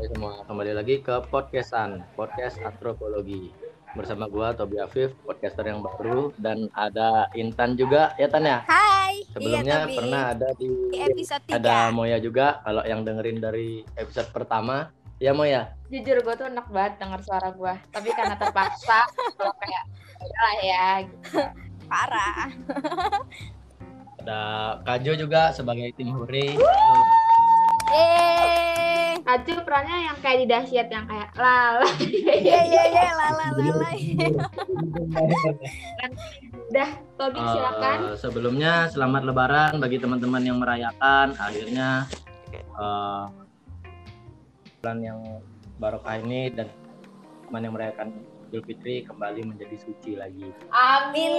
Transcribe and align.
Hai 0.00 0.08
semua, 0.08 0.40
kembali 0.48 0.72
lagi 0.72 1.04
ke 1.04 1.12
podcastan, 1.28 2.00
podcast 2.16 2.56
antropologi. 2.64 3.52
Bersama 3.92 4.32
gua 4.32 4.56
Tobi 4.56 4.80
Afif, 4.80 5.12
podcaster 5.28 5.68
yang 5.68 5.84
baru 5.84 6.32
dan 6.40 6.72
ada 6.72 7.28
Intan 7.36 7.76
juga 7.76 8.16
ya 8.16 8.24
Tan 8.32 8.48
ya. 8.48 8.64
Hai. 8.64 9.28
Sebelumnya 9.28 9.60
iya, 9.60 9.84
Tobi. 9.84 9.96
pernah 10.00 10.22
ada 10.32 10.48
di 10.56 10.68
di 10.88 11.04
episode 11.04 11.44
3. 11.52 11.52
ada 11.52 11.92
Moya 11.92 12.16
juga 12.16 12.64
kalau 12.64 12.80
yang 12.88 13.04
dengerin 13.04 13.44
dari 13.44 13.84
episode 14.00 14.32
pertama. 14.32 14.88
Ya 15.20 15.36
Moya. 15.36 15.76
jujur 15.92 16.16
gue 16.24 16.32
tuh 16.32 16.48
enak 16.48 16.64
banget 16.72 16.96
denger 16.96 17.20
suara 17.20 17.52
gue 17.52 17.74
tapi 17.92 18.08
karena 18.16 18.40
terpaksa 18.40 19.04
kayak 19.60 19.84
lah 20.16 20.54
ya 20.64 20.88
gitu. 21.04 21.44
Parah. 21.92 22.48
Ada 24.24 24.40
Kajo 24.80 25.12
juga 25.12 25.52
sebagai 25.52 25.92
tim 25.92 26.08
huri. 26.16 26.56
Yeay. 27.90 29.18
Acu 29.20 29.54
perannya 29.62 30.10
yang 30.10 30.18
kayak 30.18 30.38
di 30.42 30.46
dahsyat 30.48 30.88
yang 30.90 31.06
kayak 31.06 31.30
lala 31.38 31.86
Iya 32.00 32.60
iya 32.66 32.82
iya 32.90 33.10
lala 33.14 33.46
lala. 33.54 33.90
udah 36.70 36.88
Tobi 37.18 37.38
Eh, 37.38 37.46
silakan 37.50 37.98
sebelumnya 38.14 38.86
selamat 38.90 39.22
lebaran 39.26 39.72
bagi 39.78 39.98
teman-teman 39.98 40.42
yang 40.42 40.58
merayakan 40.58 41.34
akhirnya 41.38 42.06
eh, 42.54 43.24
bulan 44.80 44.98
yang 44.98 45.20
barokah 45.76 46.16
ini 46.22 46.50
dan 46.54 46.66
teman 47.46 47.62
yang 47.66 47.74
merayakan 47.74 48.08
Idul 48.50 48.66
Fitri 48.66 49.06
kembali 49.06 49.46
menjadi 49.46 49.78
suci 49.78 50.18
lagi. 50.18 50.42
Aizin 50.74 51.38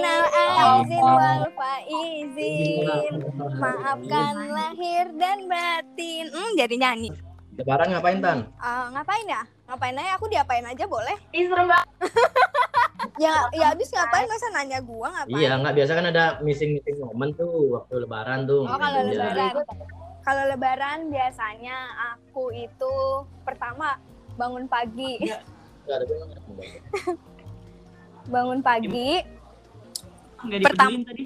wal 0.96 1.44
faizin. 1.52 3.20
Maafkan 3.52 4.48
lahir 4.48 5.12
dan 5.20 5.44
batin. 5.44 6.32
Hmm, 6.32 6.56
jadi 6.56 6.72
nyanyi. 6.72 7.12
Lebaran 7.52 7.92
ngapain 7.92 8.16
Tan? 8.24 8.48
Eh, 8.48 8.84
ngapain 8.96 9.28
ya? 9.28 9.44
Ngapain 9.68 9.92
aja? 9.92 10.16
Aku 10.16 10.24
diapain 10.24 10.64
aja 10.64 10.88
boleh? 10.88 11.12
Ih, 11.36 11.52
serem 11.52 11.68
banget 11.68 11.88
Ya 13.20 13.44
ya 13.52 13.76
habis 13.76 13.92
ngapain 13.92 14.24
masa 14.24 14.48
nanya 14.48 14.80
gua 14.80 15.12
ngapain? 15.12 15.36
Iya 15.36 15.60
nggak 15.60 15.74
biasa 15.76 15.92
kan 15.92 16.06
ada 16.08 16.24
missing 16.40 16.80
missing 16.80 16.96
momen 16.96 17.36
tuh 17.36 17.76
waktu 17.76 18.08
Lebaran 18.08 18.48
tuh. 18.48 18.64
Oh 18.64 18.78
kalau 18.80 19.04
Iya. 19.04 19.36
lebaran. 19.36 19.52
Kalau 20.24 20.42
lebaran 20.48 21.12
biasanya 21.12 21.76
aku 22.16 22.56
itu 22.56 22.94
pertama 23.44 24.00
bangun 24.40 24.64
pagi. 24.64 25.20
Nggak 25.86 25.96
ada 25.98 26.04
ada. 26.04 26.40
Bangun 28.32 28.60
pagi. 28.62 28.88
Nggak 30.42 30.58
Pertam- 30.62 30.90
dipeduliin 30.94 31.04
tadi. 31.06 31.24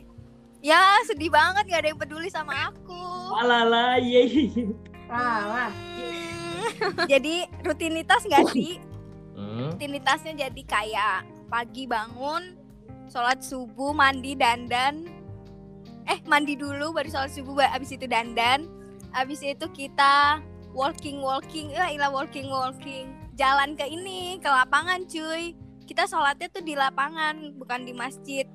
Ya 0.65 0.99
sedih 1.07 1.31
banget 1.31 1.69
gak 1.71 1.81
ada 1.85 1.89
yang 1.95 2.01
peduli 2.01 2.27
sama 2.27 2.73
aku. 2.73 2.99
Alala, 3.39 4.03
iya 4.03 4.27
iya. 4.27 4.67
lala 5.07 5.71
Hmm. 5.71 7.07
jadi 7.13 7.47
rutinitas 7.63 8.27
gak 8.27 8.51
sih? 8.51 8.83
Hmm. 9.39 9.71
Rutinitasnya 9.71 10.49
jadi 10.49 10.63
kayak 10.67 11.23
pagi 11.47 11.87
bangun, 11.87 12.59
sholat 13.07 13.47
subuh, 13.47 13.95
mandi, 13.95 14.35
dandan. 14.35 15.07
Eh 16.11 16.19
mandi 16.27 16.59
dulu 16.59 16.91
baru 16.91 17.07
sholat 17.15 17.31
subuh, 17.31 17.63
abis 17.71 17.95
itu 17.95 18.11
dandan. 18.11 18.67
Abis 19.15 19.47
itu 19.47 19.71
kita 19.71 20.43
walking 20.75 21.23
walking, 21.23 21.71
ya 21.71 21.95
ilah 21.95 22.11
walking 22.11 22.51
walking. 22.51 23.15
Jalan 23.37 23.77
ke 23.77 23.85
ini 23.85 24.41
ke 24.41 24.49
lapangan 24.49 25.05
cuy. 25.05 25.53
Kita 25.87 26.09
sholatnya 26.09 26.49
tuh 26.51 26.65
di 26.65 26.75
lapangan 26.75 27.55
bukan 27.55 27.85
di 27.85 27.93
masjid. 27.93 28.49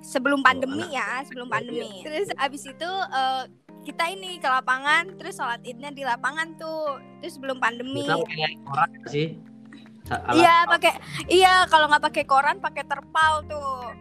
Sebelum 0.00 0.40
pandemi 0.40 0.82
ya, 0.90 1.22
sebelum 1.24 1.46
pandemi. 1.46 2.02
Terus 2.02 2.32
abis 2.34 2.66
itu 2.66 2.90
eh, 2.90 3.44
kita 3.80 4.08
ini 4.08 4.36
ke 4.36 4.48
lapangan, 4.48 5.16
terus 5.16 5.36
sholat 5.36 5.60
idnya 5.62 5.88
di 5.88 6.02
lapangan 6.02 6.56
tuh. 6.56 6.98
Terus 7.22 7.38
sebelum 7.38 7.60
pandemi. 7.60 8.04
Kita 8.04 8.18
pakai 8.18 8.56
koran 8.60 8.88
nggak 8.90 9.08
sih. 9.08 9.28
Sa- 10.04 10.20
alat- 10.26 10.36
Iya 10.36 10.56
pakai 10.66 10.92
iya 11.28 11.54
kalau 11.68 11.86
nggak 11.86 12.04
pakai 12.04 12.24
koran 12.24 12.56
pakai 12.58 12.84
terpal 12.84 13.44
tuh. 13.46 13.94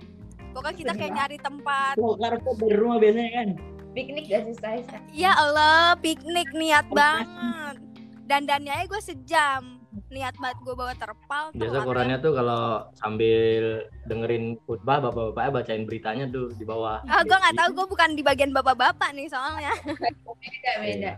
Pokoknya 0.49 0.75
kita 0.75 0.93
kayak 0.97 1.13
nyari 1.13 1.37
tempat. 1.37 1.93
Dari 1.95 2.75
rumah 2.75 2.97
biasanya 2.97 3.31
kan. 3.31 3.49
piknik 3.89 4.29
gak 4.29 4.45
sih 4.45 4.55
saya 4.61 4.79
Ya 5.11 5.33
Allah 5.33 5.97
piknik 5.97 6.53
niat 6.53 6.85
banget. 6.89 7.75
Dandannya 8.23 8.69
aja 8.71 8.85
gue 8.85 9.01
sejam. 9.01 9.78
Niat 10.07 10.35
banget 10.39 10.57
gue 10.63 10.75
bawa 10.75 10.93
terpal. 10.95 11.51
Biasa 11.51 11.83
korannya 11.83 12.17
tuh 12.23 12.31
kalau 12.31 12.87
sambil 12.95 13.85
dengerin 14.07 14.55
khutbah 14.63 15.03
bapak-bapaknya 15.03 15.51
bacain 15.51 15.83
beritanya 15.83 16.25
tuh 16.31 16.47
di 16.55 16.63
bawah. 16.63 17.03
Ah 17.11 17.21
gue 17.21 17.37
nggak 17.37 17.55
tahu 17.59 17.69
gue 17.75 17.85
bukan 17.91 18.09
di 18.15 18.23
bagian 18.23 18.55
bapak-bapak 18.55 19.11
nih 19.11 19.27
soalnya. 19.27 19.75
beda 20.41 20.73
beda 20.79 21.13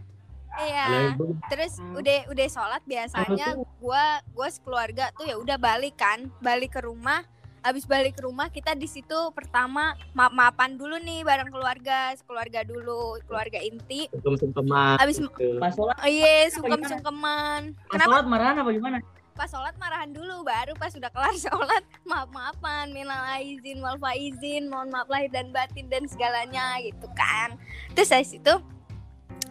Iya. 0.60 0.84
Kalau 0.84 1.02
ibu 1.16 1.26
Terus 1.48 1.74
udah 1.96 2.18
udah 2.28 2.48
sholat 2.52 2.82
biasanya 2.84 3.48
gue 3.56 4.06
gue 4.36 4.48
sekeluarga 4.52 5.08
tuh 5.16 5.24
ya 5.24 5.40
udah 5.40 5.56
balik 5.56 5.96
kan 5.96 6.28
balik 6.44 6.76
ke 6.76 6.84
rumah. 6.84 7.24
Abis 7.62 7.86
balik 7.86 8.18
ke 8.18 8.26
rumah 8.26 8.50
kita 8.50 8.74
di 8.74 8.86
situ 8.86 9.14
pertama 9.32 9.94
maaf 10.12 10.32
maafan 10.32 10.76
dulu 10.76 10.98
nih 10.98 11.22
bareng 11.22 11.48
keluarga 11.48 12.18
keluarga 12.20 12.62
dulu 12.62 13.22
keluarga 13.24 13.58
inti. 13.58 14.10
sungkem-sungkeman. 14.12 14.98
Abis 14.98 15.18
gitu. 15.18 15.58
Pas 15.58 15.70
sholat, 15.70 15.94
Oh 15.96 16.10
iya, 16.10 16.46
Apa 16.46 16.54
sungkem-sungkeman. 16.58 17.62
pas 17.78 17.92
Kenapa 17.92 18.10
sholat 18.12 18.26
marahan 18.26 18.56
apa 18.58 18.72
gimana? 18.72 18.98
pas 19.32 19.48
sholat 19.48 19.74
marahan 19.76 20.12
dulu, 20.12 20.44
baru 20.44 20.74
pas 20.76 20.90
sudah 20.90 21.08
kelar 21.08 21.34
sholat 21.40 21.82
maaf-maafan, 22.04 22.92
minal 22.92 23.22
aizin 23.32 23.78
wal 23.80 23.98
faizin, 23.98 24.66
mohon 24.66 24.90
maaf 24.90 25.08
lahir 25.08 25.30
dan 25.30 25.50
batin 25.50 25.86
dan 25.86 26.06
segalanya 26.06 26.78
gitu 26.80 27.06
kan. 27.14 27.56
Terus 27.94 28.10
dari 28.10 28.26
situ 28.28 28.54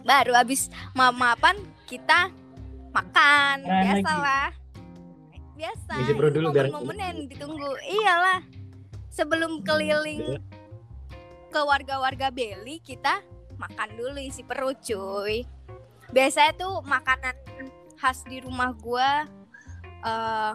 baru 0.01 0.31
habis 0.33 0.67
maaf-maafan 0.91 1.55
kita 1.85 2.27
makan, 2.89 3.55
lagi. 3.61 4.03
biasalah. 4.03 4.47
Biasa. 5.61 5.93
Ini 6.01 6.13
dulu 6.17 6.47
biar- 6.49 6.73
momen-momen 6.73 6.97
yang 6.97 7.17
ditunggu. 7.29 7.69
Iyalah. 7.85 8.41
Sebelum 9.13 9.61
keliling 9.61 10.41
ke 11.51 11.61
warga-warga 11.61 12.31
Beli 12.31 12.79
kita 12.81 13.21
makan 13.59 13.89
dulu 13.93 14.17
isi 14.17 14.41
perut 14.41 14.79
cuy 14.81 15.43
biasanya 16.09 16.55
tuh 16.57 16.81
makanan 16.81 17.35
khas 17.99 18.23
di 18.25 18.41
rumah 18.41 18.73
gua 18.73 19.27
eh 20.01 20.53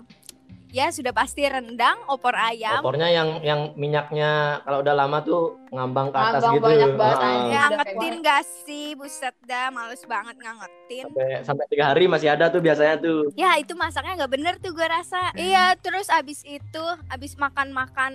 ya 0.76 0.92
sudah 0.92 1.08
pasti 1.14 1.40
rendang 1.46 1.96
opor 2.10 2.36
ayam. 2.36 2.84
Opornya 2.84 3.08
yang 3.08 3.40
yang 3.40 3.60
minyaknya 3.80 4.60
kalau 4.60 4.84
udah 4.84 4.94
lama 4.94 5.24
tuh 5.24 5.56
ngambang 5.72 6.12
ke 6.12 6.18
atas 6.20 6.42
Ngambang 6.44 6.52
gitu. 6.52 6.66
banyak 6.68 6.92
banget, 7.00 7.38
ya 7.48 7.64
ngetin 7.72 8.14
gak 8.20 8.42
sih 8.66 8.86
buset 8.92 9.36
dah 9.48 9.72
males 9.72 10.02
banget 10.04 10.36
ngangetin. 10.36 11.04
Sampai 11.08 11.28
sampai 11.48 11.64
tiga 11.72 11.84
hari 11.94 12.04
masih 12.10 12.28
ada 12.28 12.52
tuh 12.52 12.60
biasanya 12.60 13.00
tuh. 13.00 13.32
ya 13.32 13.56
itu 13.56 13.72
masaknya 13.72 14.20
nggak 14.20 14.32
bener 14.36 14.54
tuh 14.60 14.76
gue 14.76 14.84
rasa. 14.84 15.32
Iya 15.32 15.78
terus 15.80 16.12
abis 16.12 16.44
itu 16.44 16.84
abis 17.08 17.40
makan-makan 17.40 18.12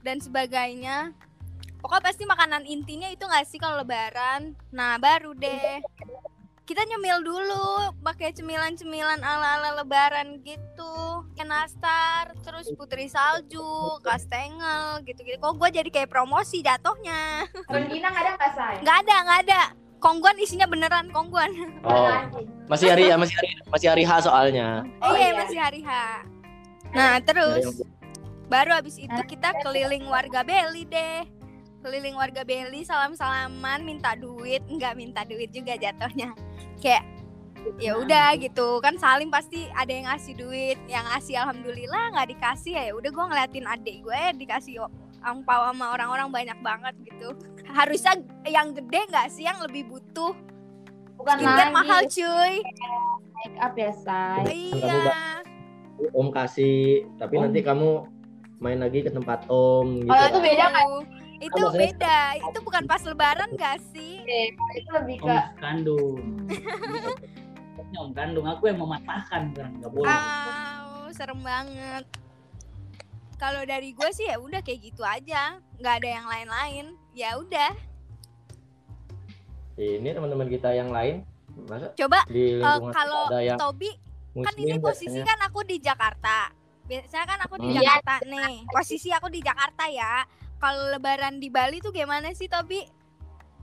dan 0.00 0.16
sebagainya 0.24 1.12
pokoknya 1.84 2.04
pasti 2.12 2.24
makanan 2.24 2.64
intinya 2.64 3.08
itu 3.12 3.28
nggak 3.28 3.44
sih 3.44 3.60
kalau 3.60 3.84
lebaran? 3.84 4.56
Nah 4.72 4.96
baru 4.96 5.36
deh 5.36 5.84
kita 6.70 6.86
nyemil 6.86 7.26
dulu 7.26 7.90
pakai 7.98 8.30
cemilan-cemilan 8.30 9.18
ala-ala 9.26 9.82
lebaran 9.82 10.38
gitu. 10.46 11.26
Kayak 11.34 11.50
nastar 11.50 12.30
terus 12.46 12.70
putri 12.78 13.10
salju 13.10 13.98
kastengel 14.06 15.02
gitu-gitu. 15.02 15.42
Kok 15.42 15.58
gue 15.58 15.82
jadi 15.82 15.90
kayak 15.90 16.14
promosi 16.14 16.62
jatuhnya. 16.62 17.50
Rengginang 17.66 18.14
ada 18.14 18.38
nggak 18.38 18.52
saya 18.54 18.78
nggak 18.86 18.96
ada 19.02 19.16
nggak 19.26 19.38
ada. 19.50 19.60
Kongguan 19.98 20.38
isinya 20.38 20.70
beneran 20.70 21.10
kongguan. 21.10 21.50
Oh, 21.82 22.06
masih 22.70 22.94
hari 22.94 23.10
ya, 23.10 23.18
masih 23.18 23.34
hari 23.34 23.50
masih 23.66 23.88
hari 23.90 24.02
H 24.06 24.30
soalnya. 24.30 24.86
Oh, 25.02 25.10
iya 25.10 25.34
iya. 25.34 25.38
masih 25.42 25.58
hari 25.58 25.80
H. 25.82 25.90
Nah 26.94 27.18
terus 27.18 27.66
Dari- 27.66 27.98
Baru 28.50 28.74
habis 28.74 28.98
itu 28.98 29.20
kita 29.26 29.58
keliling 29.62 30.06
warga 30.06 30.46
Beli 30.46 30.86
deh. 30.86 31.22
Keliling 31.80 32.12
warga 32.12 32.44
Beli 32.44 32.84
salam-salaman 32.84 33.80
minta 33.80 34.12
duit, 34.12 34.60
enggak 34.68 35.00
minta 35.00 35.24
duit 35.24 35.48
juga 35.48 35.80
jatuhnya. 35.80 36.36
Kayak 36.76 37.08
ya 37.80 37.96
udah 37.96 38.36
gitu. 38.36 38.84
Kan 38.84 39.00
salim 39.00 39.32
pasti 39.32 39.64
ada 39.72 39.88
yang 39.88 40.04
ngasih 40.12 40.36
duit. 40.36 40.76
Yang 40.84 41.04
ngasih 41.08 41.34
alhamdulillah 41.40 42.04
nggak 42.12 42.28
dikasih 42.36 42.72
ya 42.76 42.92
udah 42.92 43.08
gue 43.08 43.24
ngeliatin 43.32 43.64
adik 43.64 43.96
gue 44.04 44.20
dikasih 44.44 44.84
o- 44.84 44.92
angpau 45.24 45.72
sama 45.72 45.96
orang-orang 45.96 46.28
banyak 46.28 46.58
banget 46.60 46.94
gitu. 47.00 47.32
Harusnya 47.72 48.20
yang 48.44 48.76
gede 48.76 49.00
nggak 49.08 49.28
sih 49.32 49.48
yang 49.48 49.60
lebih 49.64 49.88
butuh? 49.88 50.36
Bukan 51.16 51.36
lagi. 51.44 51.72
mahal 51.72 52.00
cuy. 52.08 52.54
Make 53.40 53.56
up 53.60 53.72
ya 53.76 53.92
say 54.04 54.72
iya. 54.76 55.40
Om 56.16 56.32
kasih, 56.32 57.08
tapi 57.20 57.36
Om. 57.36 57.48
nanti 57.48 57.60
kamu 57.60 58.04
main 58.60 58.80
lagi 58.80 59.04
ke 59.04 59.12
tempat 59.12 59.44
Om 59.48 60.04
gitu. 60.04 60.12
Kalau 60.12 60.24
itu 60.28 60.40
beda 60.44 60.66
kan? 60.72 60.86
Itu 61.40 61.56
beda 61.72 62.20
itu 62.36 62.58
bukan 62.60 62.84
pas 62.84 63.00
lebaran 63.00 63.48
gak 63.56 63.80
sih 63.90 64.20
itu 64.76 64.90
lebih 64.92 65.16
Om 65.20 65.26
ke 65.26 65.36
kandung. 65.56 66.20
Ini 67.80 67.96
om 68.02 68.12
kandung, 68.12 68.44
aku 68.44 68.68
yang 68.68 68.78
mematahkan 68.78 69.50
kan 69.50 69.68
nggak 69.74 69.90
boleh. 69.90 70.06
Au, 70.06 71.08
serem 71.10 71.40
banget. 71.40 72.04
Kalau 73.34 73.64
dari 73.64 73.90
gue 73.90 74.10
sih 74.12 74.28
ya 74.28 74.36
udah 74.36 74.60
kayak 74.60 74.80
gitu 74.84 75.00
aja, 75.00 75.56
nggak 75.76 75.94
ada 75.98 76.08
yang 76.12 76.26
lain-lain. 76.28 76.84
Ya 77.10 77.34
udah. 77.34 77.72
Ini 79.74 80.12
teman-teman 80.12 80.44
kita 80.46 80.70
yang 80.70 80.92
lain 80.92 81.24
Masa 81.64 81.88
Coba 81.94 82.20
di 82.26 82.52
eh, 82.52 82.60
lingkungan 82.60 82.92
kalau 82.92 83.32
Tobi 83.58 83.90
kan 84.36 84.54
ini 84.54 84.76
posisi 84.78 85.10
biasanya. 85.10 85.26
kan 85.26 85.38
aku 85.42 85.60
di 85.64 85.76
Jakarta. 85.80 86.38
Biasanya 86.84 87.26
kan 87.26 87.38
aku 87.42 87.54
di 87.58 87.66
Hmm. 87.66 87.76
Jakarta 87.76 88.14
nih. 88.22 88.54
Posisi 88.68 89.08
aku 89.10 89.26
di 89.26 89.40
Jakarta 89.40 89.84
ya. 89.88 90.22
Kalau 90.60 90.84
lebaran 90.90 91.40
di 91.40 91.48
Bali 91.48 91.80
tuh 91.80 91.90
gimana 91.90 92.30
sih 92.30 92.46
Tobi? 92.46 92.84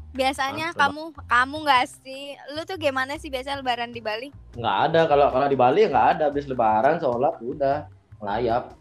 Biasanya 0.09 0.73
Ah, 0.73 0.77
kamu 0.79 1.13
kamu 1.21 1.55
nggak 1.61 1.85
sih? 1.95 2.23
Lu 2.49 2.63
tuh 2.63 2.75
gimana 2.75 3.15
sih 3.15 3.29
biasa 3.29 3.53
lebaran 3.55 3.91
di 3.91 4.01
Bali? 4.01 4.33
nggak 4.51 4.77
ada 4.87 5.01
kalau 5.05 5.29
kalau 5.29 5.45
di 5.45 5.53
Bali 5.53 5.85
nggak 5.85 6.07
ada 6.11 6.23
habis 6.27 6.45
lebaran 6.45 6.97
sholat 6.97 7.37
udah 7.39 7.85
layap 8.19 8.73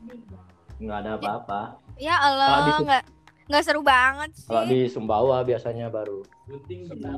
nggak 0.78 0.98
ada 0.98 1.10
apa-apa 1.14 1.60
Ya 1.94 2.16
Kalau 2.16 2.40
Allah, 2.42 2.80
nggak 2.82 3.02
nggak 3.46 3.62
seru 3.62 3.80
banget 3.80 4.30
kalau 4.42 4.64
sih. 4.64 4.70
di 4.70 4.80
Sumbawa 4.88 5.36
biasanya 5.42 5.86
baru 5.86 6.24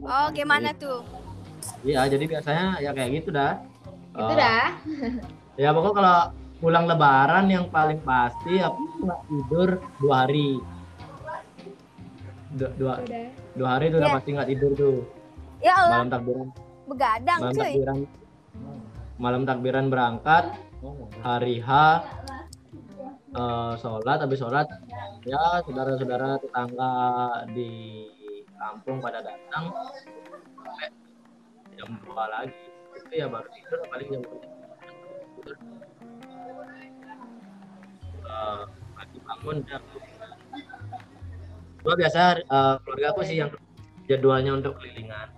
Oh, 0.02 0.26
gimana 0.30 0.74
tuh? 0.74 1.06
iya 1.80 2.02
jadi 2.04 2.24
biasanya 2.26 2.66
ya 2.78 2.90
kayak 2.90 3.10
gitu 3.16 3.30
dah 3.30 3.62
Itu 4.10 4.24
Eh, 4.24 4.36
dah. 4.36 4.66
ya 5.56 5.70
pokoknya 5.70 5.94
kalau 5.94 6.18
pulang 6.58 6.84
lebaran 6.84 7.46
yang 7.46 7.64
paling 7.68 8.02
pasti 8.02 8.58
aku 8.58 8.82
nggak 9.00 9.20
tidur 9.24 9.68
dua 9.96 10.26
hari 10.26 10.58
dua, 12.50 12.70
dua, 12.76 12.92
Udah. 13.02 13.26
dua 13.54 13.68
hari 13.68 13.84
tuh 13.88 13.98
udah 14.00 14.08
Ya. 14.08 14.16
pasti 14.16 14.30
nggak 14.32 14.48
tidur 14.48 14.72
tuh. 14.72 14.96
Ya 15.58 15.72
Allah, 15.74 15.90
malam 15.92 16.08
takbiran. 16.08 16.48
Begadang 16.88 17.38
malam 17.42 17.54
cuy. 17.54 17.62
takbiran. 17.64 17.98
Malam 19.18 19.42
takbiran 19.44 19.86
berangkat 19.90 20.44
hari 21.20 21.58
H 21.58 21.70
eh, 23.28 23.72
sholat 23.76 24.18
habis 24.22 24.38
sholat 24.38 24.66
ya 25.26 25.60
saudara-saudara 25.66 26.38
tetangga 26.38 26.92
di 27.50 28.06
kampung 28.54 28.98
pada 28.98 29.20
datang. 29.20 29.68
Sampai 30.56 30.88
jam 31.74 31.90
dua 32.00 32.24
lagi. 32.28 32.54
Itu 32.94 33.12
ya 33.12 33.26
baru 33.26 33.48
tidur 33.50 33.78
paling 33.86 34.08
jam 34.08 34.22
tidur 34.22 35.56
Eh, 38.28 38.62
pagi 38.92 39.18
bangun 39.24 39.56
jam 39.64 39.80
gua 41.80 41.94
biasa 41.94 42.18
eh, 42.40 42.74
keluarga 42.80 43.06
aku 43.10 43.20
sih 43.22 43.36
yang 43.36 43.50
jadwalnya 44.04 44.52
untuk 44.54 44.76
kelilingan 44.76 45.28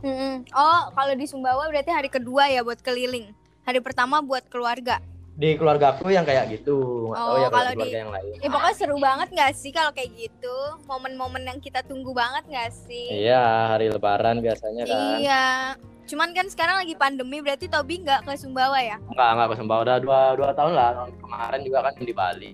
Mm-mm. 0.00 0.44
Oh, 0.52 0.92
kalau 0.92 1.12
di 1.12 1.24
Sumbawa 1.24 1.64
berarti 1.64 1.88
hari 1.88 2.08
kedua 2.08 2.44
ya 2.46 2.60
buat 2.60 2.76
keliling. 2.78 3.32
Hari 3.62 3.80
pertama 3.80 4.20
buat 4.20 4.44
keluarga. 4.46 5.00
di 5.34 5.56
keluarga 5.56 5.90
aku 5.90 6.06
yang 6.08 6.22
kayak 6.22 6.46
gitu 6.52 7.08
nggak 7.08 7.18
tahu 7.18 7.26
Oh, 7.26 7.34
ya 7.34 7.48
kalau 7.48 7.50
kalau 7.50 7.70
keluarga 7.74 7.88
di- 7.88 7.98
yang 7.98 8.12
lain 8.12 8.34
Eh 8.36 8.46
pokoknya 8.46 8.74
seru 8.76 8.96
banget 9.00 9.28
gak 9.32 9.52
sih 9.52 9.72
kalau 9.72 9.90
kayak 9.90 10.12
gitu? 10.14 10.56
Momen-momen 10.84 11.42
yang 11.42 11.58
kita 11.58 11.82
tunggu 11.82 12.12
banget 12.12 12.46
gak 12.46 12.70
sih? 12.70 13.24
iya 13.24 13.42
hari 13.66 13.88
lebaran 13.88 14.38
biasanya 14.38 14.84
kan 14.84 15.18
Iya. 15.18 15.44
Cuman 16.04 16.30
kan 16.30 16.46
sekarang 16.46 16.76
lagi 16.78 16.94
pandemi 16.94 17.40
berarti 17.40 17.66
Tobi 17.66 17.98
nggak 17.98 18.22
ke 18.22 18.36
Sumbawa 18.36 18.76
ya? 18.78 19.00
Enggak, 19.02 19.28
enggak 19.32 19.48
ke 19.48 19.56
Sumbawa. 19.56 19.80
Udah 19.82 19.96
dua, 19.98 20.20
dua 20.36 20.50
tahun 20.52 20.72
lah. 20.72 20.90
Kemarin 21.16 21.60
juga 21.64 21.78
kan 21.80 21.92
di 21.98 22.12
Bali. 22.12 22.50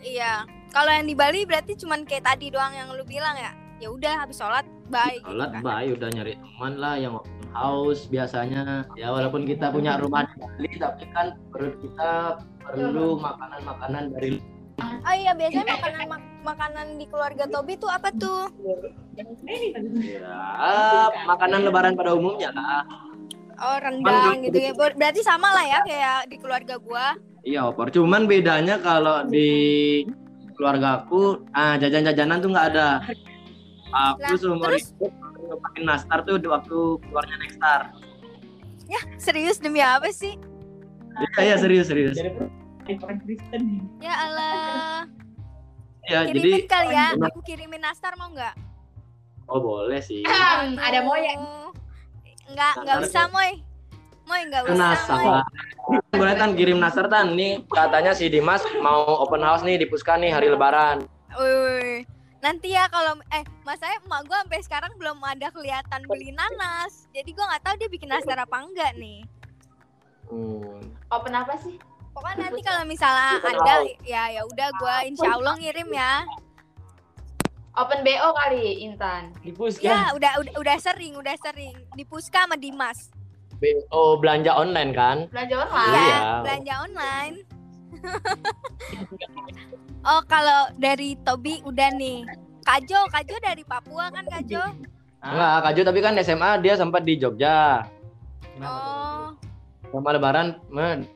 Iya. 0.00 0.48
Kalau 0.76 0.92
yang 0.92 1.08
di 1.08 1.16
Bali 1.16 1.48
berarti 1.48 1.72
cuman 1.72 2.04
kayak 2.04 2.28
tadi 2.28 2.52
doang 2.52 2.68
yang 2.70 2.92
lu 2.92 3.00
bilang 3.00 3.32
ya? 3.32 3.48
Ya 3.80 3.88
udah 3.88 4.12
habis 4.20 4.36
sholat 4.36 4.68
bye. 4.92 5.16
gitu 5.16 5.24
Sholat 5.24 5.48
kan. 5.50 5.62
baik, 5.64 5.96
udah 5.96 6.08
nyari 6.12 6.32
teman 6.36 6.72
lah 6.76 6.94
yang 7.00 7.16
open 7.16 7.32
house 7.50 8.04
biasanya. 8.06 8.84
Ya 8.92 9.08
walaupun 9.08 9.48
kita 9.48 9.72
punya 9.72 9.96
rumah 9.96 10.28
di 10.28 10.36
Bali, 10.36 10.70
tapi 10.76 11.08
kan 11.16 11.32
perut 11.48 11.80
kita 11.80 12.36
perlu 12.60 13.16
makanan-makanan 13.16 14.12
dari 14.12 14.36
Oh 14.76 15.14
iya 15.16 15.32
biasanya 15.32 15.64
makanan 15.72 16.04
mak- 16.12 16.32
makanan 16.44 16.86
di 17.00 17.08
keluarga 17.08 17.48
Tobi 17.48 17.80
tuh 17.80 17.88
apa 17.88 18.12
tuh? 18.12 18.52
ya, 19.96 21.08
makanan 21.24 21.64
lebaran 21.64 21.96
pada 21.96 22.12
umumnya 22.12 22.52
lah. 22.52 22.84
Oh 23.56 23.80
rendang 23.80 24.44
gitu 24.44 24.60
ya. 24.60 24.76
Ber- 24.76 24.92
Berarti 24.92 25.24
sama 25.24 25.56
lah 25.56 25.64
ya 25.64 25.80
kayak 25.88 26.28
di 26.28 26.36
keluarga 26.36 26.76
gua. 26.76 27.16
Iya, 27.40 27.64
opor. 27.64 27.88
Cuman 27.88 28.28
bedanya 28.28 28.76
kalau 28.76 29.24
di 29.24 30.04
keluarga 30.56 31.04
aku, 31.04 31.44
ah 31.52 31.76
jajan-jajanan 31.76 32.40
tuh 32.40 32.50
nggak 32.50 32.66
ada. 32.74 32.88
Aku 33.92 34.18
Lah, 34.18 34.36
seumur 34.40 34.66
terus? 34.74 34.92
hidup 34.98 35.12
pakai 35.62 35.82
nastar 35.86 36.18
tuh 36.26 36.36
di 36.40 36.48
waktu 36.50 36.76
keluarnya 37.06 37.36
Nextar. 37.38 37.80
Ya 38.90 39.00
serius 39.16 39.62
demi 39.62 39.78
apa 39.84 40.10
sih? 40.10 40.34
Iya, 41.36 41.40
iya 41.42 41.56
serius 41.56 41.86
serius. 41.88 42.16
Orang 42.86 43.18
Kristen. 43.24 43.82
Ya 43.98 44.14
Allah. 44.14 45.10
Ya, 46.06 46.22
jadi 46.22 46.38
Kirimin 46.38 46.66
kali 46.70 46.88
ya. 46.94 47.06
Aku 47.18 47.40
kirimin 47.42 47.82
nastar 47.82 48.14
mau 48.14 48.30
nggak? 48.30 48.54
oh 49.46 49.58
boleh 49.62 49.98
sih. 50.02 50.22
Ada 50.26 51.02
mau 51.02 51.14
ya. 51.18 51.34
Aduh. 51.38 51.70
Nggak, 52.46 52.72
nggak 52.86 52.96
usah, 53.10 53.26
Moy. 53.34 53.65
Moy, 54.26 54.42
nggak 54.50 54.62
usah, 54.66 54.74
Moy. 54.74 54.82
Nasar. 54.82 55.42
Boleh 56.10 56.34
tan 56.34 56.58
kirim 56.58 56.78
Nasar 56.82 57.06
tan. 57.06 57.38
Nih 57.38 57.62
katanya 57.70 58.10
si 58.10 58.26
Dimas 58.26 58.66
mau 58.82 59.06
open 59.22 59.40
house 59.40 59.62
nih 59.62 59.78
di 59.78 59.86
Puska 59.86 60.18
nih 60.18 60.34
hari 60.34 60.50
lebaran. 60.50 61.06
Wih, 61.38 62.02
nanti 62.42 62.74
ya 62.74 62.90
kalau 62.90 63.14
eh 63.30 63.46
masanya 63.62 64.02
emak 64.02 64.26
gue 64.26 64.38
sampai 64.42 64.60
sekarang 64.66 64.92
belum 64.98 65.22
ada 65.22 65.54
kelihatan 65.54 66.02
beli 66.10 66.34
nanas. 66.34 67.06
Jadi 67.14 67.30
gue 67.30 67.44
nggak 67.44 67.62
tahu 67.62 67.74
dia 67.78 67.88
bikin 67.88 68.10
nastar 68.10 68.42
apa 68.42 68.56
enggak 68.66 68.98
nih. 68.98 69.22
Hmm. 70.26 70.82
Open 71.14 71.34
apa 71.38 71.54
sih? 71.62 71.78
Pokoknya 72.10 72.50
nanti 72.50 72.60
kalau 72.66 72.82
misalnya 72.82 73.38
ada 73.38 73.74
ya 74.02 74.26
ya 74.32 74.42
udah 74.42 74.68
gue 74.74 74.96
insya 75.14 75.38
Allah 75.38 75.54
ngirim 75.54 75.86
ya. 75.94 76.26
Open 77.76 78.00
BO 78.00 78.28
kali, 78.32 78.88
Intan. 78.88 79.36
Di 79.44 79.52
Puska. 79.52 79.84
Ya 79.84 80.10
udah 80.16 80.40
udah 80.40 80.52
udah 80.56 80.76
sering 80.80 81.12
udah 81.14 81.36
sering 81.36 81.76
di 81.92 82.08
Puska 82.08 82.48
sama 82.48 82.56
Dimas. 82.56 83.12
Oh 83.88 84.16
belanja 84.16 84.52
online 84.52 84.92
kan? 84.92 85.16
Belanja 85.32 85.54
Iya 85.54 85.64
online. 85.64 85.96
Iya. 85.96 86.24
belanja 86.44 86.74
online. 86.82 87.34
oh 90.10 90.20
kalau 90.24 90.60
dari 90.76 91.16
Tobi 91.20 91.60
udah 91.64 91.90
nih. 91.92 92.24
Kajo, 92.66 93.06
Kajo 93.08 93.36
dari 93.38 93.62
Papua 93.62 94.10
kan 94.10 94.26
Kajo? 94.26 94.62
Enggak, 95.22 95.54
Kak 95.62 95.72
Jo 95.74 95.82
tapi 95.82 96.00
kan 96.02 96.18
SMA 96.18 96.60
dia 96.60 96.74
sempat 96.74 97.02
di 97.02 97.14
Jogja. 97.16 97.86
Oh, 98.58 99.32
Sama 99.90 100.12
lebaran, 100.12 100.60
men. 100.68 101.06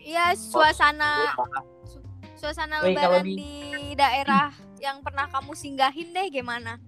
iya 0.00 0.32
suasana 0.34 1.36
suasana 2.34 2.82
kalau 2.82 2.90
lebaran 2.90 3.24
di- 3.24 3.36
di 3.38 3.54
daerah 3.94 4.50
yang 4.80 5.04
pernah 5.04 5.28
kamu 5.28 5.52
singgahin 5.54 6.10
deh 6.10 6.26
gimana? 6.32 6.80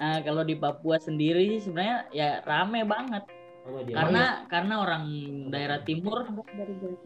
Nah, 0.00 0.24
kalau 0.24 0.40
di 0.40 0.56
Papua 0.56 0.96
sendiri 0.96 1.56
sih 1.56 1.68
sebenarnya 1.68 2.08
ya 2.10 2.28
rame 2.42 2.82
banget. 2.86 3.22
Karena 3.90 4.24
karena 4.48 4.74
orang 4.80 5.04
daerah 5.48 5.84
timur 5.84 6.24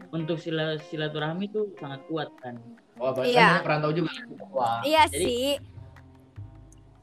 untuk 0.09 0.39
sila, 0.39 0.79
silaturahmi 0.81 1.47
itu 1.47 1.75
sangat 1.77 2.01
kuat 2.07 2.31
kan. 2.39 2.57
Oh, 2.95 3.11
berarti 3.11 3.35
Iya. 3.35 3.59
kan 3.59 3.63
perantau 3.63 3.91
juga. 3.91 4.11
Wah. 4.49 4.79
Iya 4.81 5.03
jadi- 5.07 5.19
sih. 5.19 5.47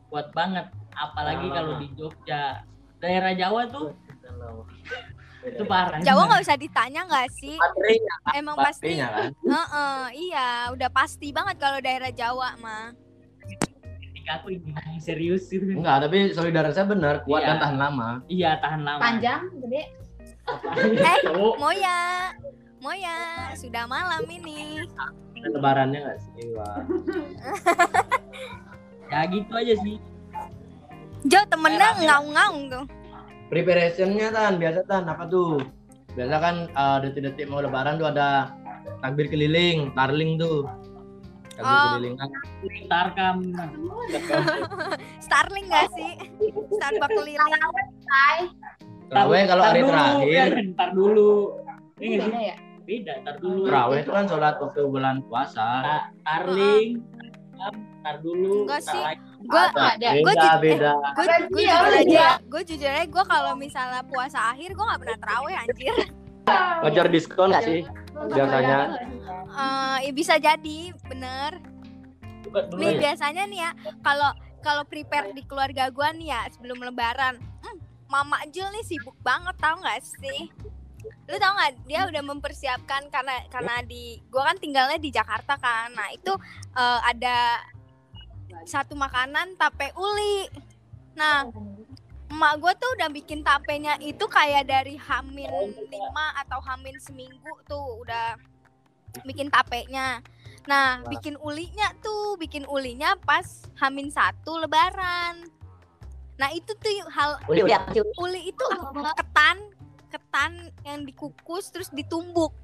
Kuat 0.09 0.33
banget. 0.33 0.67
Apalagi 0.93 1.47
Lama. 1.47 1.57
kalau 1.57 1.73
di 1.79 1.89
Jogja. 1.95 2.65
Daerah 2.99 3.35
Jawa 3.35 3.67
tuh 3.67 3.91
itu 5.43 5.63
parah. 5.67 5.99
Jawa 6.01 6.31
nggak 6.31 6.43
usah 6.43 6.55
ditanya 6.55 7.03
nggak 7.03 7.29
sih? 7.35 7.59
Baterainya, 7.59 8.15
Emang 8.33 8.55
pasti. 8.55 8.95
kan. 8.95 9.35
Heeh, 9.35 10.03
iya, 10.23 10.71
udah 10.71 10.87
pasti 10.89 11.35
banget 11.35 11.59
kalau 11.59 11.83
daerah 11.83 12.15
Jawa 12.15 12.55
mah. 12.63 12.95
Ketika 14.23 14.39
aku 14.39 14.55
ini 14.55 14.71
serius 15.03 15.51
itu. 15.51 15.67
Enggak, 15.67 16.07
tapi 16.07 16.31
solidaritasnya 16.31 16.87
benar, 16.87 17.15
kuat 17.27 17.43
Iya. 17.43 17.49
dan 17.51 17.57
tahan 17.59 17.75
lama. 17.83 18.09
Iya, 18.31 18.51
tahan 18.63 18.81
lama. 18.87 19.01
Panjang, 19.03 19.43
gede. 19.67 19.83
Eh. 21.03 21.19
Moya, 21.59 22.31
Moya, 22.79 23.19
sudah 23.59 23.83
malam 23.91 24.23
ini. 24.31 24.87
Lebarannya 25.43 26.07
enggak 26.07 26.19
sih? 26.23 26.55
Wah. 26.55 26.87
Ya 29.11 29.27
gitu 29.27 29.51
aja 29.53 29.75
sih. 29.83 29.99
Jo 31.27 31.43
temennya 31.51 31.99
rame. 31.99 32.07
ngaung-ngaung 32.07 32.61
tuh. 32.71 32.85
Preparationnya 33.51 34.31
tan, 34.31 34.57
biasa 34.57 34.87
tan 34.87 35.05
apa 35.05 35.27
tuh? 35.27 35.61
Biasa 36.15 36.35
kan 36.39 36.55
eh, 36.71 36.99
detik-detik 37.05 37.51
mau 37.51 37.59
lebaran 37.59 37.99
tuh 37.99 38.07
ada 38.09 38.55
takbir 39.03 39.27
keliling, 39.27 39.91
tarling 39.93 40.39
tuh. 40.39 40.65
Oh. 41.63 41.95
kan. 42.19 42.31
Tarkam. 42.87 43.37
Starling 45.27 45.67
gak 45.67 45.89
sih? 45.95 46.13
Starbucks 46.77 47.15
keliling. 47.15 47.53
Terawih 49.09 49.45
kalau 49.45 49.63
hari 49.63 49.81
terakhir, 49.85 50.51
kan, 50.57 50.67
Tar 50.73 50.91
dulu. 50.93 51.33
Ini 52.01 52.15
sih? 52.19 52.31
Beda 52.33 52.41
ya? 52.41 52.57
Beda, 52.83 53.15
tar 53.23 53.37
dulu. 53.39 53.63
terawih 53.63 53.99
itu 54.03 54.11
kan 54.11 54.25
sholat 54.27 54.55
waktu 54.59 54.81
bulan 54.85 55.17
puasa. 55.31 55.67
Ta- 55.87 56.07
Tarling, 56.27 56.99
tarkam, 57.15 57.75
tar 58.03 58.17
dulu. 58.19 58.67
Enggak 58.67 58.83
sih. 58.83 59.03
Gua 59.47 59.71
ada. 59.71 60.11
Ju- 60.19 60.27
beda. 60.59 60.93
gue 61.15 61.25
gue 61.47 61.63
ya? 61.63 61.79
jujur 61.79 61.95
aja, 61.95 62.03
Iya. 62.03 62.31
gue 62.43 62.63
jujur 62.67 62.91
aja 62.91 63.05
gue 63.07 63.25
kalau 63.27 63.53
misalnya 63.55 64.03
puasa 64.03 64.51
akhir 64.51 64.75
gue 64.75 64.83
nggak 64.83 65.01
pernah 65.03 65.19
terawih 65.21 65.55
anjir. 65.55 65.95
Ngejar 66.83 67.07
diskon 67.07 67.49
nggak 67.55 67.65
sih? 67.65 67.81
Biasanya. 68.31 68.79
Eh, 69.53 69.97
ya 70.07 70.13
bisa 70.15 70.35
jadi, 70.39 70.79
bener. 71.09 71.59
Nih 72.77 72.91
aja. 72.97 73.01
biasanya 73.01 73.43
nih 73.49 73.61
ya, 73.65 73.71
kalau 74.05 74.31
kalau 74.63 74.83
prepare 74.87 75.35
di 75.35 75.43
keluarga 75.43 75.91
gue 75.91 76.09
nih 76.21 76.29
ya 76.31 76.41
sebelum 76.55 76.85
Lebaran, 76.85 77.41
hmm, 77.41 77.77
Mama 78.07 78.45
Jul 78.53 78.69
nih 78.71 78.85
sibuk 78.87 79.17
banget 79.25 79.57
tau 79.59 79.81
gak 79.81 80.05
sih? 80.05 80.53
Lu 81.27 81.37
tau 81.41 81.53
gak 81.59 81.83
dia 81.89 82.07
udah 82.07 82.23
mempersiapkan 82.23 83.11
karena 83.11 83.43
karena 83.51 83.83
di 83.83 84.23
gua 84.31 84.53
kan 84.53 84.59
tinggalnya 84.61 84.99
di 85.03 85.11
Jakarta 85.11 85.59
kan. 85.59 85.91
Nah, 85.97 86.13
itu 86.15 86.31
eh, 86.79 87.01
ada 87.03 87.59
satu 88.69 88.95
makanan 88.95 89.59
tape 89.59 89.91
uli. 89.99 90.47
Nah, 91.19 91.49
emak 92.33 92.65
gue 92.65 92.73
tuh 92.81 92.91
udah 92.97 93.09
bikin 93.13 93.45
tapenya 93.45 94.01
itu 94.01 94.25
kayak 94.25 94.65
dari 94.65 94.97
Hamin 94.97 95.53
5 95.53 95.93
atau 96.41 96.59
Hamin 96.65 96.97
seminggu 96.97 97.53
tuh 97.69 98.01
udah 98.01 98.41
bikin 99.29 99.53
tapenya. 99.53 100.25
Nah, 100.65 101.05
bikin 101.13 101.37
ulinya 101.45 101.93
tuh, 102.01 102.41
bikin 102.41 102.65
ulinya 102.65 103.21
pas 103.29 103.69
Hamin 103.77 104.09
satu 104.09 104.65
lebaran. 104.65 105.45
Nah, 106.41 106.49
itu 106.57 106.73
tuh 106.73 107.05
hal 107.13 107.37
Uli 107.53 107.69
uli 107.69 107.77
uli 108.17 108.41
itu 108.49 108.65
ketan, 109.13 109.69
ketan 110.09 110.73
yang 110.89 111.05
dikukus 111.05 111.69
terus 111.69 111.93
ditumbuk. 111.93 112.57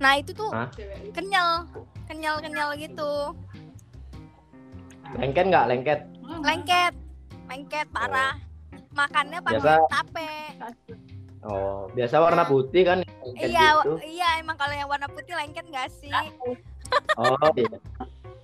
Nah, 0.00 0.16
itu 0.16 0.32
tuh 0.32 0.48
Hah? 0.48 0.72
kenyal, 1.12 1.68
kenyal-kenyal 2.08 2.72
gitu. 2.80 3.36
Lengket 5.12 5.44
nggak? 5.52 5.64
Lengket. 5.68 6.00
Lengket, 6.40 6.94
lengket 7.52 7.86
parah. 7.92 8.51
Makannya 8.92 9.38
pakai 9.40 9.56
Biasa- 9.58 9.88
tape. 9.88 10.30
Oh, 11.42 11.90
biasa 11.90 12.22
warna 12.22 12.46
putih 12.46 12.86
kan? 12.86 12.98
Iya, 13.34 13.82
gitu. 13.82 13.98
iya 14.06 14.38
emang 14.38 14.54
kalau 14.54 14.70
yang 14.70 14.86
warna 14.86 15.10
putih 15.10 15.34
lengket 15.34 15.66
gak 15.68 15.90
sih? 15.90 16.12
Oh, 17.18 17.34
iya. 17.56 17.82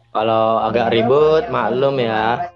Kalau 0.09 0.59
agak 0.59 0.90
ribut, 0.90 1.47
maklum 1.47 2.00
ya. 2.00 2.50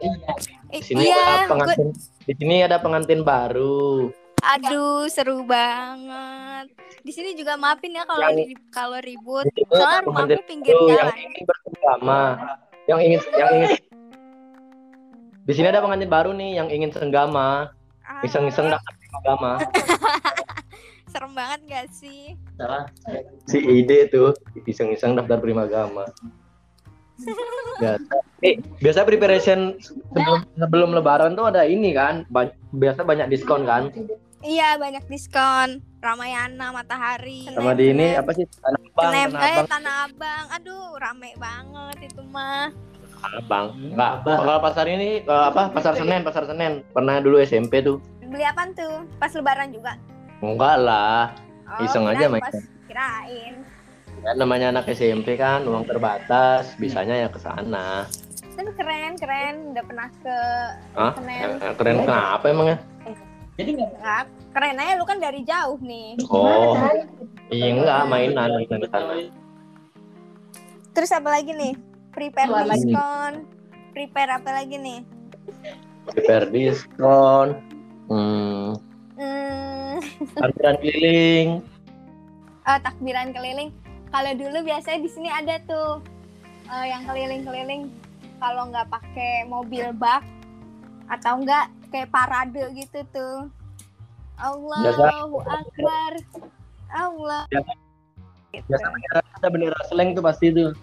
Di 0.67 0.81
sini 0.83 1.07
iya, 1.07 1.15
ada 1.15 1.47
pengantin. 1.47 1.89
Di 2.25 2.35
sini 2.35 2.55
ada 2.61 2.77
pengantin 2.77 3.21
baru. 3.23 4.11
aduh 4.43 5.07
seru 5.07 5.47
banget. 5.47 6.75
Di 6.99 7.15
sini 7.15 7.39
juga 7.39 7.55
maafin 7.55 7.95
ya 7.95 8.03
kalau 8.03 8.27
Yang- 8.27 8.59
kalau 8.75 8.99
ribut. 8.99 9.47
Di 9.55 9.63
Soalnya 9.63 10.03
rumahku 10.03 10.07
pengantin 10.09 10.43
pinggir 10.43 10.75
baru 10.75 10.87
yang 10.89 10.99
jalan. 10.99 11.15
ingin 11.23 11.43
bersenggama. 11.47 12.23
Yang 12.83 12.99
ingin 13.01 13.21
yang 13.33 13.51
ingin 13.55 13.71
Di 15.43 15.53
sini 15.53 15.67
ada 15.69 15.79
pengantin 15.79 16.11
baru 16.11 16.31
nih 16.33 16.51
yang 16.55 16.67
ingin 16.67 16.91
senggama, 16.91 17.71
iseng-iseng 18.21 18.69
daftar 18.69 18.95
senggama. 19.09 19.53
serem 21.13 21.33
banget 21.37 21.61
gak 21.69 21.87
sih? 21.93 22.33
Salah. 22.57 22.89
Si 23.45 23.61
ide 23.61 24.09
tuh 24.09 24.33
iseng-iseng 24.65 25.13
daftar 25.13 25.37
primagama. 25.39 26.09
Biasa. 27.79 28.15
Eh, 28.43 28.59
biasa 28.81 29.05
preparation 29.05 29.77
sebelum 29.79 30.43
sebelum 30.57 30.91
lebaran 30.97 31.37
tuh 31.37 31.53
ada 31.53 31.69
ini 31.69 31.93
kan, 31.93 32.25
ba- 32.33 32.57
biasa 32.73 33.05
banyak 33.05 33.29
diskon 33.29 33.69
kan. 33.69 33.93
Iya 34.43 34.75
banyak 34.81 35.07
diskon. 35.07 35.85
Ramayana, 36.03 36.75
Matahari. 36.75 37.47
Sama 37.47 37.79
di 37.79 37.95
ini 37.95 38.19
apa 38.19 38.35
sih? 38.35 38.43
Tanah 38.59 38.83
Abang, 38.91 39.07
Tanah 39.07 39.23
eh 39.23 39.55
Abang, 39.55 39.67
Tanah 39.71 39.97
Abang. 40.11 40.45
Aduh 40.59 40.99
rame 40.99 41.31
banget 41.39 42.11
itu 42.11 42.23
mah. 42.27 42.75
Abang. 43.23 43.79
Enggak, 43.79 44.27
kalau 44.27 44.59
pasar 44.59 44.87
ini 44.91 45.23
eh, 45.23 45.45
apa? 45.49 45.71
Pasar 45.71 45.95
Senen, 45.95 46.27
Pasar 46.27 46.45
Senen. 46.45 46.83
Pernah 46.91 47.23
dulu 47.23 47.39
SMP 47.39 47.81
tuh. 47.81 48.03
Beli 48.27 48.43
apaan 48.43 48.75
tuh? 48.75 49.07
Pas 49.23 49.31
lebaran 49.33 49.71
juga? 49.71 49.95
Enggak 50.43 50.77
lah. 50.83 51.31
Oh, 51.69 51.85
Iseng 51.87 52.05
aja 52.11 52.27
main. 52.27 52.43
Pas, 52.43 52.59
kirain. 52.91 53.55
Ya, 54.23 54.31
namanya 54.39 54.71
anak 54.71 54.87
SMP 54.93 55.35
kan, 55.35 55.67
uang 55.67 55.83
terbatas, 55.89 56.79
bisanya 56.79 57.27
ya 57.27 57.29
ke 57.31 57.39
sana. 57.43 58.07
Tapi 58.55 58.71
keren, 58.77 59.19
keren. 59.19 59.55
Udah 59.75 59.85
pernah 59.87 60.09
ke 60.23 60.37
Hah? 60.95 61.13
Senen. 61.17 61.49
Eh, 61.59 61.73
Keren 61.75 61.97
kenapa 62.05 62.45
emangnya? 62.47 62.79
Jadi 63.53 63.71
nggak 63.77 63.91
Nggak, 64.01 64.25
keren 64.57 64.81
aja 64.81 64.93
lu 64.97 65.05
kan 65.05 65.19
dari 65.21 65.41
jauh 65.45 65.79
nih. 65.85 66.17
Oh. 66.33 66.73
Iya 67.53 67.69
enggak, 67.77 68.01
mainan 68.09 68.49
mainan 68.49 68.79
ke 68.81 68.89
sana. 68.89 69.15
Terus 70.93 71.11
apa 71.13 71.29
lagi 71.33 71.53
nih? 71.53 71.73
Prepare 72.13 72.49
lagi. 72.51 72.87
diskon. 72.87 73.33
Prepare 73.93 74.31
apa 74.33 74.51
lagi 74.53 74.77
nih? 74.77 75.01
Prepare 76.07 76.47
diskon. 76.49 77.49
Hmm, 78.07 78.77
Hmm, 79.15 79.97
parkiran 80.37 80.77
keliling. 80.79 81.49
oh, 82.63 82.79
takbiran 82.81 83.31
keliling. 83.31 83.71
Kalau 84.09 84.33
dulu 84.35 84.59
biasanya 84.63 85.01
di 85.01 85.11
sini 85.11 85.29
ada 85.29 85.57
tuh 85.65 86.03
eh, 86.67 86.87
yang 86.89 87.05
keliling-keliling. 87.05 87.89
Kalau 88.37 88.69
nggak 88.69 88.91
pakai 88.91 89.47
mobil 89.47 89.95
bak 89.95 90.21
atau 91.09 91.39
enggak 91.39 91.71
kayak 91.89 92.11
parade 92.11 92.59
gitu 92.75 93.01
tuh. 93.11 93.47
Allahu 94.37 95.39
Akbar. 95.41 96.13
Allah. 96.91 97.47
Biasa 98.53 98.85
bendera, 98.85 99.21
ada 99.23 99.49
bendera 99.49 99.79
seleng 99.87 100.13
tuh 100.13 100.21
pasti 100.21 100.51
tuh. 100.51 100.75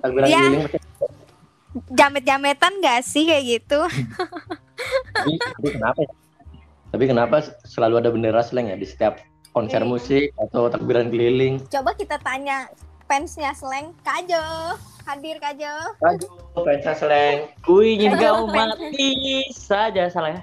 Takbiran 0.00 0.26
Iya. 0.26 0.40
keliling. 0.40 0.64
Jamet-jametan 1.92 2.72
gak 2.80 3.00
sih 3.04 3.28
kayak 3.28 3.44
gitu? 3.44 3.80
Tapi, 5.12 5.32
tapi 5.36 5.68
kenapa 5.76 5.98
ya? 6.00 6.12
Tapi 6.86 7.04
kenapa 7.04 7.36
selalu 7.64 7.94
ada 8.00 8.08
bendera 8.08 8.40
seleng 8.40 8.72
ya 8.72 8.76
di 8.76 8.86
setiap 8.86 9.20
konser 9.52 9.80
Iya. 9.80 9.88
musik 9.88 10.24
atau 10.36 10.68
takbiran 10.68 11.08
keliling? 11.08 11.60
Coba 11.68 11.92
kita 11.92 12.16
tanya 12.18 12.68
fansnya 13.04 13.52
Sleng. 13.52 13.92
Kajo, 14.00 14.76
hadir 15.04 15.36
Kajo. 15.36 15.74
Aduh, 16.00 16.32
pensa 16.60 16.96
seleng. 16.96 17.52
Ku 17.60 17.84
ingin 17.84 18.16
kau 18.16 18.48
mati 18.48 19.44
saja 19.52 20.08
salah 20.08 20.32
ya. 20.32 20.42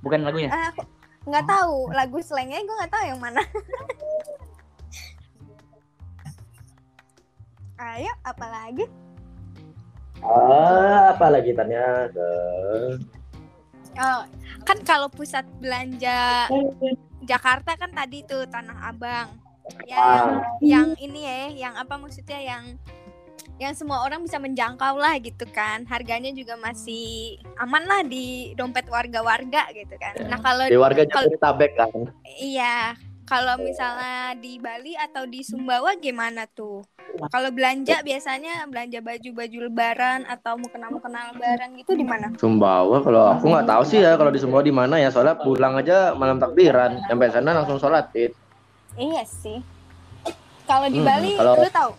Bukan 0.00 0.24
lagunya. 0.24 0.48
Ah, 0.48 0.72
aku 0.72 0.84
nggak 1.24 1.44
tahu 1.44 1.76
lagu 1.92 2.18
Slengnya, 2.20 2.60
gue 2.60 2.76
nggak 2.76 2.92
tahu 2.92 3.04
yang 3.04 3.20
mana. 3.20 3.40
Ayo, 7.74 8.12
apalagi? 8.22 8.86
Ah, 10.22 11.10
apa 11.10 11.26
lagi 11.26 11.50
tanya? 11.52 12.06
Oh, 13.94 14.22
kan 14.62 14.78
kalau 14.86 15.06
pusat 15.10 15.42
belanja 15.58 16.48
Jakarta 17.22 17.74
kan 17.74 17.90
tadi 17.90 18.22
tuh 18.22 18.46
Tanah 18.46 18.94
Abang. 18.94 19.34
Yang 19.90 20.24
yang 20.62 20.88
ini 21.02 21.20
ya, 21.26 21.68
yang 21.68 21.74
apa 21.74 21.98
maksudnya 21.98 22.38
yang 22.38 22.64
yang 23.54 23.70
semua 23.70 24.02
orang 24.02 24.26
bisa 24.26 24.38
menjangkau 24.38 24.94
lah 24.98 25.18
gitu 25.18 25.46
kan. 25.50 25.82
Harganya 25.86 26.30
juga 26.34 26.54
masih 26.58 27.38
aman 27.58 27.82
lah 27.86 28.02
di 28.02 28.54
dompet 28.54 28.86
warga-warga 28.86 29.70
gitu 29.74 29.94
kan. 29.98 30.14
Nah, 30.26 30.38
kalau 30.42 30.66
Di 30.66 30.78
warga 30.78 31.06
Kalau- 31.06 31.26
Jabodetabek 31.30 31.70
kan. 31.74 31.90
Iya, 32.38 32.98
kalau 33.24 33.56
misalnya 33.58 34.16
di 34.34 34.56
Bali 34.56 34.92
atau 34.94 35.24
di 35.24 35.40
Sumbawa 35.40 35.96
gimana 35.96 36.44
tuh? 36.46 36.84
Kalau 37.26 37.48
belanja 37.48 38.02
biasanya 38.02 38.66
belanja 38.66 38.98
baju-baju 38.98 39.58
lebaran 39.62 40.26
atau 40.26 40.56
mukena-mukena 40.56 41.30
lebaran 41.30 41.72
gitu 41.74 41.94
di 41.94 42.02
mana? 42.02 42.34
Sumbawa 42.34 42.98
kalau 43.00 43.30
aku 43.30 43.48
nggak 43.48 43.66
tahu 43.66 43.82
sih 43.84 43.98
ya 43.98 44.14
kalau 44.14 44.28
di 44.28 44.38
Sumbawa 44.38 44.60
di 44.60 44.72
mana 44.72 44.94
ya 44.96 45.08
soalnya 45.08 45.36
pulang 45.36 45.74
aja 45.74 46.12
malam 46.12 46.36
takbiran 46.36 47.00
sampai 47.02 47.30
sana 47.30 47.54
langsung 47.54 47.78
sholat 47.78 48.10
id 48.12 48.34
Iya 48.94 49.22
sih. 49.24 49.58
Kalau 50.64 50.86
di 50.86 50.96
Hmm, 50.96 51.06
Bali 51.06 51.30
kalau- 51.34 51.56
lu 51.56 51.70
tahu? 51.70 51.92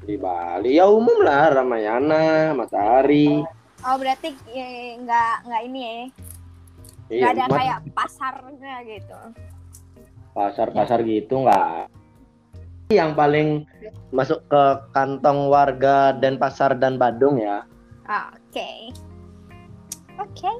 di 0.00 0.16
Bali 0.16 0.70
ya 0.74 0.86
umum 0.86 1.20
lah 1.20 1.52
Ramayana 1.52 2.50
Matahari 2.52 3.44
Oh, 3.78 3.94
berarti 3.94 4.34
eh, 4.48 4.98
nggak 4.98 5.34
nggak 5.44 5.62
ini 5.62 5.80
ya. 5.80 5.94
Iya 7.08 7.24
ada 7.30 7.44
cuma 7.44 7.56
kayak 7.56 7.78
pasarnya 7.92 8.74
gitu. 8.82 9.20
Pasar-pasar 10.38 11.02
gitu 11.02 11.42
nggak 11.42 11.90
yang 12.94 13.18
paling 13.18 13.66
masuk 14.14 14.38
ke 14.46 14.62
kantong 14.94 15.50
warga 15.50 16.14
dan 16.14 16.38
pasar 16.38 16.78
dan 16.78 16.94
Badung 16.94 17.42
ya 17.42 17.66
Oke. 18.08 18.88
Oke. 20.16 20.50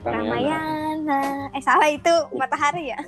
Ramayana. 0.00 0.32
Ramayana. 0.32 1.20
Eh 1.52 1.60
salah 1.60 1.92
itu 1.92 2.14
matahari 2.32 2.96
ya. 2.96 3.00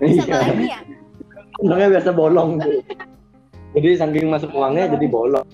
Iya. 0.00 0.24
Lagi 0.24 0.66
ya? 0.72 0.80
Uangnya 1.60 2.00
biasa 2.00 2.10
bolong 2.16 2.56
tuh. 2.56 2.80
Jadi 3.76 3.88
saking 4.00 4.32
masuk 4.32 4.48
uangnya 4.56 4.96
jadi 4.96 5.06
bolong. 5.12 5.44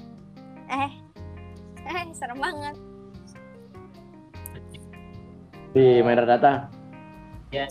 Eh. 0.71 0.91
Eh, 1.83 2.07
serem 2.15 2.39
banget. 2.39 2.79
Di 5.77 6.01
Meradata. 6.01 6.73
Ya. 7.53 7.69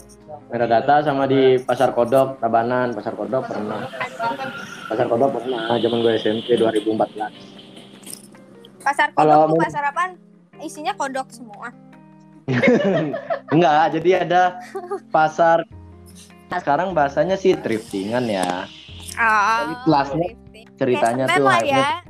Meradata 0.47 1.01
sama 1.01 1.25
di 1.25 1.57
Pasar 1.57 1.89
Kodok, 1.91 2.37
Tabanan, 2.37 2.93
Pasar 2.93 3.17
Kodok 3.17 3.49
pernah. 3.49 3.89
Pasar 4.85 5.09
Kodok 5.09 5.33
pernah 5.33 5.73
zaman 5.73 5.99
gue 5.99 6.13
SMP 6.15 6.53
2014. 6.53 7.33
Pasar 8.79 9.09
Kalau 9.11 9.33
kodok 9.41 9.49
tuh 9.49 9.57
mau- 9.57 9.65
pasar 9.65 9.83
apaan? 9.89 10.11
Isinya 10.61 10.93
kodok 10.93 11.33
semua. 11.33 11.73
Enggak, 13.49 13.97
jadi 13.97 14.21
ada 14.21 14.61
pasar 15.09 15.65
sekarang 16.47 16.93
bahasanya 16.93 17.33
sih 17.35 17.57
thriftingan 17.57 18.29
ya. 18.29 18.69
Oh, 19.17 19.73
kelasnya 19.83 20.29
thrifting. 20.29 20.65
Ceritanya 20.77 21.25
tuh 21.25 21.41
lah 21.41 21.59
ya. 21.59 22.05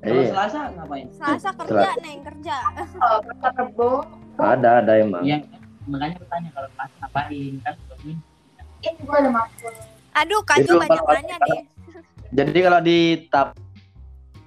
Kalau 0.00 0.20
Iya. 0.20 0.28
Selasa 0.32 0.58
ngapain? 0.72 1.06
Selasa 1.12 1.48
kerja, 1.54 1.90
Neng, 2.00 2.20
kerja. 2.24 2.56
Oh, 2.96 3.18
pasar 3.20 3.52
rebo. 3.54 3.90
Ada, 4.34 4.70
ada 4.82 4.92
emang. 4.98 5.22
Yang 5.22 5.42
makanya 5.84 6.14
aku 6.16 6.26
tanya 6.26 6.48
kalau 6.52 6.70
pas 6.74 6.90
ngapain 6.98 7.52
kan? 7.62 7.74
Ini 8.02 8.12
Ini 8.84 9.00
gue 9.00 9.16
ada 9.16 9.30
mampu. 9.30 9.66
Aduh, 10.14 10.40
Itu 10.42 10.70
Jo 10.70 10.74
banyak 10.80 11.00
kalau- 11.00 11.16
nanya 11.16 11.36
deh. 11.40 11.62
Jadi 12.38 12.58
kalau 12.60 12.80
di 12.82 12.98
tap 13.30 13.48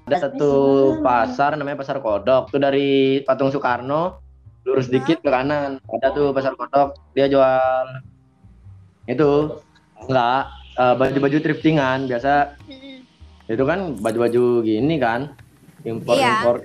ada 0.08 0.18
satu 0.24 0.52
pasar 1.02 1.56
namanya 1.56 1.80
pasar 1.80 2.00
kodok. 2.00 2.52
Tuh 2.52 2.60
dari 2.60 3.20
patung 3.24 3.52
Soekarno 3.52 4.20
lurus 4.64 4.88
dikit 4.88 5.24
ke 5.24 5.30
kanan. 5.32 5.80
Ada 5.84 6.12
tuh 6.12 6.32
pasar 6.32 6.56
kodok 6.56 6.96
dia 7.12 7.28
jual 7.28 7.86
itu. 9.08 9.60
Enggak 10.08 10.42
eh, 10.78 10.96
baju-baju 10.96 11.38
thriftingan 11.40 12.08
biasa. 12.08 12.56
Mm-mm. 12.68 12.96
itu 13.48 13.64
kan 13.64 13.96
baju-baju 13.96 14.60
gini 14.60 15.00
kan 15.00 15.32
impor 15.88 16.20
impor 16.20 16.60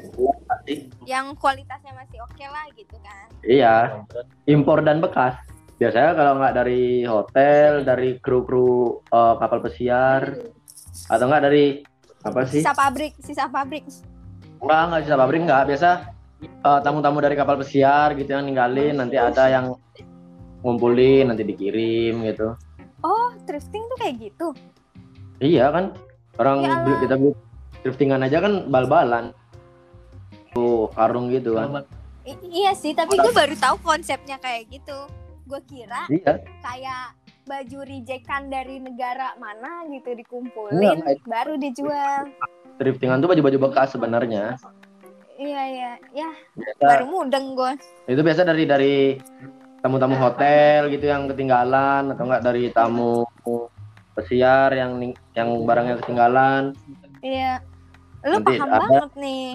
Yang 1.08 1.26
kualitasnya 1.42 1.92
masih 1.94 2.18
oke 2.22 2.44
lah 2.46 2.64
gitu 2.78 2.96
kan. 3.02 3.26
iya 3.42 4.06
impor 4.46 4.86
dan 4.86 5.02
bekas 5.02 5.34
biasanya 5.82 6.14
kalau 6.14 6.38
nggak 6.38 6.54
dari 6.54 7.02
hotel 7.02 7.82
dari 7.82 8.14
kru-kru 8.22 9.02
eh, 9.10 9.34
kapal 9.42 9.58
pesiar 9.58 10.22
atau 11.10 11.24
enggak 11.26 11.44
dari 11.50 11.82
apa 12.22 12.46
sih 12.46 12.62
Sisa 12.62 12.70
pabrik, 12.70 13.18
sisa 13.18 13.50
pabrik. 13.50 13.82
Enggak, 14.62 14.82
enggak 14.86 15.00
sisa 15.02 15.16
pabrik 15.18 15.40
enggak. 15.42 15.62
Biasa 15.66 15.90
eh, 16.46 16.80
tamu-tamu 16.86 17.18
dari 17.18 17.34
kapal 17.34 17.58
pesiar 17.58 18.14
gitu 18.14 18.30
yang 18.30 18.46
ninggalin, 18.46 18.94
nanti 19.02 19.18
ada 19.18 19.50
yang 19.50 19.74
ngumpulin, 20.62 21.34
nanti 21.34 21.42
dikirim 21.42 22.22
gitu. 22.30 22.54
Oh, 23.02 23.34
thrifting 23.50 23.82
tuh 23.90 23.98
kayak 23.98 24.14
gitu. 24.22 24.54
Iya 25.42 25.74
kan, 25.74 25.84
orang 26.38 26.62
Ya 26.62 26.86
kita 27.02 27.18
thriftingan 27.82 28.22
aja 28.22 28.38
kan 28.38 28.70
bal-balan. 28.70 29.34
Tuh, 30.52 30.88
karung 30.90 31.28
gitu 31.28 31.54
kan. 31.54 31.84
I- 32.22 32.38
iya 32.54 32.72
sih, 32.72 32.92
tapi 32.92 33.16
gue 33.16 33.32
baru 33.32 33.56
tahu 33.56 33.76
konsepnya 33.80 34.36
kayak 34.38 34.68
gitu. 34.70 34.98
Gue 35.42 35.58
kira 35.64 36.06
Iya, 36.06 36.38
kayak 36.60 37.18
baju 37.42 37.78
rejectan 37.82 38.46
dari 38.46 38.78
negara 38.78 39.34
mana 39.34 39.82
gitu 39.88 40.14
dikumpulin 40.14 40.78
enggak. 40.96 41.18
baru 41.24 41.56
dijual. 41.56 42.30
thriftingan 42.72 43.18
tuh 43.18 43.28
baju-baju 43.28 43.58
bekas 43.62 43.92
sebenarnya. 43.92 44.56
Iya 45.34 45.62
iya, 45.66 45.92
ya 46.12 46.30
Biasa, 46.52 46.82
baru 46.82 47.04
mudeng 47.06 47.46
gue. 47.52 47.72
itu 48.06 48.20
biasa 48.20 48.42
dari 48.42 48.64
dari 48.64 48.96
tamu-tamu 49.78 50.14
hotel 50.14 50.86
gitu 50.88 51.04
yang 51.04 51.26
ketinggalan 51.26 52.10
atau 52.10 52.24
enggak 52.24 52.42
dari 52.42 52.70
tamu 52.70 53.26
pesiar 54.12 54.72
yang 54.72 54.98
yang 55.32 55.48
barangnya 55.62 55.98
ketinggalan. 55.98 56.72
Iya, 57.20 57.60
lu 58.22 58.36
Nanti 58.36 58.50
paham 58.52 58.68
ada- 58.68 58.80
banget 58.80 59.10
nih. 59.16 59.48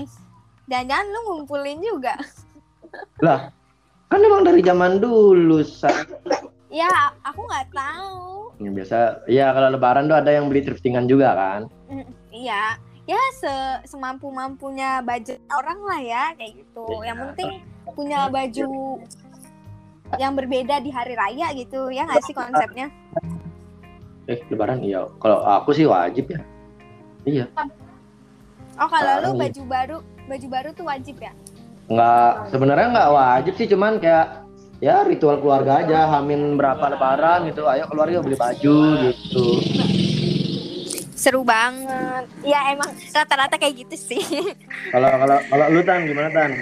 Jangan-jangan 0.67 1.05
lu 1.07 1.19
ngumpulin 1.31 1.79
juga. 1.79 2.13
Kan 4.07 4.19
emang 4.23 4.43
dari 4.43 4.63
zaman 4.63 4.99
dulu, 4.99 5.63
Sa. 5.63 5.91
Ya, 6.67 6.87
aku 7.23 7.43
nggak 7.43 7.71
tahu. 7.71 8.51
Ya, 8.57 8.69
biasa 8.73 8.97
ya 9.29 9.45
kalau 9.53 9.69
lebaran 9.69 10.09
tuh 10.09 10.17
ada 10.17 10.33
yang 10.33 10.49
beli 10.49 10.65
thriftingan 10.65 11.05
juga 11.05 11.37
kan 11.37 11.61
Mm, 11.93 12.09
Iya, 12.33 12.73
ya 13.05 13.21
se 13.37 13.53
semampu 13.85 14.33
mampunya 14.33 14.97
budget 14.99 15.37
orang 15.53 15.77
lah 15.85 16.01
ya 16.01 16.23
kayak 16.33 16.65
gitu. 16.65 16.83
Iya. 16.89 17.05
Yang 17.05 17.17
penting 17.21 17.49
punya 17.93 18.19
baju 18.27 18.67
yang 20.17 20.33
berbeda 20.33 20.81
di 20.81 20.89
hari 20.89 21.13
raya 21.13 21.53
gitu 21.53 21.93
ya 21.93 22.03
nggak 22.09 22.23
sih 22.25 22.33
konsepnya? 22.33 22.89
eh 24.27 24.39
lebaran 24.51 24.83
iya 24.83 25.07
kalau 25.23 25.39
aku 25.39 25.71
sih 25.71 25.87
wajib 25.87 26.27
ya 26.27 26.39
iya 27.23 27.45
Oh 28.75 28.89
kalau 28.91 29.23
lu 29.23 29.29
iya. 29.31 29.39
baju 29.47 29.61
baru 29.63 29.97
baju 30.27 30.47
baru 30.51 30.69
tuh 30.75 30.85
wajib 30.85 31.17
ya? 31.17 31.33
nggak 31.87 32.51
sebenarnya 32.51 32.87
nggak 32.91 33.11
wajib 33.15 33.53
sih 33.55 33.67
cuman 33.71 33.95
kayak 34.03 34.43
ya 34.83 35.07
ritual 35.07 35.39
keluarga 35.39 35.79
aja 35.79 36.19
hamin 36.19 36.59
berapa 36.59 36.83
lebaran 36.83 37.47
gitu 37.47 37.63
ayo 37.63 37.87
keluarga 37.87 38.19
beli 38.19 38.35
baju 38.35 38.77
gitu 39.07 39.45
Seru 41.17 41.41
banget. 41.41 42.29
Ya 42.45 42.69
emang 42.69 42.93
rata-rata 43.09 43.57
kayak 43.57 43.89
gitu 43.89 43.97
sih. 43.97 44.21
kalau 44.93 45.09
kalau 45.09 45.37
kalau 45.49 45.65
lu 45.73 45.81
tan 45.81 46.05
gimana 46.05 46.29
tan 46.29 46.53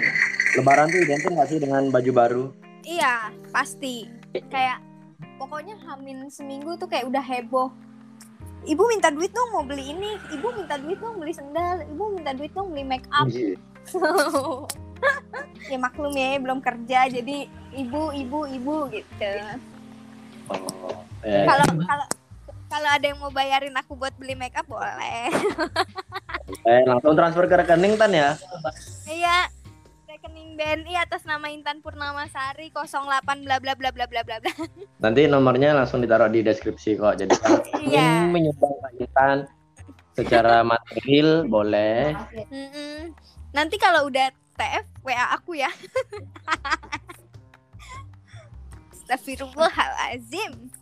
lebaran 0.56 0.88
tuh 0.88 1.04
identik 1.04 1.28
nggak 1.28 1.48
sih 1.52 1.58
dengan 1.60 1.92
baju 1.92 2.10
baru 2.16 2.44
iya 2.86 3.28
pasti. 3.52 4.08
Kayak 4.48 4.80
pokoknya 5.36 5.76
hamin 5.84 6.32
seminggu 6.32 6.78
tuh 6.80 6.88
kayak 6.88 7.04
udah 7.04 7.20
heboh. 7.20 7.68
Ibu 8.66 8.82
minta 8.90 9.14
duit 9.14 9.30
dong 9.30 9.54
mau 9.54 9.62
beli 9.62 9.94
ini. 9.94 10.18
Ibu 10.34 10.46
minta 10.58 10.74
duit 10.74 10.98
dong 10.98 11.22
beli 11.22 11.30
sendal. 11.30 11.86
Ibu 11.86 12.18
minta 12.18 12.34
duit 12.34 12.50
dong 12.50 12.74
beli 12.74 12.82
make 12.82 13.06
up. 13.14 13.30
Iya. 13.30 13.54
ya 15.70 15.78
maklum 15.78 16.14
ya 16.14 16.38
belum 16.40 16.58
kerja 16.62 17.10
jadi 17.10 17.46
ibu 17.76 18.14
ibu 18.14 18.38
ibu 18.48 18.76
gitu 18.90 19.32
oh, 20.50 21.02
eh, 21.26 21.44
kalau 21.44 21.66
kalau 21.84 22.06
kalau 22.66 22.88
ada 22.90 23.04
yang 23.06 23.18
mau 23.18 23.30
bayarin 23.30 23.74
aku 23.76 23.94
buat 23.94 24.14
beli 24.18 24.34
make 24.34 24.56
up 24.56 24.66
boleh 24.66 25.30
eh, 26.70 26.82
langsung 26.86 27.14
transfer 27.14 27.44
ke 27.46 27.56
rekening 27.62 27.94
tan 27.98 28.12
ya 28.14 28.38
iya 29.10 29.50
rekening 30.26 30.58
BNI 30.58 30.98
atas 30.98 31.22
nama 31.22 31.46
Intan 31.54 31.78
Purnamasari 31.78 32.74
08 32.74 33.46
bla 33.46 33.62
bla 33.62 33.78
bla 33.78 33.94
bla 33.94 34.06
bla 34.10 34.22
bla 34.26 34.42
bla. 34.42 34.52
Nanti 34.98 35.30
nomornya 35.30 35.70
langsung 35.70 36.02
ditaruh 36.02 36.26
di 36.26 36.42
deskripsi 36.42 36.98
kok. 36.98 37.14
Jadi 37.22 37.30
kalau 37.46 37.62
ingin 37.78 38.34
menyumbang 38.34 38.74
Intan 38.98 39.46
secara 40.18 40.64
material 40.70 41.46
boleh. 41.46 42.10
Nanti 43.54 43.78
kalau 43.78 44.10
udah 44.10 44.34
TF 44.58 44.86
WA 45.06 45.26
aku 45.38 45.62
ya. 45.62 45.70
Astagfirullahalazim. 49.06 50.74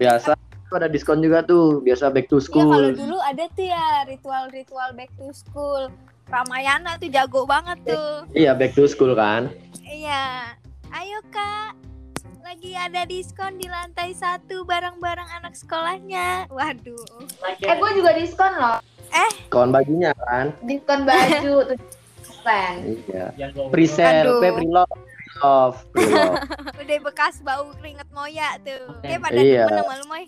Biasa 0.00 0.32
ada 0.68 0.88
diskon 0.88 1.20
juga 1.20 1.44
tuh 1.44 1.80
biasa 1.84 2.12
back 2.12 2.28
to 2.28 2.40
Iya 2.40 2.48
kalau 2.48 2.92
school. 2.92 2.92
dulu 2.92 3.16
ada 3.24 3.44
tuh 3.56 3.66
ya 3.68 4.04
ritual-ritual 4.04 4.92
back 4.96 5.08
to 5.16 5.32
school 5.32 5.88
Ramayana 6.28 6.96
tuh 6.96 7.08
jago 7.08 7.42
banget 7.42 7.78
tuh 7.84 8.28
iya 8.32 8.52
back 8.52 8.72
to 8.72 8.84
school 8.84 9.12
kan 9.12 9.48
Iya. 9.80 10.52
Ayo 10.90 11.18
kak, 11.26 11.72
lagi 12.40 12.72
ada 12.72 13.02
diskon 13.02 13.56
di 13.56 13.66
lantai 13.66 14.12
satu 14.12 14.62
barang-barang 14.62 15.26
anak 15.34 15.52
sekolahnya. 15.52 16.46
Waduh. 16.48 17.24
Eh 17.58 17.74
gue 17.74 17.90
juga 17.92 18.12
diskon 18.14 18.52
loh. 18.54 18.78
kawan 19.48 19.68
bajunya 19.68 20.12
kan 20.22 20.52
Diskon 20.62 21.02
baju 21.02 21.54
tuh 21.72 21.78
persen. 22.22 23.00
iya 23.02 23.26
pre-sale 23.68 24.28
pre-love. 24.38 25.76
Udah 26.80 26.98
bekas 27.02 27.40
bau 27.40 27.72
keringet 27.74 28.08
moya 28.10 28.60
tuh. 28.60 28.92
Dia 29.00 29.16
pada 29.18 29.34
Iya. 29.34 29.64
demen 29.66 29.82
sama 29.82 29.94
lu 29.94 30.06
Moy. 30.06 30.24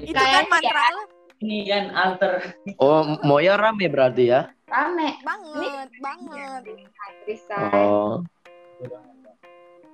Itu 0.00 0.16
kan 0.16 0.44
mantra 0.48 0.80
ya. 0.80 0.88
lu 0.90 1.02
ini 1.38 1.58
kan 1.64 1.84
alter 1.92 2.32
oh 2.76 3.14
Moya 3.22 3.54
rame 3.54 3.86
berarti 3.86 4.26
ya 4.26 4.50
Rame. 4.68 5.08
banget, 5.24 5.88
banget. 5.98 6.62
Bisa. 7.24 7.56
oh 7.72 8.20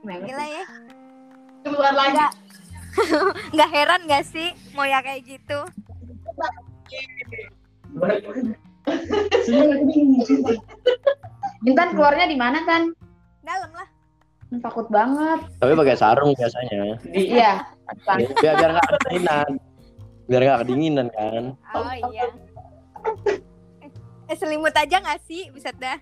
Gila 0.04 0.44
ya. 0.44 0.64
Keluar 1.64 1.94
lagi. 1.94 2.12
Enggak. 2.12 2.32
Enggak 3.50 3.70
heran 3.74 4.00
gak 4.04 4.24
sih 4.26 4.48
Moya 4.74 4.98
kayak 5.00 5.22
gitu? 5.24 5.58
Intan 11.64 11.96
keluarnya 11.96 12.26
di 12.28 12.36
mana 12.36 12.60
kan? 12.66 12.92
Dalam 13.40 13.70
lah. 13.72 13.88
Takut 14.54 14.86
banget. 14.86 15.50
tapi 15.58 15.74
pakai 15.74 15.98
sarung 15.98 16.30
biasanya 16.38 16.94
Iya. 17.10 17.66
biar 18.38 18.54
biar 18.54 18.70
nggak 18.70 18.86
kedinginan 18.86 19.50
biar 20.30 20.42
nggak 20.46 20.60
kedinginan 20.62 21.08
kan 21.10 21.58
Oh 21.74 21.90
iya. 21.90 22.30
Eh, 24.24 24.36
selimut 24.36 24.72
aja 24.72 24.96
gak 25.00 25.20
sih? 25.28 25.52
Bisa 25.52 25.68
dah. 25.76 26.00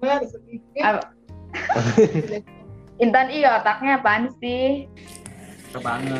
Intan 3.04 3.26
iya 3.32 3.60
otaknya 3.60 3.96
apaan 3.96 4.28
sih? 4.38 4.86
banget 5.70 6.18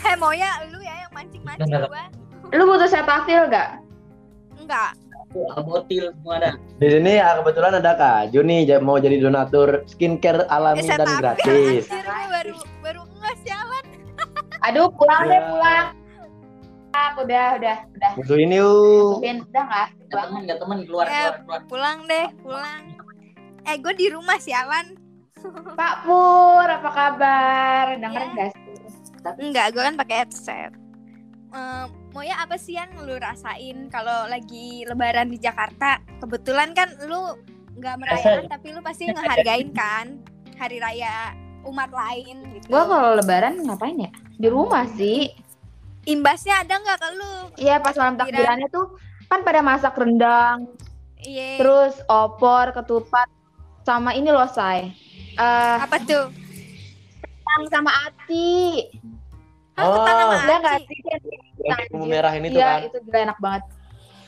Hei 0.00 0.16
Moya, 0.16 0.64
lu 0.72 0.80
ya 0.80 1.04
yang 1.06 1.12
mancing-mancing 1.12 1.68
gua. 1.68 2.04
Lu 2.50 2.62
butuh 2.66 2.88
setafil 2.88 3.46
gak? 3.46 3.78
Enggak. 4.58 4.96
botil 5.62 6.10
semua 6.10 6.42
ada 6.42 6.58
di 6.82 6.90
sini 6.90 7.22
ya 7.22 7.38
kebetulan 7.38 7.78
ada 7.78 7.94
Kak 7.94 8.34
Juni 8.34 8.66
mau 8.82 8.98
jadi 8.98 9.22
donatur 9.22 9.86
skincare 9.86 10.42
alami 10.50 10.82
Eh, 10.82 10.90
dan 10.90 11.06
gratis 11.22 11.86
Anjir, 11.86 12.02
baru 12.02 12.58
baru 12.82 13.02
jalan. 13.46 13.84
Aduh 14.66 14.90
pulang 14.90 15.30
deh 15.30 15.38
Ya. 15.38 15.46
pulang. 15.46 15.86
Ah, 17.00 17.16
Udah 17.16 17.56
udah 17.56 17.76
udah. 17.90 18.10
butuhin 18.14 18.52
yuk 18.52 19.24
udah 19.24 19.64
nggak? 19.64 19.88
nggak 20.04 20.20
temen 20.20 20.40
nggak 20.44 20.58
temen 20.60 20.78
keluar 20.84 21.06
Ya. 21.06 21.12
keluar 21.16 21.36
keluar 21.40 21.60
Pulang 21.64 21.98
deh, 22.04 22.26
pulang. 22.38 22.82
Eh, 23.62 23.76
gue 23.76 23.94
di 23.94 24.06
rumah 24.08 24.36
sialan. 24.36 25.00
Pak 25.72 26.04
Pur 26.04 26.66
apa 26.66 26.90
kabar? 26.92 27.84
Denger 27.96 28.20
Ya. 28.20 28.28
nggak 28.30 28.48
sih? 28.52 28.76
Enggak, 29.38 29.66
gue 29.72 29.82
kan 29.82 29.96
pakai 29.96 30.16
headset. 30.20 30.72
Eh, 31.50 31.84
Moya 32.10 32.36
apa 32.36 32.54
sih 32.54 32.74
yang 32.74 32.90
lu 33.00 33.16
rasain 33.16 33.88
kalau 33.88 34.26
lagi 34.26 34.84
lebaran 34.84 35.30
di 35.30 35.38
Jakarta? 35.38 36.02
Kebetulan 36.20 36.74
kan 36.74 36.92
lu 37.06 37.32
nggak 37.74 37.96
merayakan 37.96 38.44
tapi 38.44 38.76
lu 38.76 38.80
pasti 38.82 39.08
ngehargain 39.08 39.72
kan 39.72 40.20
hari 40.58 40.76
raya 40.76 41.32
umat 41.64 41.88
lain 41.88 42.44
gitu. 42.52 42.68
Gua 42.68 42.84
kalau 42.84 43.10
lebaran 43.14 43.56
ngapain 43.62 43.96
ya? 43.96 44.10
Di 44.36 44.48
rumah 44.48 44.84
sih. 44.90 45.32
Imbasnya 46.04 46.64
ada 46.64 46.74
nggak 46.76 46.98
ke 46.98 47.08
lu? 47.12 47.32
Iya 47.56 47.76
pas 47.78 47.92
malam 47.94 48.16
takbirannya 48.16 48.68
tuh 48.68 48.96
kan 49.26 49.44
pada 49.44 49.60
masak 49.60 49.94
rendang, 49.94 50.66
Iya. 51.20 51.60
terus 51.60 52.00
opor, 52.08 52.72
ketupat, 52.72 53.28
sama 53.84 54.10
ini 54.12 54.28
loh 54.28 54.48
say. 54.48 54.90
Eh, 55.36 55.76
Apa 55.78 56.00
tuh? 56.02 56.32
kentang 57.20 57.62
sama 57.70 57.92
ati. 58.06 58.88
Sama 59.76 59.86
Oh. 59.86 60.04
Udah 60.04 60.56
nggak 60.60 60.76
aci. 60.82 60.86
sih? 60.88 60.98
Yang 61.60 61.78
bumbu 61.92 62.06
merah 62.06 62.32
ini 62.32 62.48
tuh 62.48 62.58
Iya, 62.58 62.68
kan. 62.68 62.80
itu 62.88 62.96
gila 63.04 63.18
enak 63.22 63.38
banget. 63.38 63.62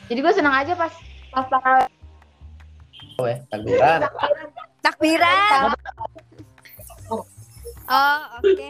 Jadi 0.07 0.19
gue 0.21 0.33
seneng 0.33 0.55
aja 0.55 0.73
pas 0.75 0.93
pas 1.31 1.47
tarawih. 1.49 1.89
Oh, 3.17 3.27
ya, 3.27 3.37
takbiran. 3.49 3.99
Takbiran. 4.81 5.63
Oh, 7.11 7.23
oke. 8.39 8.69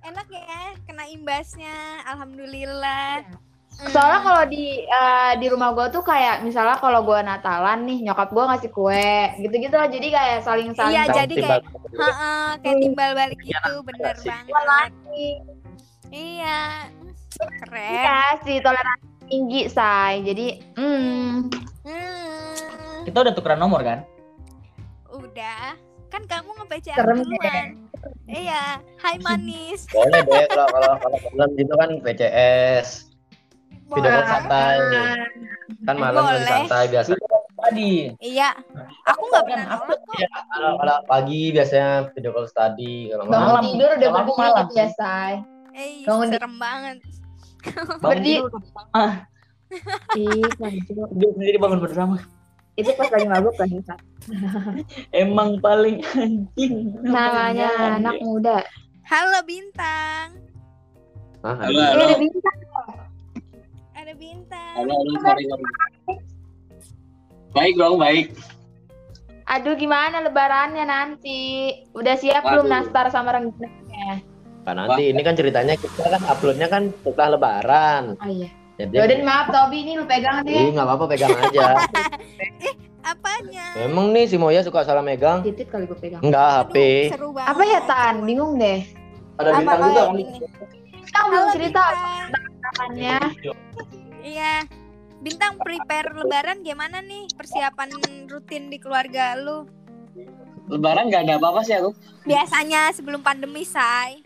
Enak 0.00 0.26
ya, 0.26 0.58
kena 0.82 1.04
imbasnya. 1.06 1.76
Alhamdulillah. 2.04 3.24
Soalnya 3.82 4.20
kalau 4.20 4.44
di 4.44 4.64
eh, 4.82 5.32
di 5.34 5.46
rumah 5.48 5.72
gue 5.72 5.88
tuh 5.88 6.02
kayak 6.02 6.40
misalnya 6.40 6.76
kalau 6.76 7.00
gue 7.00 7.16
Natalan 7.18 7.80
nih 7.82 8.04
nyokap 8.04 8.28
gue 8.28 8.44
ngasih 8.44 8.70
kue 8.70 9.08
gitu-gitu 9.40 9.72
lah 9.72 9.88
jadi 9.88 10.06
kayak 10.06 10.38
saling 10.42 10.70
saling 10.74 10.92
Iya, 10.92 11.08
jadi 11.14 11.34
kayak 11.34 11.62
Heeh, 11.90 12.46
kayak 12.60 12.76
timbal 12.78 13.10
balik 13.14 13.40
gitu, 13.40 13.72
bener 13.80 14.16
banget. 14.18 14.52
lagi. 14.68 15.28
Iya. 16.10 16.60
Keren. 17.40 17.88
Iya 17.94 18.20
sih 18.42 18.56
toleransi 18.60 19.06
tinggi 19.26 19.60
say. 19.66 20.14
Jadi 20.22 20.46
hmm 20.76 21.32
Hmm, 21.80 23.00
Kita 23.02 23.16
udah 23.18 23.32
tukeran 23.32 23.56
nomor 23.56 23.80
kan? 23.80 24.04
udah. 25.08 25.72
Kan 26.06 26.28
kamu 26.28 26.52
nge-PC 26.54 26.92
Serem 26.92 27.24
duluan. 27.24 27.88
Iya, 28.24 28.62
hai 28.96 29.16
manis. 29.18 29.84
Boleh 29.88 30.22
deh 30.22 30.44
kalau 30.46 30.66
kalau 30.68 30.90
kalau 30.96 31.18
malam 31.28 31.50
gitu 31.54 31.72
kan 31.74 31.90
PCS. 32.00 32.88
Video 33.90 34.08
call 34.08 34.24
santai. 34.24 34.76
Kan 35.82 35.96
malam 35.96 36.22
Boleh. 36.22 36.46
santai 36.46 36.84
biasa. 36.88 37.12
Tadi. 37.60 38.14
Iya. 38.18 38.56
Aku 39.04 39.22
nggak 39.26 39.44
pernah 39.44 39.64
nolak 39.68 39.98
kok. 40.00 40.16
Ya, 40.16 40.28
kalau, 40.48 40.70
kalau 40.78 40.96
pagi 41.04 41.50
biasanya 41.50 41.88
video 42.10 42.30
call 42.30 42.46
study 42.46 43.10
kalau 43.10 43.24
bangun 43.24 43.34
malam 43.42 43.50
Malam. 43.50 43.64
tidur 43.68 43.90
udah 43.92 44.08
aku 44.10 44.30
berdiri 44.32 44.48
malam 44.48 44.66
say. 44.94 45.32
Eh, 45.70 46.02
Bangun 46.02 46.26
serem 46.28 46.54
banget. 46.56 46.96
Bangun 47.60 48.00
Berdi- 48.00 48.42
lanjut. 50.56 50.84
Tidur 50.88 51.30
sendiri 51.30 51.56
bangun 51.58 51.78
bersama. 51.78 52.16
Itu 52.80 52.90
pas 52.94 53.08
lagi 53.08 53.26
mabuk 53.26 53.54
kan? 53.54 53.68
Emang 55.14 55.58
paling 55.58 56.00
anjing. 56.14 56.96
namanya 57.00 57.68
anak 57.94 58.16
muda. 58.20 58.64
Halo 59.02 59.42
bintang. 59.42 60.38
Hah, 61.40 61.56
Halo, 61.56 61.72
Eh, 61.72 61.88
halo. 61.88 62.04
ada 62.04 62.16
bintang. 62.18 62.56
Ada 63.92 64.12
bintang. 64.14 64.74
Halo, 64.76 64.92
halo, 64.92 65.12
sorry, 65.18 65.44
sorry. 65.44 65.64
Baik 67.50 67.74
dong, 67.74 67.96
baik. 67.98 68.26
Aduh 69.44 69.74
gimana 69.74 70.22
lebarannya 70.22 70.84
nanti? 70.84 71.40
Udah 71.90 72.14
siap 72.14 72.46
belum 72.46 72.64
Waduh. 72.64 72.74
nastar 72.76 73.10
sama 73.10 73.34
rengginangnya? 73.34 74.22
Nah, 74.62 74.74
nanti 74.76 75.10
ini 75.10 75.20
kan 75.20 75.34
ceritanya 75.34 75.74
kita 75.74 76.06
kan 76.06 76.22
uploadnya 76.22 76.70
kan 76.70 76.94
setelah 77.02 77.34
lebaran. 77.34 78.14
Oh 78.14 78.30
iya. 78.30 78.46
Jadi 78.80 78.96
Yaudah 78.96 79.18
maaf 79.20 79.46
Tobi 79.52 79.78
ini 79.84 79.92
lu 80.00 80.04
pegang 80.08 80.40
Ih, 80.40 80.48
deh. 80.48 80.72
nggak 80.72 80.86
apa-apa 80.88 81.04
pegang 81.12 81.36
aja. 81.36 81.66
Apanya? 83.12 83.64
Emang 83.76 84.12
nih 84.12 84.24
si 84.24 84.36
Moya 84.36 84.60
suka 84.60 84.84
salah 84.84 85.04
megang? 85.04 85.44
Titit 85.44 85.68
kali 85.68 85.84
gue 85.84 85.96
pegang. 85.96 86.20
Enggak, 86.24 86.64
HP. 86.64 86.76
Seru 87.12 87.36
banget. 87.36 87.48
Apa 87.52 87.62
ya 87.62 87.80
Tan? 87.84 88.14
Bingung 88.24 88.56
deh. 88.56 88.80
Ada 89.36 89.48
Apa 89.50 89.58
bintang 89.58 89.80
juga 89.82 90.00
kan? 90.00 90.16
Kita 91.00 91.20
belum 91.26 91.46
cerita 91.50 91.82
Bintang. 91.84 92.28
makannya. 92.60 93.18
Iya. 94.20 94.54
Bintang 95.20 95.52
prepare 95.60 96.08
lebaran 96.14 96.64
gimana 96.64 97.04
nih 97.04 97.28
persiapan 97.36 97.88
rutin 98.24 98.72
di 98.72 98.80
keluarga 98.80 99.36
lu? 99.36 99.68
Lebaran 100.68 101.12
nggak 101.12 101.28
ada 101.28 101.34
apa-apa 101.36 101.60
sih 101.60 101.76
aku. 101.76 101.92
Biasanya 102.24 102.92
sebelum 102.94 103.20
pandemi, 103.20 103.64
Say. 103.64 104.24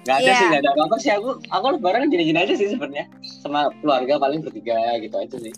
Nggak 0.00 0.16
ada 0.16 0.24
Iya. 0.24 0.34
sih, 0.36 0.46
nggak 0.48 0.62
ada 0.64 0.70
apa-apa 0.72 0.96
sih 0.96 1.10
aku. 1.12 1.30
Aku 1.52 1.66
lebaran 1.76 2.08
gini-gini 2.08 2.38
aja 2.40 2.54
sih 2.56 2.68
sebenarnya. 2.72 3.04
Sama 3.44 3.68
keluarga 3.84 4.16
paling 4.16 4.40
bertiga 4.40 4.76
gitu 4.96 5.16
aja 5.16 5.36
sih. 5.36 5.52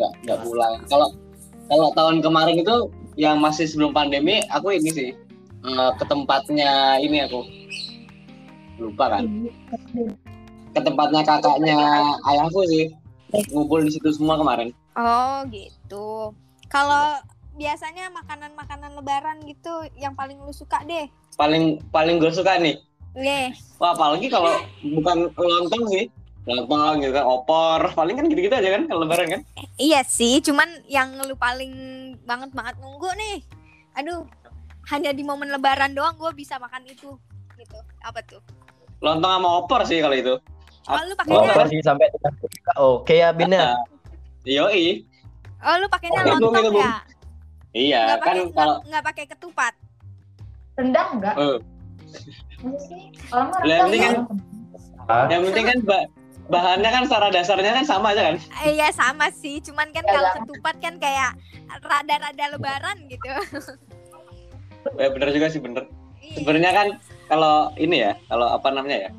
Nggak 0.00 0.12
nggak 0.24 0.38
pulang. 0.40 0.74
Kalau 0.88 1.08
kalau 1.68 1.88
tahun 1.92 2.16
kemarin 2.24 2.56
itu 2.60 2.76
yang 3.20 3.38
masih 3.44 3.68
sebelum 3.68 3.92
pandemi, 3.92 4.40
aku 4.48 4.72
ini 4.72 4.90
sih 4.90 5.08
eh, 5.64 5.90
ke 6.00 6.04
tempatnya 6.08 6.96
ini 7.00 7.28
aku 7.28 7.44
lupa 8.80 9.20
kan. 9.20 9.24
Ke 10.74 10.80
tempatnya 10.80 11.20
kakaknya 11.22 11.78
ayahku 12.26 12.64
sih. 12.66 12.88
Ngumpul 13.50 13.82
di 13.82 13.90
situ 13.90 14.14
semua 14.14 14.38
kemarin. 14.38 14.70
Oh, 14.94 15.42
gitu. 15.50 16.30
Kalau 16.70 17.18
biasanya 17.58 18.10
makanan-makanan 18.14 18.94
lebaran 18.98 19.42
gitu 19.46 19.86
yang 19.98 20.14
paling 20.14 20.38
lu 20.38 20.54
suka 20.54 20.82
deh. 20.86 21.06
Paling 21.34 21.82
paling 21.90 22.22
gue 22.22 22.30
suka 22.30 22.58
nih 22.62 22.78
Nih, 23.14 23.54
Wah, 23.78 23.94
apalagi 23.94 24.26
kalau 24.26 24.50
bukan 24.82 25.30
lontong 25.32 25.84
sih. 25.88 26.04
Lontong 26.44 27.00
gitu 27.00 27.14
kan, 27.14 27.24
opor. 27.24 27.80
Paling 27.94 28.14
kan 28.14 28.26
gitu-gitu 28.26 28.52
aja 28.52 28.70
kan 28.70 28.82
kalau 28.84 29.00
lebaran 29.02 29.28
kan. 29.30 29.40
iya 29.76 30.02
sih, 30.02 30.38
cuman 30.40 30.66
yang 30.84 31.14
lu 31.20 31.32
paling 31.34 31.72
banget 32.22 32.50
banget 32.50 32.74
nunggu 32.76 33.08
nih. 33.14 33.36
Aduh, 33.94 34.26
hanya 34.90 35.10
di 35.10 35.22
momen 35.22 35.48
lebaran 35.48 35.94
doang 35.94 36.12
gue 36.14 36.28
bisa 36.34 36.58
makan 36.58 36.84
itu. 36.84 37.14
Gitu. 37.54 37.78
Apa 38.02 38.20
tuh? 38.20 38.42
Lontong 38.98 39.30
sama 39.32 39.48
opor 39.56 39.86
sih 39.86 40.02
kalau 40.02 40.12
itu. 40.12 40.34
Oh, 40.84 41.00
lu 41.00 41.14
Oh, 41.14 41.16
pakainya 41.16 41.54
masih 41.56 41.80
sampai 41.80 42.06
Oke 42.76 43.14
ya 43.16 43.32
Bin 43.32 43.48
ya. 43.48 43.72
Yoi. 44.44 45.00
Oh, 45.64 45.74
lu 45.80 45.88
pakainya 45.88 46.20
itu, 46.20 46.44
lontong 46.44 46.52
Bung. 46.68 46.76
ya? 46.76 46.94
Iya, 47.72 48.00
Nggak 48.04 48.18
kan 48.18 48.26
pakai 48.36 48.44
kalau 48.52 48.74
nggak- 48.84 49.04
pakai 49.04 49.24
ketupat. 49.26 49.74
Rendang 50.76 51.08
enggak? 51.16 51.34
Masa 51.34 52.18
sih? 52.20 52.34
Orang 53.30 53.46
mah 53.50 53.60
yang 53.64 53.82
penting 53.84 54.02
kan 54.02 54.14
yang 55.28 55.42
penting 55.44 55.64
kan 55.66 55.78
ba- 55.84 56.08
bahannya 56.46 56.90
kan 56.90 57.02
secara 57.04 57.28
dasarnya 57.28 57.72
kan 57.74 57.84
sama 57.84 58.12
aja 58.12 58.22
kan. 58.28 58.36
Eh, 58.60 58.72
Iya 58.74 58.88
sama 58.90 59.28
sih, 59.30 59.60
cuman 59.60 59.88
kan 59.90 60.04
Ya, 60.04 60.12
kalau 60.12 60.24
ya. 60.26 60.34
ketupat 60.38 60.74
kan 60.78 60.94
kayak 60.98 61.30
rada-rada 61.80 62.44
lebaran 62.52 62.96
gitu. 63.06 63.24
Ya 64.94 65.08
bener 65.14 65.28
juga 65.32 65.48
sih 65.48 65.60
bener. 65.60 65.88
Iya. 66.20 66.36
Sebenarnya 66.36 66.72
kan 66.72 66.86
kalau 67.26 67.72
ini 67.76 67.96
ya, 68.00 68.12
kalau 68.26 68.46
apa 68.50 68.68
namanya 68.68 69.08
ya? 69.08 69.10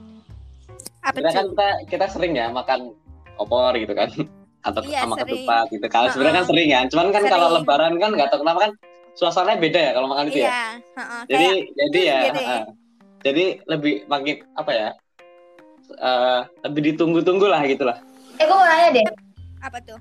Apa 1.01 1.17
Kita 1.17 1.29
kan 1.31 1.45
kita, 1.49 1.67
kita 1.89 2.05
sering 2.09 2.33
ya 2.33 2.49
makan 2.49 2.93
opor 3.37 3.73
gitu 3.73 3.93
kan. 3.93 4.09
Atau 4.67 4.81
Iya, 4.81 5.01
sama 5.01 5.13
sering. 5.15 5.45
ketupat 5.45 5.65
gitu. 5.69 5.85
Kalau 5.87 6.07
sebenarnya 6.09 6.35
kan 6.41 6.45
sering 6.45 6.69
kan. 6.71 6.85
Cuman 6.89 7.07
kan 7.09 7.23
kalau 7.25 7.47
lebaran 7.53 7.93
kan 7.97 8.09
nggak 8.11 8.29
tahu 8.29 8.41
kenapa 8.41 8.59
kan 8.65 8.71
suasananya 9.13 9.57
beda 9.59 9.79
ya 9.79 9.91
kalau 9.93 10.07
makan 10.09 10.25
itu 10.27 10.39
ya. 10.41 10.45
Iya, 10.45 10.61
heeh, 10.93 11.21
jadi 11.25 11.45
kayak 11.45 11.73
jadi 11.79 11.99
ya 12.01 12.19
gitu 12.21 12.41
ya. 12.41 12.49
uh, 12.51 12.63
jadi 13.25 13.43
lebih 13.65 14.05
makin 14.05 14.45
apa 14.53 14.71
ya 14.71 14.89
uh, 15.97 16.45
lebih 16.61 16.93
ditunggu-tunggu 16.93 17.43
lah 17.43 17.65
gitu 17.65 17.81
lah 17.83 17.97
Eh 18.35 18.43
gue 18.43 18.51
mau 18.51 18.61
nanya 18.61 18.89
deh. 18.93 19.05
apa 19.59 19.79
tuh? 19.81 19.95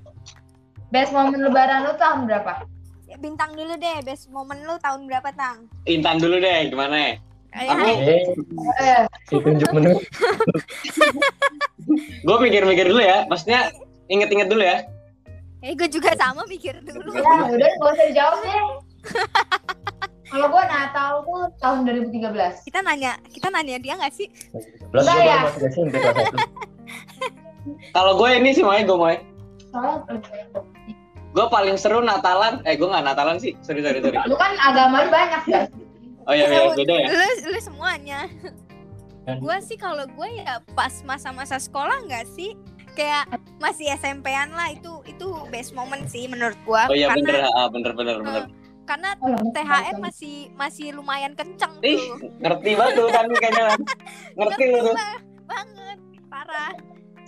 Best 0.87 1.09
momen 1.09 1.39
lebaran 1.39 1.81
lu 1.81 1.95
tahun 1.95 2.27
berapa? 2.27 2.67
Ya, 3.05 3.15
Bintang 3.15 3.55
dulu 3.55 3.73
deh, 3.73 3.97
best 4.01 4.27
momen 4.27 4.59
lu 4.61 4.75
tahun 4.77 5.07
berapa, 5.07 5.31
Tang? 5.31 5.65
intan 5.85 6.19
dulu 6.19 6.35
deh 6.37 6.67
gimana 6.67 6.95
ya 6.95 7.11
Aku-. 7.55 7.87
Eh, 7.87 8.21
Eh, 8.77 9.03
si 9.23 9.39
tunjuk 9.39 9.71
menu. 9.71 9.95
gue 12.25 12.37
mikir-mikir 12.41 12.85
dulu 12.85 12.99
ya 12.99 13.23
maksudnya 13.25 13.71
inget-inget 14.05 14.47
dulu 14.47 14.61
ya 14.61 14.83
Eh, 15.61 15.73
gue 15.73 15.87
juga 15.87 16.11
sama 16.13 16.43
mikir 16.45 16.77
dulu. 16.79 17.09
ya 17.09 17.23
udah 17.47 17.69
gak 17.73 17.89
usah 17.89 18.05
dijawab 18.05 18.37
deh. 18.37 18.53
Kalau 20.25 20.47
gue 20.49 20.63
Natal 20.65 21.11
tuh 21.21 21.41
tahun 21.61 21.85
2013. 21.85 22.65
Kita 22.65 22.79
nanya, 22.81 23.21
kita 23.29 23.47
nanya 23.53 23.77
dia 23.77 23.93
nggak 23.93 24.13
sih? 24.13 24.27
Gue 24.89 25.17
ya? 25.21 25.45
kalau 27.93 28.13
gue 28.19 28.29
ini 28.33 28.49
sih 28.53 28.65
mau 28.65 28.73
gue 28.77 29.13
Soalnya 29.69 29.97
gue 31.35 31.45
paling 31.51 31.75
seru 31.75 31.99
Natalan 31.99 32.63
eh 32.63 32.79
gue 32.79 32.87
nggak 32.87 33.03
Natalan 33.03 33.35
sih 33.35 33.59
sorry 33.59 33.83
sorry 33.83 33.99
sorry 33.99 34.15
lu 34.23 34.39
kan 34.39 34.55
agama 34.63 35.03
lu 35.03 35.11
banyak 35.11 35.41
kan? 35.51 35.67
oh 36.23 36.31
iya 36.31 36.47
iya 36.47 36.71
beda 36.71 36.95
ya 36.95 37.07
Lu, 37.11 37.27
lu 37.51 37.59
semuanya. 37.59 38.19
Gue 39.25 39.57
sih 39.65 39.73
kalau 39.73 40.05
gue 40.05 40.29
ya 40.37 40.61
pas 40.77 40.93
masa-masa 41.01 41.57
sekolah 41.57 42.05
nggak 42.05 42.29
sih? 42.37 42.53
Kayak 42.93 43.41
masih 43.57 43.89
SMP-an 43.97 44.53
lah 44.53 44.71
itu 44.71 45.01
itu 45.09 45.27
best 45.49 45.73
moment 45.73 46.05
sih 46.05 46.29
menurut 46.29 46.55
gue. 46.61 46.81
oh 46.87 46.95
iya 46.95 47.09
karena 47.11 47.25
bener 47.25 47.41
ah, 47.51 47.67
bener 47.67 47.91
bener 47.97 48.15
bener 48.21 48.43
karena 48.85 49.09
Oh, 49.17 49.33
THR 49.49 49.97
masih 49.97 50.35
masih 50.53 50.93
lumayan 50.93 51.33
kenceng 51.33 51.73
ih 51.81 51.97
tuh. 52.15 52.29
ngerti 52.39 52.71
banget 52.73 52.93
tuh 52.95 53.07
kan 53.09 53.25
kayaknya 53.35 53.65
ngerti 54.33 54.63
lu 54.63 54.79
tuh 54.83 54.95
banget 55.43 55.97
parah 56.25 56.73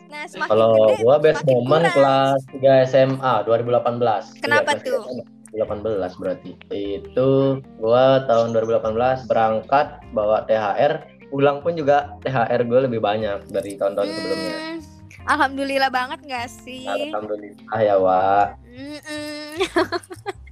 Nah, 0.08 0.24
semakin 0.24 0.48
Kalau 0.48 0.72
gede 0.88 1.04
gua 1.04 1.16
best 1.20 1.44
semakin 1.44 1.52
moment 1.52 1.84
kurang. 1.84 1.96
kelas 2.00 2.40
3 2.88 2.88
SMA 2.88 3.34
2018. 3.44 4.40
Kenapa 4.40 4.72
kelas 4.72 4.84
tuh? 4.88 5.04
3 5.52 5.68
SMA, 5.68 5.84
2018 6.08 6.16
berarti. 6.16 6.52
Itu 6.72 7.30
gua 7.76 8.24
tahun 8.24 8.56
2018 8.56 9.28
berangkat 9.28 9.88
bawa 10.16 10.48
THR, 10.48 10.94
pulang 11.28 11.60
pun 11.60 11.76
juga 11.76 12.16
THR 12.24 12.64
gue 12.64 12.80
lebih 12.88 13.04
banyak 13.04 13.52
dari 13.52 13.76
tahun-tahun 13.76 14.08
sebelumnya. 14.08 14.56
Hmm, 14.56 14.80
Alhamdulillah 15.28 15.92
banget 15.92 16.20
gak 16.24 16.48
sih? 16.56 16.88
Alhamdulillah 16.88 17.80
ya, 17.84 17.96
Wak. 18.00 18.48
Mm-mm. 18.64 19.60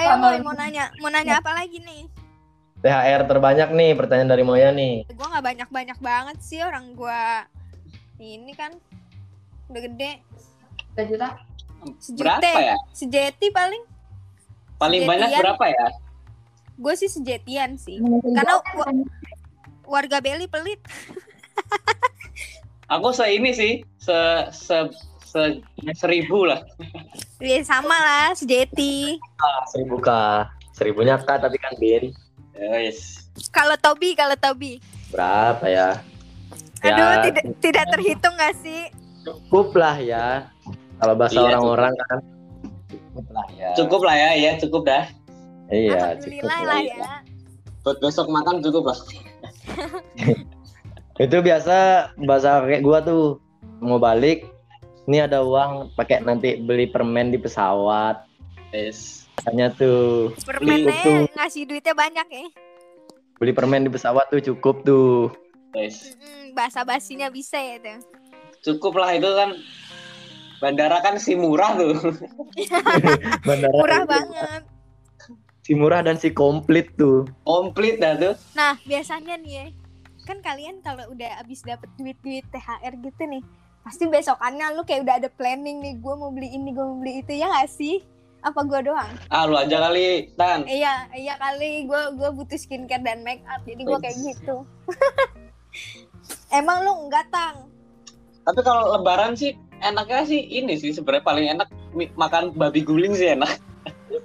Ayo 0.00 0.16
Moy, 0.16 0.40
mau 0.40 0.56
nanya, 0.56 0.88
mau 0.96 1.12
nanya 1.12 1.38
apa 1.38 1.52
lagi 1.52 1.76
nih? 1.76 2.08
THR 2.80 3.28
terbanyak 3.28 3.68
nih 3.70 3.92
pertanyaan 3.92 4.30
dari 4.30 4.40
Moya 4.40 4.72
nih. 4.72 5.04
Gue 5.06 5.26
nggak 5.28 5.44
banyak-banyak 5.44 5.98
banget 6.00 6.36
sih 6.40 6.64
orang 6.64 6.96
gua 6.96 7.44
ini 8.16 8.56
kan 8.56 8.72
udah 9.68 9.80
gede. 9.82 10.24
Satu 10.90 11.04
juta. 11.06 11.28
Sejuta, 11.98 12.40
Berapa 12.40 12.60
ya? 12.62 12.76
sejeti 12.90 13.48
paling. 13.50 13.84
Paling 14.76 15.04
banyak 15.04 15.28
Sejetian. 15.28 15.44
berapa 15.44 15.64
ya? 15.68 15.86
Gue 16.74 16.94
sih 16.96 17.08
sejetian 17.08 17.76
sih. 17.76 18.00
Karena 18.32 18.56
wa- 18.72 19.04
warga 19.86 20.16
Beli 20.18 20.48
pelit. 20.48 20.80
Aku 22.88 23.12
se 23.12 23.28
ini 23.28 23.52
sih, 23.52 23.72
se 23.96 24.16
se, 24.50 24.76
se 25.22 25.40
seribu 25.94 26.48
lah. 26.48 26.64
Ya 27.40 27.56
sama 27.64 27.96
lah, 27.96 28.36
sejeti. 28.36 29.16
Ah, 29.40 29.64
seribu 29.72 29.96
kah? 29.96 30.52
Seribunya 30.76 31.16
kah 31.16 31.40
tapi 31.40 31.56
kan 31.56 31.72
Bin. 31.80 32.12
Yes. 32.52 33.24
Kalau 33.48 33.72
Tobi, 33.80 34.12
kalau 34.12 34.36
Tobi. 34.36 34.76
Berapa 35.08 35.64
ya? 35.64 36.04
Aduh, 36.80 37.00
Ya, 37.00 37.24
tidak 37.24 37.44
tidak 37.60 37.84
terhitung 37.88 38.36
gak 38.36 38.56
sih? 38.60 38.92
cukup 39.20 39.76
lah 39.76 39.96
ya. 40.00 40.48
Kalau 40.96 41.12
bahasa 41.12 41.36
Iya, 41.36 41.44
orang-orang 41.52 41.92
kan 42.08 42.18
cukup 42.88 43.26
lah 43.32 43.46
ya. 43.52 43.70
Cukup 43.76 44.00
lah 44.00 44.16
ya, 44.16 44.30
ya 44.32 44.50
cukup 44.56 44.82
dah. 44.84 45.04
Iya, 45.68 46.16
cukup 46.20 46.44
lah. 46.44 46.60
lah 46.64 46.80
ya. 46.80 47.08
Buat 47.84 47.96
besok 48.00 48.26
makan 48.28 48.64
cukup 48.64 48.92
lah. 48.92 48.98
Itu 51.24 51.36
biasa 51.40 51.76
bahasa 52.24 52.64
kayak 52.64 52.80
gua 52.80 53.04
tuh 53.04 53.40
mau 53.80 54.00
balik 54.00 54.48
ini 55.10 55.18
ada 55.18 55.42
uang 55.42 55.90
pakai 55.98 56.22
nanti 56.22 56.62
beli 56.62 56.86
permen 56.86 57.34
di 57.34 57.38
pesawat. 57.42 58.22
Yes. 58.70 59.26
Hanya 59.42 59.74
tuh 59.74 60.30
Permennya 60.46 60.94
Beli 60.94 61.26
ngasih 61.34 61.66
duitnya 61.66 61.90
banyak 61.90 62.26
ya. 62.30 62.46
beli 63.40 63.50
permen 63.50 63.82
di 63.82 63.90
pesawat 63.90 64.30
tuh 64.30 64.38
cukup 64.38 64.86
tuh. 64.86 65.34
Yes. 65.74 66.14
Mm, 66.14 66.54
bahasa 66.54 66.86
basinya 66.86 67.26
bisa 67.26 67.58
ya 67.58 67.82
tuh. 67.82 67.98
Cukup 68.62 69.00
lah 69.00 69.16
itu 69.16 69.26
kan 69.26 69.58
bandara 70.60 71.02
kan 71.02 71.18
si 71.18 71.34
murah 71.34 71.74
tuh. 71.74 71.96
Bandara 73.48 73.74
Murah 73.74 74.00
itu 74.04 74.10
banget. 74.12 74.62
Si 75.60 75.72
murah 75.72 76.04
dan 76.04 76.14
si 76.14 76.30
komplit 76.30 76.92
tuh. 76.94 77.24
Komplit 77.42 77.96
dah 77.98 78.14
tuh. 78.14 78.36
Nah, 78.52 78.76
biasanya 78.84 79.40
nih 79.40 79.52
ya, 79.56 79.66
kan 80.22 80.44
kalian 80.44 80.84
kalau 80.84 81.08
udah 81.08 81.40
abis 81.40 81.64
dapet 81.64 81.88
duit-duit 81.96 82.44
THR 82.52 82.92
gitu 83.00 83.22
nih, 83.24 83.40
pasti 83.80 84.04
besokannya 84.06 84.76
lu 84.76 84.82
kayak 84.84 85.08
udah 85.08 85.14
ada 85.20 85.28
planning 85.32 85.80
nih, 85.80 85.94
gue 85.98 86.14
mau 86.14 86.30
beli 86.30 86.52
ini, 86.52 86.70
gue 86.72 86.84
mau 86.84 86.98
beli 87.00 87.24
itu, 87.24 87.32
ya 87.40 87.48
gak 87.48 87.70
sih? 87.72 88.04
Apa 88.40 88.64
gue 88.64 88.88
doang? 88.88 89.10
Ah 89.28 89.44
lu 89.44 89.56
aja 89.56 89.76
kali, 89.84 90.32
Tan. 90.36 90.64
Iya, 90.64 91.12
iya 91.12 91.34
kali, 91.36 91.84
gue 91.84 92.02
gue 92.16 92.30
butuh 92.32 92.56
skincare 92.56 93.04
dan 93.04 93.20
make 93.20 93.44
up, 93.48 93.60
jadi 93.68 93.82
gue 93.84 93.98
kayak 94.00 94.16
gitu. 94.16 94.64
Emang 96.58 96.84
lu 96.84 97.08
enggak 97.08 97.28
tang? 97.28 97.68
Tapi 98.44 98.60
kalau 98.64 98.96
lebaran 98.96 99.36
sih 99.36 99.56
enaknya 99.84 100.24
sih 100.24 100.40
ini 100.40 100.76
sih 100.76 100.92
sebenarnya 100.92 101.24
paling 101.24 101.46
enak 101.56 101.68
makan 102.16 102.56
babi 102.56 102.80
guling 102.84 103.12
sih 103.16 103.32
enak. 103.36 103.60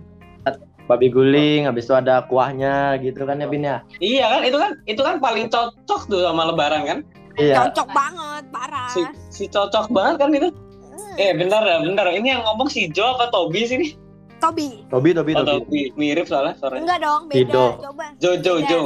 Babi 0.90 1.14
guling, 1.14 1.70
habis 1.70 1.86
itu 1.86 1.94
ada 1.94 2.26
kuahnya 2.26 2.98
gitu 2.98 3.22
kan 3.22 3.38
ya 3.38 3.46
Bin 3.46 3.62
ya? 3.62 3.86
Iya 4.02 4.26
kan 4.28 4.40
itu 4.42 4.58
kan 4.58 4.70
itu 4.90 4.98
kan 4.98 5.22
paling 5.22 5.46
cocok 5.46 6.10
tuh 6.10 6.26
sama 6.26 6.50
lebaran 6.50 6.82
kan. 6.82 6.98
Iya. 7.34 7.54
Cocok 7.64 7.88
banget, 7.90 8.42
parah. 8.48 8.88
Si, 8.88 9.00
si 9.28 9.44
cocok 9.46 9.88
banget 9.88 10.14
kan 10.18 10.28
itu. 10.30 10.48
Hmm, 10.50 11.14
Eh 11.16 11.32
bentar 11.32 11.62
ya, 11.62 11.80
bentar. 11.80 12.04
Ini 12.06 12.28
yang 12.30 12.42
ngomong 12.44 12.68
si 12.68 12.88
Jo 12.88 13.14
apa 13.14 13.28
Tobi 13.28 13.62
sih 13.62 13.76
nih? 13.76 13.90
Tobi. 14.38 14.82
Tobi, 14.88 15.10
Tobi, 15.12 15.32
Oh, 15.32 15.40
Tobi. 15.40 15.52
Tobi. 15.62 15.82
Mirip 15.94 16.26
soalnya 16.26 16.56
suaranya. 16.56 16.82
Enggak 16.82 16.98
dong, 17.00 17.22
beda. 17.26 17.36
Tido. 17.38 17.64
Coba. 17.80 18.04
Jo 18.18 18.30
Jo 18.36 18.52
Beda. 18.58 18.66
Jo. 18.66 18.82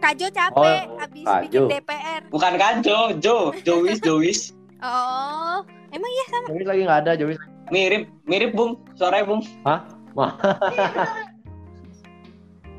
Kajo 0.00 0.26
capek 0.30 0.84
Oh, 0.88 1.04
abis 1.04 1.24
Kajo. 1.24 1.42
bikin 1.44 1.62
DPR. 1.70 2.20
Bukan 2.32 2.52
kan 2.56 2.74
Jo, 2.80 2.98
Jo, 3.14 3.36
Jois, 3.60 4.00
Jois. 4.00 4.40
Oh, 4.80 5.60
emang 5.90 6.08
ya 6.08 6.24
sama? 6.28 6.46
Jovis 6.48 6.66
lagi 6.66 6.82
nggak 6.82 7.00
ada, 7.02 7.12
Jovis. 7.14 7.38
Mirip, 7.68 8.08
mirip 8.24 8.56
Bung. 8.56 8.80
Suaranya 8.94 9.28
Bung. 9.28 9.42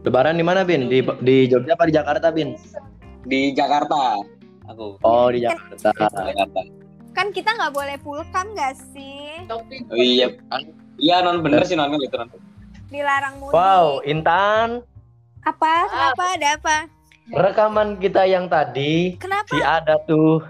Lebaran 0.02 0.34
di 0.34 0.44
mana 0.44 0.64
Bin? 0.64 0.88
Di 0.88 1.04
di 1.22 1.46
Jogja 1.46 1.76
apa 1.76 1.86
di 1.86 1.94
Jakarta 1.94 2.28
Bin? 2.32 2.56
Di 3.24 3.52
Jakarta. 3.52 4.18
Aku. 4.70 5.02
Oh 5.02 5.28
di 5.28 5.42
Jakarta. 5.42 5.90
Jakarta. 5.90 6.62
Kan 7.12 7.34
kita 7.34 7.52
nggak 7.52 7.74
boleh 7.74 7.98
full 8.00 8.22
cam 8.30 8.54
gak 8.54 8.78
sih? 8.94 9.42
Oh, 9.50 9.60
iya. 9.92 10.30
Iya 10.96 11.26
non 11.26 11.42
bener 11.42 11.66
sih 11.66 11.74
non 11.74 11.90
gitu 11.96 12.16
non. 12.16 12.30
Dilarang 12.88 13.38
mudik. 13.38 13.54
Wow, 13.54 14.02
Intan, 14.04 14.82
Apa? 15.42 15.74
Kenapa? 15.88 16.26
Ada 16.36 16.50
apa? 16.58 16.78
rekaman 17.30 18.02
kita 18.02 18.26
yang 18.26 18.50
tadi 18.50 19.14
Kenapa? 19.16 19.46
si 19.48 19.62
ada 19.62 20.02
tuh. 20.04 20.42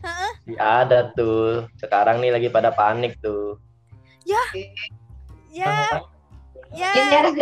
Heeh. 0.00 0.32
Si 0.42 0.54
ada 0.56 1.12
tuh. 1.12 1.68
Sekarang 1.76 2.20
nih 2.20 2.32
lagi 2.32 2.48
pada 2.48 2.72
panik 2.72 3.20
tuh. 3.20 3.60
Ya, 4.24 4.40
Ini 4.56 4.72
ya. 5.52 5.92
harus 7.20 7.36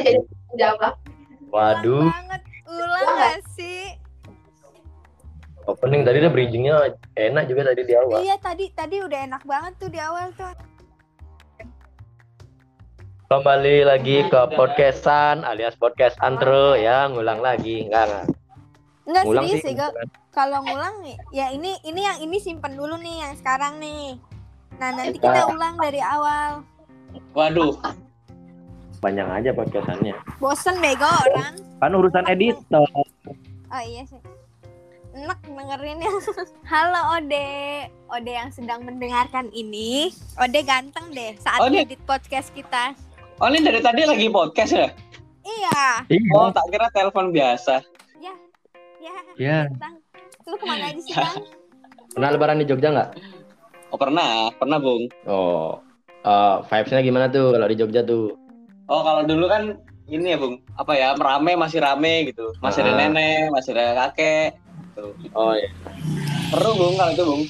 jawab. 0.58 0.94
Waduh, 1.50 2.06
Ulang 2.06 2.14
banget. 2.26 2.42
Ulang 2.66 3.06
gak 3.16 3.38
sih? 3.54 3.94
Opening 5.70 6.02
tadi 6.02 6.18
udah 6.26 6.32
bridgingnya 6.34 6.74
enak 7.14 7.44
juga 7.46 7.70
tadi 7.70 7.82
di 7.86 7.94
awal. 7.94 8.18
Iya 8.26 8.36
tadi 8.42 8.64
tadi 8.74 8.96
udah 8.98 9.18
enak 9.30 9.42
banget 9.46 9.72
tuh 9.78 9.90
di 9.90 10.00
awal 10.02 10.34
tuh. 10.34 10.52
Kembali 13.30 13.86
lagi 13.86 14.26
ke 14.26 14.40
podcastan 14.58 15.46
alias 15.46 15.78
podcast 15.78 16.18
antro 16.18 16.74
ya, 16.74 17.06
ngulang 17.06 17.38
lagi. 17.38 17.86
Enggak, 17.86 18.10
enggak. 18.10 18.26
Enggak 19.06 19.22
Ngulang 19.22 19.44
serius 19.46 19.62
sih. 19.62 19.74
sih. 19.78 20.08
Kalau 20.30 20.58
ngulang 20.66 20.94
ya 21.30 21.46
ini 21.54 21.78
ini 21.86 22.00
yang 22.02 22.18
ini 22.18 22.36
simpen 22.42 22.74
dulu 22.74 22.98
nih 22.98 23.22
yang 23.22 23.34
sekarang 23.38 23.78
nih. 23.78 24.18
Nah, 24.82 24.90
nanti 24.96 25.18
kita 25.22 25.46
ulang 25.46 25.78
dari 25.78 26.02
awal. 26.02 26.66
Waduh. 27.34 27.78
Banyak 28.98 29.26
aja 29.30 29.50
podcastannya. 29.54 30.16
Bosen 30.42 30.82
bego 30.82 31.06
orang. 31.06 31.54
Kan 31.78 31.92
urusan 31.94 32.26
editor. 32.26 32.86
Oh 33.70 33.82
iya 33.86 34.02
sih. 34.10 34.18
Enak 35.20 35.36
dengerinnya. 35.44 36.08
Halo 36.72 37.20
Ode. 37.20 37.48
Ode 38.08 38.32
yang 38.32 38.48
sedang 38.48 38.88
mendengarkan 38.88 39.52
ini. 39.52 40.08
Ode 40.40 40.64
ganteng 40.64 41.12
deh 41.12 41.36
saat 41.36 41.60
Ode. 41.60 41.84
edit 41.84 42.00
podcast 42.08 42.48
kita. 42.56 42.96
Oh 43.36 43.52
ini 43.52 43.60
dari 43.60 43.84
tadi 43.84 44.08
lagi 44.08 44.32
podcast 44.32 44.72
ya? 44.72 44.88
Iya. 45.44 46.08
Iya. 46.08 46.32
Oh 46.32 46.48
tak 46.48 46.64
kira 46.72 46.88
telepon 46.88 47.36
biasa. 47.36 47.84
Ya. 48.16 48.34
Iya. 49.36 49.68
Bang. 49.76 50.00
Lu 50.48 50.56
ke 50.56 50.64
mana 50.64 50.88
aja 50.88 51.00
sih, 51.04 51.12
Bang? 51.12 51.36
Pernah 52.16 52.28
lebaran 52.32 52.58
di 52.58 52.66
Jogja 52.66 52.88
nggak? 52.88 53.10
Oh 53.92 53.98
pernah, 54.00 54.48
pernah 54.56 54.80
Bung. 54.80 55.04
Oh, 55.28 55.84
eh, 56.24 56.56
vibes-nya 56.64 57.04
gimana 57.04 57.28
tuh 57.28 57.52
kalau 57.52 57.68
di 57.68 57.76
Jogja 57.76 58.00
tuh? 58.02 58.40
Oh 58.88 59.04
kalau 59.04 59.28
dulu 59.28 59.46
kan 59.46 59.76
ini 60.08 60.32
ya 60.32 60.38
Bung, 60.40 60.64
apa 60.74 60.96
ya 60.96 61.12
merame 61.12 61.54
masih 61.54 61.78
rame 61.78 62.32
gitu, 62.32 62.50
masih 62.58 62.82
ada 62.82 62.96
Ah. 62.96 62.98
nenek, 62.98 63.52
masih 63.52 63.70
ada 63.76 64.08
kakek. 64.08 64.58
Gitu. 65.00 65.30
Oh 65.32 65.52
iya. 65.56 65.70
Seru 66.52 66.70
Bung 66.76 66.94
kalau 67.00 67.12
itu 67.16 67.24
Bung. 67.24 67.42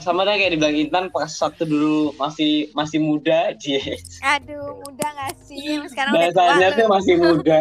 Sama 0.00 0.24
deh 0.24 0.40
kayak 0.40 0.56
dibilang 0.56 0.72
Intan 0.72 1.04
pas 1.12 1.28
waktu 1.28 1.68
dulu 1.68 2.16
masih 2.16 2.72
masih 2.72 2.96
muda, 2.96 3.52
cie. 3.60 4.00
Aduh, 4.24 4.80
muda 4.80 5.04
gak 5.04 5.36
sih? 5.44 5.84
Sekarang 5.84 6.16
udah 6.16 6.32
tua 6.32 6.40
Bahasanya 6.40 6.68
tuh 6.72 6.86
masih 6.88 7.14
muda. 7.20 7.60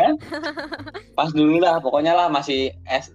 Pas 1.19 1.29
dulu 1.35 1.59
lah, 1.59 1.83
pokoknya 1.83 2.15
lah 2.15 2.31
masih 2.31 2.71
S 2.87 3.11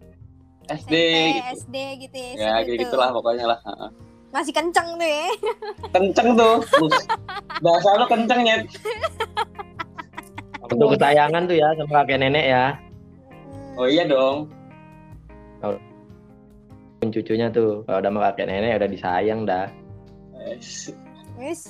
SD 0.68 0.92
SMP, 0.92 0.94
gitu. 1.32 1.48
SD 1.48 1.76
gitu 2.04 2.16
ya. 2.18 2.32
Ya 2.36 2.54
gitu 2.68 2.84
gitulah 2.84 3.08
pokoknya 3.14 3.56
lah. 3.56 3.58
Heeh. 3.64 3.90
Masih 4.36 4.52
kenceng 4.52 4.88
tuh 5.00 5.08
ya. 5.08 5.26
Kenceng 5.96 6.28
tuh. 6.36 6.56
Bahasa 7.64 7.88
lu 7.96 8.06
kenceng 8.12 8.40
ya. 8.44 8.56
Untuk 10.66 10.98
kesayangan 10.98 11.42
tuh 11.48 11.56
ya 11.56 11.68
sama 11.78 12.04
kakek 12.04 12.18
nenek 12.20 12.44
ya. 12.52 12.64
Oh 13.80 13.88
iya 13.88 14.04
dong. 14.04 14.52
Cucunya 17.08 17.46
tuh 17.48 17.82
kalau 17.82 17.98
udah 17.98 18.10
sama 18.10 18.20
kakek 18.26 18.46
nenek 18.46 18.76
udah 18.76 18.88
disayang 18.88 19.40
dah. 19.42 19.66
Yes. 20.36 20.90
Wis. 21.36 21.60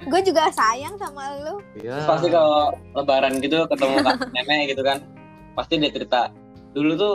Gue 0.00 0.20
juga 0.20 0.48
sayang 0.50 0.96
sama 0.96 1.36
lu. 1.38 1.60
Iya. 1.76 1.92
Terus 1.94 2.06
pasti 2.06 2.28
kalau 2.28 2.72
lebaran 2.94 3.36
gitu 3.38 3.64
ketemu 3.66 3.96
kakek 4.06 4.30
nenek 4.32 4.66
gitu 4.68 4.82
kan 4.82 4.98
pasti 5.50 5.76
dia 5.76 5.90
cerita 5.90 6.30
dulu 6.70 6.94
tuh 6.94 7.14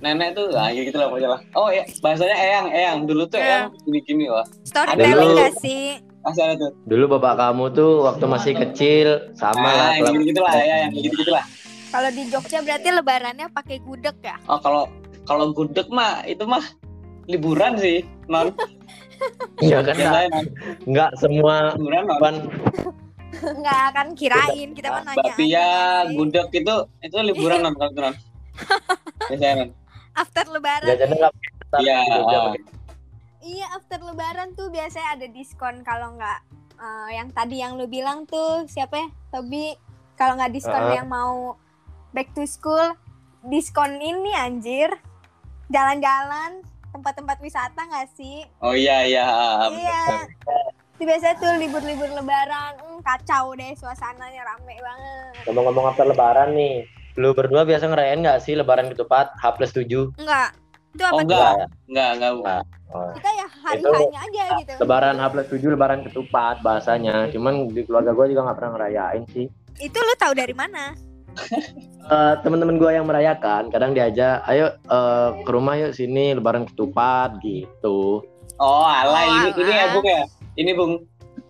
nenek 0.00 0.32
tuh 0.32 0.48
ah 0.54 0.70
gitu 0.70 0.94
lah 0.94 1.08
pokoknya 1.08 1.28
lah 1.28 1.40
oh 1.52 1.68
ya 1.68 1.82
bahasanya 1.98 2.32
eyang 2.32 2.66
eyang 2.70 2.98
dulu 3.04 3.26
tuh 3.26 3.36
Ya. 3.36 3.66
eyang 3.66 3.74
gini 3.82 3.98
gini 4.00 4.24
wah 4.26 4.46
Storytelling 4.62 5.12
Dulu- 5.28 5.36
gak 5.36 5.54
sih? 5.58 5.98
masih 6.20 6.42
ada 6.42 6.54
tuh 6.58 6.72
Dulu 6.86 7.04
bapak 7.10 7.34
kamu 7.36 7.64
tuh 7.74 7.92
waktu 8.02 8.24
masih 8.24 8.52
kecil 8.54 9.08
sama 9.34 9.60
lah. 9.66 9.88
ah 9.90 9.94
yang 9.98 10.14
gitu 10.14 10.30
gitu 10.30 10.40
lah 10.40 10.54
ya 10.54 10.76
yang 10.78 10.92
gitu 10.94 11.12
gitu 11.12 11.32
lah 11.32 11.44
Kalau 11.90 12.08
di 12.08 12.22
Jogja 12.30 12.58
berarti 12.60 12.88
lebarannya 12.88 13.46
pakai 13.50 13.76
gudeg 13.80 14.16
ya? 14.22 14.36
oh 14.46 14.56
kalau 14.56 14.86
kalau 15.30 15.54
gudeg 15.54 15.86
mah 15.88 16.26
itu 16.26 16.42
mah 16.42 16.64
liburan 17.24 17.78
sih 17.78 18.02
non 18.26 18.50
Iya 19.60 19.78
kan 19.80 19.94
nggak 19.94 20.24
nggak 20.84 21.10
semua 21.14 21.76
liburan 21.76 22.02
non 22.04 22.18
ban 22.18 22.36
Enggak 23.30 23.94
kan 23.94 24.06
kirain 24.12 24.74
kita 24.74 24.90
mah 24.90 25.02
nanya. 25.06 25.22
sih. 26.02 26.10
gudeg 26.10 26.48
itu 26.50 26.74
itu 27.00 27.16
liburan 27.22 27.62
non 27.62 27.74
kalau 27.74 27.88
itu 27.88 28.00
non 28.00 28.14
biasanya 29.30 29.54
non 29.56 29.70
After 30.12 30.44
lebaran. 30.44 30.90
nggak 30.90 31.32
Iya, 31.78 31.96
pakai- 32.10 32.66
Iya, 33.40 33.66
after 33.72 34.02
lebaran 34.02 34.52
tuh 34.52 34.68
biasanya 34.68 35.14
ada 35.14 35.26
diskon 35.30 35.80
kalau 35.80 36.12
nggak 36.12 36.38
eh, 36.76 37.08
yang 37.14 37.30
tadi 37.30 37.56
yang 37.56 37.78
lu 37.78 37.86
bilang 37.86 38.26
tuh 38.26 38.66
siapa 38.66 38.98
ya? 38.98 39.08
Tobi 39.30 39.78
kalau 40.12 40.34
nggak 40.34 40.50
diskon 40.50 40.82
Ah. 40.82 40.92
yang 40.92 41.06
mau 41.06 41.54
back 42.10 42.34
to 42.34 42.42
school, 42.42 42.90
diskon 43.44 43.96
ini 43.96 44.34
anjir. 44.34 44.90
Jalan-jalan, 45.70 46.66
tempat-tempat 46.90 47.38
wisata 47.38 47.80
nggak 47.80 48.10
sih? 48.12 48.42
oh 48.58 48.74
iya 48.74 49.06
iya 49.06 49.26
iya. 49.70 50.26
Itu 50.94 51.08
biasanya 51.08 51.38
tuh 51.38 51.52
libur-libur 51.56 52.10
lebaran, 52.10 52.76
hmm, 52.76 53.00
kacau 53.00 53.54
deh 53.54 53.72
suasananya 53.72 54.42
rame 54.44 54.74
banget. 54.76 55.32
Ngomong-ngomong 55.46 55.84
after 55.88 56.04
lebaran 56.04 56.52
nih, 56.52 56.84
lu 57.16 57.32
berdua 57.32 57.64
biasa 57.64 57.86
ngerayain 57.86 58.20
nggak 58.20 58.42
sih 58.42 58.52
lebaran 58.52 58.90
ketupat 58.90 59.32
H 59.32 59.44
plus 59.56 59.72
7? 59.72 60.12
Enggak. 60.18 60.52
Itu 60.90 61.06
apa 61.06 61.14
Oh, 61.14 61.22
enggak. 61.22 61.54
enggak 61.86 62.10
enggak 62.18 62.30
Bu. 62.34 62.42
Oh. 62.90 63.10
Kita 63.14 63.30
ya 63.30 63.46
hari-harinya 63.62 64.20
aja 64.20 64.42
gitu. 64.58 64.72
Lebaran 64.82 65.16
H 65.16 65.24
plus 65.30 65.46
7 65.48 65.70
lebaran 65.70 66.00
ketupat 66.02 66.56
bahasanya. 66.60 67.30
Cuman 67.30 67.70
di 67.70 67.86
keluarga 67.86 68.10
gue 68.10 68.26
juga 68.34 68.50
nggak 68.50 68.58
pernah 68.58 68.72
ngerayain 68.74 69.22
sih. 69.30 69.46
Itu 69.78 69.96
lu 69.96 70.14
tahu 70.18 70.34
dari 70.34 70.52
mana? 70.52 70.92
Eh, 72.02 72.34
teman-teman 72.42 72.74
gue 72.74 72.90
yang 72.90 73.06
merayakan 73.06 73.70
kadang 73.70 73.94
diajak 73.94 74.42
ayo 74.44 74.74
eh, 74.74 75.28
ke 75.40 75.50
rumah 75.50 75.78
yuk 75.78 75.94
sini 75.94 76.34
lebaran 76.34 76.66
ketupat 76.66 77.38
gitu. 77.38 78.26
Oh 78.56 78.82
alah 78.82 79.22
Oh, 79.22 79.30
ini 79.30 79.48
ini 79.56 79.72
ya 79.72 79.86
bung 79.90 80.04
ya? 80.04 80.22
Ini 80.54 80.70
bung. 80.74 80.92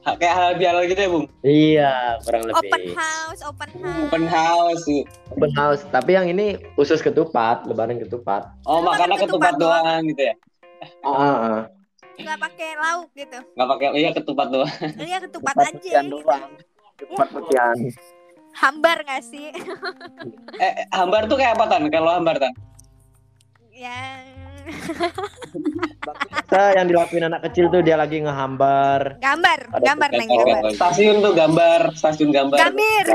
Ha- 0.00 0.16
kayak 0.16 0.32
halal 0.32 0.52
bihalal 0.56 0.84
gitu 0.84 0.96
ya 0.96 1.10
bung? 1.10 1.26
Iya 1.40 1.92
kurang 2.22 2.42
lebih. 2.44 2.60
Open 2.62 2.82
house, 2.94 3.40
open 3.42 3.70
house. 3.74 4.00
open 4.02 4.24
house 4.26 4.84
Open 5.30 5.52
house. 5.54 5.82
Tapi 5.86 6.10
yang 6.12 6.26
ini 6.26 6.46
khusus 6.74 7.00
ketupat 7.00 7.64
lebaran 7.64 7.96
ketupat. 7.98 8.48
Oh 8.62 8.80
Cuma 8.80 8.94
makannya 8.94 9.16
ketupat 9.18 9.54
ketupat 9.54 9.54
doang. 9.56 10.02
gitu 10.06 10.22
ya? 10.22 10.34
Ah, 11.00 11.08
ah, 11.10 11.36
ah. 11.40 11.62
Nggak 12.16 12.36
pakai 12.38 12.68
lauk 12.76 13.08
gitu. 13.14 13.38
nggak 13.50 13.68
pakai 13.70 13.86
iya 13.94 14.10
ketupat 14.12 14.46
doang. 14.50 14.72
Iya 14.98 15.18
ketupat 15.20 15.52
Ketupat 15.52 15.66
aja 15.66 15.72
putihan 15.74 16.04
gitu. 16.04 16.16
doang. 16.18 16.50
ketupat 16.96 17.28
putihan 17.32 17.76
Hambar 18.52 18.98
gak 19.02 19.22
sih? 19.22 19.48
eh 20.64 20.72
hambar 20.90 21.24
tuh 21.24 21.36
kayak 21.36 21.54
apa 21.54 21.64
tan 21.66 21.86
kalau 21.88 22.10
hambar 22.12 22.36
tan 22.36 22.52
yang 23.72 24.20
Kita 26.42 26.74
yang 26.74 26.86
dilakuin 26.86 27.24
anak 27.24 27.42
kecil 27.42 27.70
tuh 27.70 27.80
dia 27.80 27.96
lagi 27.96 28.20
ngehambar 28.20 29.16
gambar, 29.18 29.60
Ada 29.72 29.82
gambar 29.84 30.08
neng 30.12 30.28
gambar. 30.28 30.62
stasiun 30.70 31.16
tuh 31.18 31.32
gambar 31.32 31.80
stasiun 31.94 32.28
gambar 32.28 32.58
Gambir. 32.60 33.06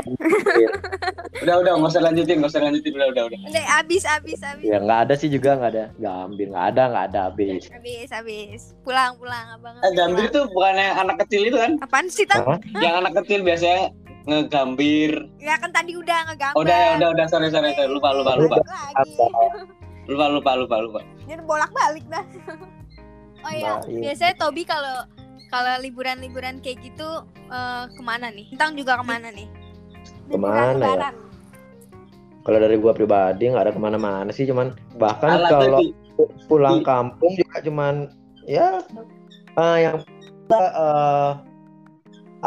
udah 1.44 1.54
udah 1.56 1.72
nggak 1.76 1.86
usah 1.86 2.02
lanjutin 2.02 2.40
nggak 2.40 2.50
usah 2.50 2.60
lanjutin 2.60 2.92
udah 2.92 3.08
udah 3.08 3.22
udah 3.28 3.38
Udah 3.46 3.64
abis 3.78 4.02
abis 4.04 4.40
abis. 4.42 4.64
ya 4.64 4.80
nggak 4.80 5.00
ada 5.06 5.14
sih 5.14 5.28
juga 5.28 5.54
nggak 5.54 5.70
ada 5.70 5.84
gambir 5.96 6.46
nggak 6.48 6.66
ada 6.66 6.82
nggak 6.88 7.04
ada 7.06 7.20
habis 7.28 7.62
Abis 7.70 8.08
abis. 8.10 8.60
Pulang 8.82 9.14
pulang 9.14 9.46
abang. 9.52 9.76
eh 9.78 9.92
gambir 9.92 10.24
itu 10.26 10.40
bukannya 10.48 10.88
anak 10.96 11.16
kecil 11.22 11.42
itu 11.44 11.56
kan 11.56 11.72
Apaan 11.78 12.06
sih 12.08 12.24
tan? 12.24 12.42
Yang 12.74 12.94
anak 12.96 13.12
kecil 13.22 13.40
biasanya 13.42 13.92
ngegambir 14.26 15.30
Ya 15.38 15.54
kan 15.56 15.70
tadi 15.70 15.94
udah 15.94 16.18
ngegambar. 16.26 16.54
oh, 16.54 16.62
udah 16.62 16.76
ya 16.76 16.90
udah 16.98 17.08
udah 17.14 17.26
sorry 17.26 17.48
sorry 17.48 17.70
sorry 17.72 17.88
lupa 17.88 18.10
lupa 18.10 18.34
lupa 18.34 18.56
lupa 20.10 20.26
lupa 20.28 20.50
lupa 20.56 20.76
lupa 20.80 21.00
Jadi 21.24 21.42
bolak 21.42 21.70
balik 21.70 22.06
dah. 22.06 22.22
Oh 23.40 23.52
iya, 23.52 23.72
Nah, 23.72 23.86
iya. 23.86 24.00
biasanya 24.02 24.34
Tobi 24.36 24.62
kalau 24.62 25.06
kalau 25.46 25.74
liburan-liburan 25.78 26.58
kayak 26.58 26.82
gitu 26.82 27.22
eh, 27.46 27.84
ke 27.88 28.02
mana 28.02 28.30
nih? 28.30 28.46
Bintang 28.50 28.74
juga 28.74 28.98
ke 28.98 29.04
mana 29.04 29.30
nih? 29.30 29.46
Ke 30.26 30.34
mana 30.36 30.82
ya? 30.82 31.10
Kalau 32.42 32.58
dari 32.58 32.76
gua 32.76 32.90
pribadi 32.90 33.46
nggak 33.46 33.64
ada 33.66 33.74
ke 33.74 33.78
mana-mana 33.78 34.30
sih 34.30 34.46
cuman 34.46 34.70
bahkan 34.96 35.42
kalau 35.42 35.50
tadi 35.78 35.86
pulang 36.46 36.82
kampung 36.82 37.34
juga 37.34 37.58
cuman 37.60 37.94
ya 38.44 38.82
eh, 39.52 39.76
yang 39.82 39.96
eh, 40.48 41.30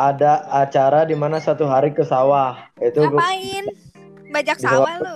ada 0.02 0.32
acara 0.50 1.04
di 1.04 1.14
mana 1.14 1.38
satu 1.38 1.64
hari 1.64 1.92
ke 1.92 2.02
sawah 2.02 2.56
itu 2.78 3.04
gua- 3.04 3.20
Ngapain? 3.20 3.66
Bajak 4.30 4.58
Di 4.58 4.64
bawah- 4.64 4.88
sawah 4.88 4.96
lu. 5.02 5.16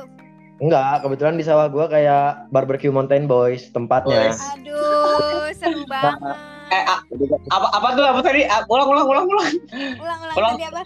enggak 0.60 0.96
kebetulan 1.00 1.36
di 1.36 1.44
sawah 1.44 1.68
gua 1.68 1.86
kayak 1.88 2.24
barbecue 2.50 2.90
mountain 2.90 3.24
boys 3.24 3.70
tempatnya. 3.70 4.36
Aduh, 4.52 5.48
seru 5.52 5.84
banget. 5.92 6.36
eh 6.70 6.84
a- 6.84 7.04
apa 7.50 7.68
apa 7.72 7.88
tuh 7.94 8.02
apa 8.04 8.20
tadi 8.20 8.44
Ah, 8.44 8.66
ulang 8.66 8.88
ulang 8.88 9.06
ulang 9.06 9.26
ulang 9.26 9.50
Ulang 9.96 10.20
ulang 10.20 10.34
ulang. 10.34 10.54
tadi 10.54 10.66
apa? 10.66 10.82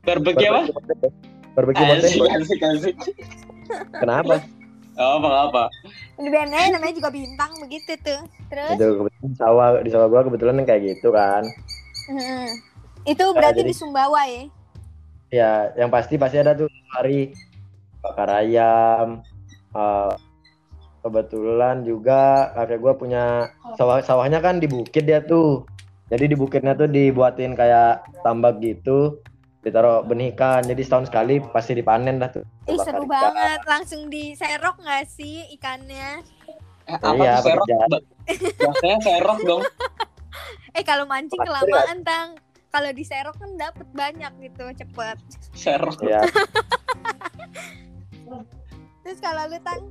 berbagi 0.00 0.44
apa 0.44 0.60
barbecue 1.52 1.82
mountain 1.82 2.12
boys 2.14 2.30
asik 2.38 2.60
asik 2.62 2.94
kenapa 3.92 4.38
oh 4.94 5.18
apa 5.18 5.28
apa 5.50 5.62
Di 6.14 6.30
BNN 6.30 6.72
namanya 6.72 6.94
juga 6.94 7.10
bintang 7.10 7.50
begitu 7.58 7.92
tuh. 7.98 8.20
Terus 8.46 8.70
itu 8.72 8.86
kebetulan 8.96 9.32
sawah 9.34 9.68
di 9.76 9.90
sawah 9.90 10.06
gua 10.06 10.22
kebetulan 10.22 10.62
kayak 10.62 10.82
gitu 10.86 11.10
kan 11.10 11.42
mm, 12.06 12.48
itu 13.06 13.24
berarti 13.32 13.62
jadi- 13.62 13.70
di 13.70 13.74
Sumbawa 13.74 14.22
ya? 14.26 14.42
ya 15.26 15.50
yang 15.74 15.90
pasti 15.90 16.14
pasti 16.18 16.38
ada 16.38 16.54
tuh 16.54 16.70
hari 16.94 17.34
bakar 17.98 18.30
ayam 18.42 19.22
eh, 19.74 20.12
kebetulan 21.02 21.86
juga 21.86 22.50
kakek 22.54 22.78
gua 22.82 22.94
punya 22.98 23.24
sawah 23.78 24.02
sawahnya 24.02 24.42
kan 24.42 24.58
di 24.58 24.66
bukit 24.66 25.06
dia 25.06 25.22
tuh. 25.22 25.62
Jadi 26.06 26.30
di 26.30 26.36
bukitnya 26.38 26.78
tuh 26.78 26.86
dibuatin 26.86 27.58
kayak 27.58 28.06
tambak 28.22 28.62
gitu 28.62 29.18
ditaruh 29.66 30.06
benih 30.06 30.30
ikan 30.38 30.62
jadi 30.62 30.78
setahun 30.78 31.10
sekali 31.10 31.42
pasti 31.50 31.74
dipanen 31.74 32.22
dah 32.22 32.30
tuh. 32.30 32.46
Ih 32.70 32.78
seru 32.78 33.02
ikan. 33.02 33.10
banget, 33.10 33.60
langsung 33.66 34.06
diserok 34.06 34.78
nggak 34.78 35.10
sih 35.10 35.42
ikannya? 35.58 36.22
Eh, 36.86 36.94
apa 36.94 37.18
Iya, 37.18 37.34
serok 37.42 37.66
bahasanya 38.62 38.98
serok 39.02 39.38
dong. 39.42 39.62
Eh 40.76 40.84
kalau 40.84 41.08
mancing 41.08 41.40
kelamaan 41.40 42.04
tang, 42.04 42.36
kalau 42.76 42.92
diserok 42.92 43.36
kan 43.40 43.50
dapet 43.56 43.88
banyak 43.96 44.32
gitu 44.44 44.64
cepet. 44.76 45.16
serok 45.56 45.96
ya 46.04 46.20
Terus 49.06 49.22
kalau 49.22 49.48
lu 49.48 49.56
tang, 49.64 49.86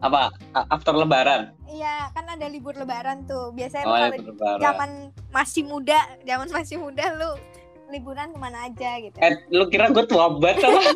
apa 0.00 0.32
after 0.72 0.96
lebaran 0.96 1.52
iya 1.68 2.10
kan 2.10 2.26
ada 2.26 2.48
libur 2.50 2.74
lebaran 2.74 3.22
tuh. 3.28 3.52
Biasanya 3.54 3.84
oh 3.86 3.94
kalau 3.94 4.16
zaman 4.58 4.90
masih 5.30 5.62
muda, 5.62 6.00
zaman 6.26 6.48
masih 6.50 6.76
muda 6.80 7.04
lu 7.14 7.38
liburan 7.92 8.34
ke 8.34 8.38
mana 8.40 8.66
aja 8.66 8.98
gitu. 8.98 9.14
eh 9.22 9.38
lu 9.54 9.70
kira 9.70 9.94
gue 9.94 10.02
tua 10.10 10.26
banget 10.42 10.66
apa 10.66 10.90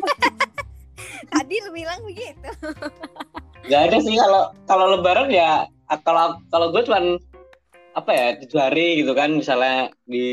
Tadi 1.31 1.55
lu 1.63 1.71
bilang 1.71 2.03
begitu. 2.03 2.49
Gak 3.69 3.81
ada 3.87 3.97
sih 4.03 4.17
kalau 4.17 4.43
kalau 4.67 4.85
lebaran 4.99 5.31
ya 5.31 5.69
kalau 6.03 6.35
kalau 6.51 6.73
gue 6.75 6.83
cuman 6.83 7.15
apa 7.91 8.11
ya 8.15 8.27
tujuh 8.39 8.59
hari 8.59 9.03
gitu 9.03 9.11
kan 9.11 9.35
misalnya 9.35 9.91
di 10.07 10.27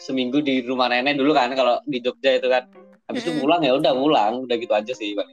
seminggu 0.00 0.40
di 0.40 0.64
rumah 0.64 0.88
nenek 0.88 1.20
dulu 1.20 1.36
kan 1.36 1.52
kalau 1.52 1.76
di 1.84 2.00
Jogja 2.00 2.40
itu 2.40 2.48
kan 2.48 2.64
habis 3.06 3.22
itu 3.22 3.36
pulang 3.36 3.60
ya 3.60 3.76
udah 3.76 3.92
pulang 3.92 4.48
udah 4.48 4.56
gitu 4.56 4.72
aja 4.72 4.92
sih 4.96 5.12
Pak. 5.12 5.28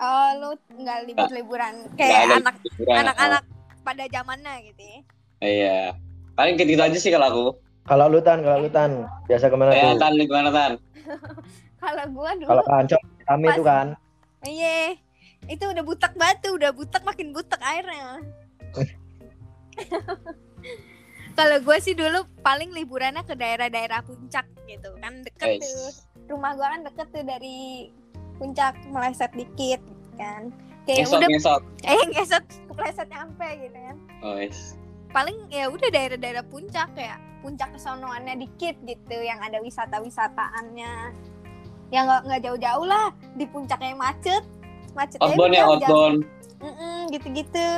Oh 0.00 0.28
lu 0.40 0.50
nggak 0.72 0.98
libur 1.08 1.30
liburan 1.32 1.74
kayak 2.00 2.32
ada 2.32 2.34
anak 2.40 2.54
liburan. 2.64 2.96
anak-anak 3.04 3.42
pada 3.84 4.04
zamannya 4.08 4.54
gitu 4.72 4.82
ya. 4.82 4.98
Oh, 5.36 5.48
iya 5.48 5.78
paling 6.32 6.56
gitu 6.56 6.80
aja 6.80 6.98
sih 6.98 7.12
kalau 7.12 7.26
aku 7.28 7.44
kalau 7.84 8.08
lu 8.08 8.20
tan 8.24 8.40
kalau 8.40 8.64
lu 8.64 8.70
tan 8.72 9.04
biasa 9.28 9.52
ke 9.52 9.56
mana 9.56 9.72
ya 9.76 9.92
tuh 9.92 10.00
tan 10.00 10.12
gimana 10.16 10.50
tan 10.52 10.72
Kalau 11.76 12.04
gua 12.18 12.34
dulu 12.34 12.48
kalau 12.50 12.64
kancok 12.66 13.00
kami 13.28 13.46
tuh 13.52 13.64
kan 13.64 13.86
Iya, 14.46 14.94
itu 15.50 15.64
udah 15.66 15.82
butek 15.82 16.14
batu, 16.14 16.54
udah 16.54 16.70
butek 16.70 17.02
makin 17.02 17.34
butek 17.34 17.58
airnya. 17.58 18.22
Kalau 21.36 21.60
gue 21.60 21.76
sih 21.84 21.92
dulu 21.92 22.24
paling 22.40 22.72
liburannya 22.72 23.20
ke 23.28 23.36
daerah-daerah 23.36 24.00
puncak 24.08 24.48
gitu 24.64 24.88
kan 25.04 25.20
deket 25.20 25.60
Guys. 25.60 25.68
tuh. 25.68 25.90
Rumah 26.32 26.56
gue 26.56 26.66
kan 26.66 26.80
deket 26.88 27.06
tuh 27.12 27.24
dari 27.28 27.92
puncak 28.40 28.72
meleset 28.88 29.32
dikit 29.36 29.84
kan. 30.16 30.48
Kayak 30.88 31.04
ngesot 31.04 31.20
udah 31.20 31.28
ngesot 31.28 31.62
eh 31.92 32.02
ngesot 32.16 32.44
kepleset 32.72 33.08
nyampe 33.12 33.48
gitu 33.60 33.76
kan. 33.76 33.96
oh, 34.24 34.34
yes. 34.40 34.80
Paling 35.12 35.36
ya 35.52 35.68
udah 35.68 35.88
daerah-daerah 35.92 36.44
puncak 36.48 36.88
kayak 36.96 37.20
puncak 37.44 37.68
kesonoannya 37.76 38.40
dikit 38.40 38.74
gitu 38.88 39.16
yang 39.20 39.36
ada 39.44 39.60
wisata-wisataannya. 39.60 40.92
Ya 41.92 42.00
nggak 42.02 42.20
nggak 42.26 42.40
jauh-jauh 42.48 42.86
lah 42.88 43.12
di 43.36 43.44
puncaknya 43.44 43.92
macet 43.92 44.42
macetnya 44.96 45.36
Outbound 45.36 45.52
ya, 45.52 45.64
outbound. 45.68 46.18
Gitu-gitu 47.12 47.68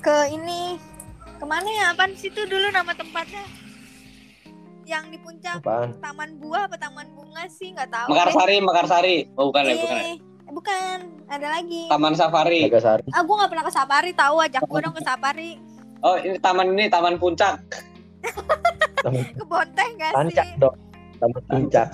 ke 0.00 0.16
ini 0.32 0.80
ke 1.34 1.44
mana 1.44 1.68
ya 1.68 1.84
apaan 1.90 2.12
sih 2.14 2.28
itu 2.28 2.42
dulu 2.44 2.70
nama 2.70 2.92
tempatnya 2.92 3.44
yang 4.84 5.08
di 5.08 5.16
puncak 5.16 5.58
Apaan? 5.58 5.96
taman 5.98 6.36
buah 6.36 6.68
apa 6.68 6.76
taman 6.76 7.08
bunga 7.10 7.48
sih 7.48 7.72
nggak 7.72 7.88
tahu. 7.88 8.06
Mekarsari, 8.06 8.56
Mekarsari. 8.60 9.16
Oh, 9.34 9.48
bukan 9.48 9.62
ya, 9.62 9.70
Iya, 9.70 9.80
bukan 9.80 9.96
ya. 9.96 10.14
bukan 10.46 10.96
ada 11.26 11.46
lagi 11.50 11.82
Taman 11.88 12.12
Safari. 12.12 12.60
Nagasari. 12.64 13.04
ah 13.08 13.20
gue 13.20 13.34
nggak 13.34 13.48
pernah 13.48 13.64
ke 13.64 13.72
safari 13.72 14.10
tahu 14.12 14.36
ajak 14.40 14.62
gue 14.62 14.80
dong 14.80 14.92
ke 14.92 15.02
safari 15.02 15.50
Oh, 16.00 16.16
ini 16.16 16.36
taman 16.36 16.76
ini 16.76 16.84
Taman 16.86 17.16
Puncak. 17.16 17.56
ke 19.34 19.44
bonteh 19.44 19.88
nggak 19.90 20.12
Tancak 20.12 20.46
sih 20.46 20.56
dong. 20.60 20.76
Taman 21.16 21.42
puncak. 21.46 21.88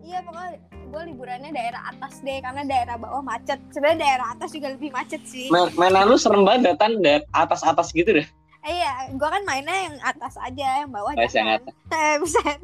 iya 0.00 0.22
pokoknya 0.22 0.54
gue 0.96 1.12
liburannya 1.12 1.52
daerah 1.52 1.92
atas 1.92 2.24
deh 2.24 2.40
karena 2.40 2.64
daerah 2.64 2.96
bawah 2.96 3.20
macet 3.20 3.60
sebenarnya 3.68 4.00
daerah 4.00 4.26
atas 4.32 4.48
juga 4.56 4.72
lebih 4.72 4.88
macet 4.96 5.20
sih 5.28 5.52
Main, 5.52 5.68
mainan 5.76 6.08
lu 6.08 6.16
serem 6.16 6.40
banget 6.40 6.72
Tan, 6.80 7.04
dari 7.04 7.20
atas-atas 7.36 7.92
gitu 7.92 8.16
deh. 8.16 8.24
Eh, 8.64 8.72
iya 8.80 9.12
gue 9.12 9.28
kan 9.28 9.44
mainnya 9.44 9.76
yang 9.76 9.96
atas 10.00 10.40
aja 10.40 10.80
yang 10.80 10.88
bawah 10.88 11.12
Oh, 11.12 11.20
yang 11.20 11.28
jangan 11.28 11.60
eh 12.00 12.16
buset 12.16 12.60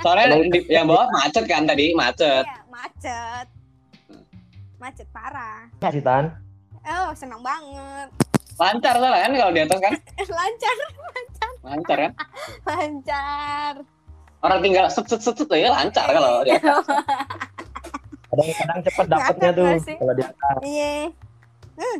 Soalnya 0.00 0.40
di, 0.48 0.60
yang 0.72 0.88
bawah 0.88 1.04
macet 1.12 1.44
kan 1.44 1.68
tadi, 1.68 1.92
macet. 1.92 2.48
Iya, 2.48 2.58
macet. 2.72 3.46
Macet 4.80 5.08
parah. 5.12 5.68
Nggak 5.78 5.92
sih 5.92 6.02
Tan? 6.02 6.24
Oh, 6.88 7.12
senang 7.12 7.44
banget. 7.44 8.08
Lancar 8.56 8.94
soalnya 8.96 9.20
kan 9.20 9.32
kalau 9.36 9.52
di 9.52 9.60
atas 9.62 9.78
kan. 9.84 9.92
Lancar, 10.38 10.76
Lancar 11.62 11.98
kan. 12.00 12.12
lancar. 12.64 13.74
Orang 14.38 14.62
tinggal 14.62 14.86
set 14.86 15.06
set 15.10 15.18
set, 15.18 15.34
set 15.34 15.50
ya 15.50 15.74
lancar 15.74 16.06
kalau 16.06 16.46
di 16.46 16.54
atas. 16.54 16.86
Kadang-kadang 18.28 18.78
cepet 18.84 19.06
dapetnya 19.08 19.50
tuh. 19.50 19.66
Kalau 19.98 20.14
di 20.14 20.22
atas. 20.22 20.56
Iya. 20.62 20.94
Hmm. 21.78 21.98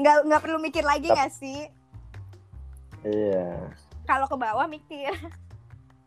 Nggak 0.00 0.16
nggak 0.24 0.40
perlu 0.40 0.58
mikir 0.62 0.84
lagi 0.86 1.06
nggak 1.12 1.32
sih? 1.32 1.68
Iya. 3.04 3.68
Kalau 4.08 4.26
ke 4.30 4.36
bawah 4.38 4.64
mikir. 4.64 5.12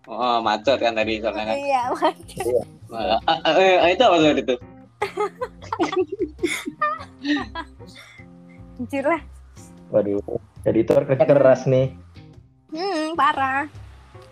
Oh, 0.06 0.38
macet 0.42 0.78
kan 0.82 0.94
tadi 0.94 1.18
soalnya 1.18 1.44
kan. 1.50 1.56
Iya, 1.58 1.82
macet. 1.98 2.46
Ah, 2.94 3.18
ah, 3.26 3.58
eh, 3.58 3.94
itu 3.98 4.04
apa 4.06 4.16
tuh 4.22 4.30
itu? 4.38 4.56
Anjir 8.78 9.06
lah. 9.06 9.22
Waduh. 9.90 10.22
Editor 10.66 11.06
keras 11.06 11.70
nih. 11.70 11.94
Hmm, 12.74 13.14
parah. 13.14 13.70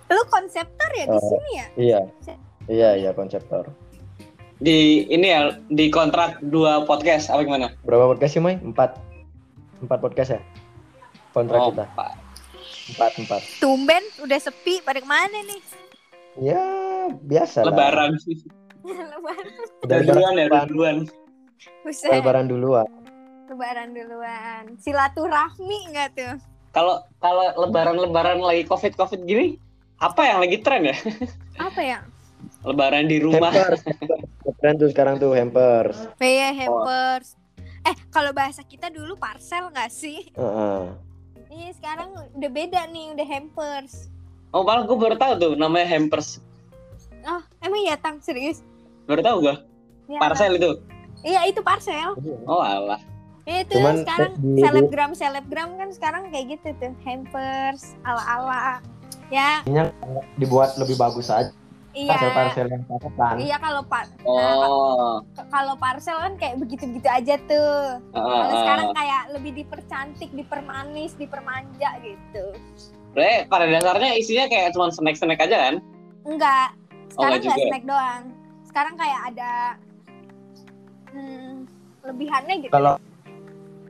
Lu 0.08 0.22
konseptor 0.28 0.90
ya 0.94 1.06
di 1.06 1.14
Oh. 1.14 1.24
sini 1.24 1.52
ya? 1.54 1.68
Iya. 1.76 2.00
Iya, 2.66 2.90
iya 2.98 3.12
konseptor. 3.12 3.68
Di 4.58 5.04
ini 5.06 5.28
ya 5.28 5.42
di 5.68 5.88
kontrak 5.90 6.40
dua 6.42 6.84
podcast 6.84 7.28
apa 7.28 7.44
gimana? 7.44 7.76
Berapa 7.84 8.10
podcast 8.10 8.32
sih, 8.32 8.42
Mai? 8.42 8.56
Empat. 8.58 8.96
Empat 9.80 10.00
podcast 10.00 10.30
ya? 10.32 10.42
Kontrak 11.32 11.60
Oh, 11.60 11.68
kita. 11.72 11.84
Pak. 11.92 12.12
Empat, 12.86 13.12
empat. 13.18 13.42
Tumben 13.60 14.04
udah 14.20 14.40
sepi 14.40 14.80
pada 14.80 15.00
ke 15.00 15.08
mana 15.08 15.40
nih? 15.42 15.60
Ya, 16.38 16.64
biasa 17.14 17.64
lah. 17.64 17.72
Lebaran. 17.72 18.12
Lebaran. 18.84 19.48
Udah 19.82 19.84
Udah 19.84 19.98
lebaran 19.98 20.08
duluan 20.10 20.34
ya, 20.34 20.46
udah 20.46 20.64
duluan. 20.64 20.68
duluan. 20.68 20.98
Buset. 21.84 22.12
Lebaran 22.12 22.46
duluan. 22.48 22.88
Lebaran 23.46 23.90
duluan. 23.92 24.64
Silaturahmi 24.78 25.78
enggak 25.90 26.10
tuh? 26.14 26.34
Kalau 26.72 26.96
kalau 27.20 27.46
lebaran-lebaran 27.60 28.40
lagi 28.40 28.66
Covid-Covid 28.66 29.24
gini, 29.24 29.62
apa 30.04 30.22
yang 30.28 30.38
lagi 30.44 30.58
tren 30.60 30.92
ya? 30.92 30.96
Apa 31.72 31.80
ya? 31.80 32.00
Lebaran 32.68 33.08
di 33.08 33.24
rumah. 33.24 33.52
Hampers. 33.52 33.84
Keren 34.60 34.76
tuh 34.80 34.90
sekarang 34.92 35.16
tuh 35.20 35.32
hampers. 35.36 35.96
Iya, 36.20 36.56
hampers. 36.56 37.36
Eh, 37.84 37.96
kalau 38.12 38.32
bahasa 38.32 38.64
kita 38.64 38.88
dulu 38.88 39.20
parcel 39.20 39.68
nggak 39.72 39.92
sih? 39.92 40.32
Heeh. 40.36 40.84
Iya, 41.52 41.70
sekarang 41.76 42.16
udah 42.16 42.52
beda 42.52 42.88
nih, 42.88 43.12
udah 43.16 43.28
hampers. 43.28 44.08
Oh, 44.56 44.64
malah 44.64 44.88
gue 44.88 44.96
baru 44.96 45.16
tahu 45.20 45.34
tuh 45.40 45.52
namanya 45.60 45.88
hampers. 45.92 46.40
Oh, 47.28 47.44
emang 47.60 47.84
ya, 47.84 47.96
Tang? 48.00 48.24
Serius? 48.24 48.64
Baru 49.08 49.20
tahu 49.24 49.38
gue. 49.48 49.56
Ya, 50.12 50.20
Parcel 50.20 50.56
itu. 50.60 50.80
Iya, 51.24 51.48
itu 51.48 51.64
parcel. 51.64 52.16
Oh, 52.48 52.60
alah. 52.60 53.00
Iya, 53.44 53.68
itu 53.68 53.76
Cuman 53.80 53.96
sekarang 54.04 54.32
selebgram 54.60 55.12
selebgram 55.16 55.70
kan 55.76 55.90
sekarang 55.92 56.22
kayak 56.32 56.60
gitu 56.60 56.72
tuh, 56.80 56.96
hampers 57.04 57.96
ala-ala. 58.08 58.80
Ya, 59.30 59.64
Dibuat 60.36 60.76
lebih 60.76 60.96
bagus 60.96 61.28
aja. 61.28 61.50
iya. 61.92 62.10
Parcel-parcel 62.10 62.68
yang 62.68 62.84
paketan. 62.84 63.36
Iya 63.38 63.58
kalau 63.58 63.82
par 63.84 64.10
nah, 64.20 64.56
Oh. 64.58 65.22
ka- 65.32 65.46
kalau 65.48 65.74
parcel 65.76 66.18
kan 66.18 66.34
kayak 66.36 66.58
begitu-begitu 66.58 67.06
aja 67.06 67.36
tuh. 67.44 68.02
Ah, 68.10 68.18
Kalau 68.18 68.46
ah, 68.48 68.60
sekarang 68.60 68.88
kayak 68.94 69.24
lebih 69.32 69.52
dipercantik, 69.56 70.30
dipermanis, 70.32 71.14
dipermanja 71.14 71.90
gitu. 72.02 72.46
Sebenarnya 73.08 73.46
pada 73.46 73.66
dasarnya 73.68 74.12
isinya 74.16 74.46
kayak 74.48 74.74
cuma 74.74 74.90
snack-snack 74.90 75.38
aja 75.40 75.58
kan? 75.62 75.76
Enggak. 76.24 76.74
Oh, 76.74 77.06
Sekarang 77.14 77.30
enggak 77.32 77.46
enggak 77.46 77.58
juga. 77.60 77.70
snack 77.70 77.86
doang. 77.86 78.24
Sekarang 78.66 78.94
kayak 78.98 79.22
ada 79.30 79.52
hmm, 81.10 81.54
lebihannya 82.04 82.56
gitu. 82.60 82.74
Kalau 82.74 82.98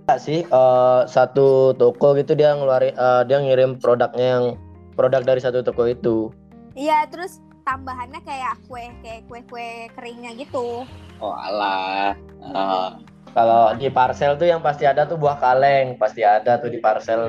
Enggak 0.04 0.20
sih 0.20 0.44
eh, 0.44 1.02
satu 1.08 1.48
toko 1.72 2.12
gitu 2.14 2.36
dia 2.36 2.52
ngeluarin 2.52 2.92
eh, 2.92 3.22
dia 3.24 3.40
ngirim 3.40 3.80
produknya 3.80 4.28
yang 4.36 4.46
produk 4.94 5.22
dari 5.22 5.40
satu 5.40 5.60
toko 5.60 5.86
itu. 5.86 6.30
Iya, 6.74 7.06
terus 7.06 7.38
tambahannya 7.64 8.20
kayak 8.22 8.60
kue 8.66 8.90
kayak 9.02 9.24
kue-kue 9.26 9.70
keringnya 9.94 10.34
gitu. 10.36 10.84
Oh, 11.18 11.34
alah. 11.34 12.18
Ah, 12.44 12.98
Kalau 13.34 13.74
di 13.74 13.90
parcel 13.90 14.38
tuh 14.38 14.46
yang 14.46 14.62
pasti 14.62 14.86
ada 14.86 15.04
tuh 15.04 15.18
buah 15.18 15.38
kaleng, 15.38 15.98
pasti 15.98 16.22
ada 16.22 16.58
tuh 16.58 16.70
di 16.70 16.78
parcel 16.78 17.26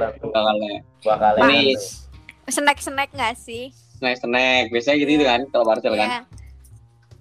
buah 1.00 1.16
kaleng. 1.18 1.48
Ini- 1.48 1.72
tuh. 1.72 2.12
Snack-snack 2.44 3.08
nggak 3.10 3.34
sih? 3.34 3.72
Snack-snack. 3.96 4.68
Biasanya 4.68 4.96
gitu, 5.00 5.10
gitu 5.14 5.24
kan 5.24 5.40
kalau 5.48 5.64
parcel 5.64 5.96
kan. 5.96 6.08
Iya. 6.08 6.20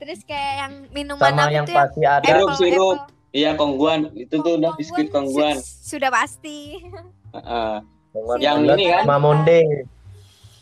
Terus 0.03 0.19
kayak 0.27 0.53
yang 0.59 0.73
minuman 0.91 1.23
Sama 1.23 1.47
apa 1.47 1.51
yang 1.53 1.63
tuh 1.63 1.71
yang 1.71 1.79
pasti 1.79 2.01
ada 2.03 2.25
Sirup, 2.27 2.43
Apple, 2.43 2.59
sirup. 2.59 2.97
Apple. 2.99 3.11
Iya, 3.33 3.49
kongguan. 3.55 3.99
Itu 4.13 4.35
tuh 4.37 4.59
udah 4.59 4.75
Kongguan 4.75 4.77
biskuit 4.77 5.07
su- 5.07 5.13
kongguan. 5.15 5.55
Sudah 5.63 6.09
pasti. 6.11 6.57
Heeh. 7.31 7.73
Yang 8.37 8.57
ini 8.67 8.83
kan? 8.91 9.03
sama 9.07 9.15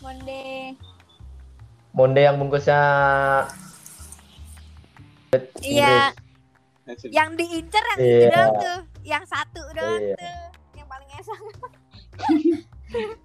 monde. 0.01 0.43
Monde. 1.93 2.21
Yang 2.21 2.35
bungkusnya 2.37 2.81
Iya, 5.63 6.11
yang 7.07 7.39
diincer 7.39 7.83
yang 7.95 7.99
itu 8.03 8.25
Iya. 8.27 8.29
doang 8.35 8.53
tuh. 8.59 8.79
Yang 9.07 9.23
satu 9.31 9.63
doang 9.71 10.01
Iya. 10.03 10.15
tuh. 10.19 10.41
Yang 10.75 10.87
paling 10.91 11.09
esak. 11.15 11.39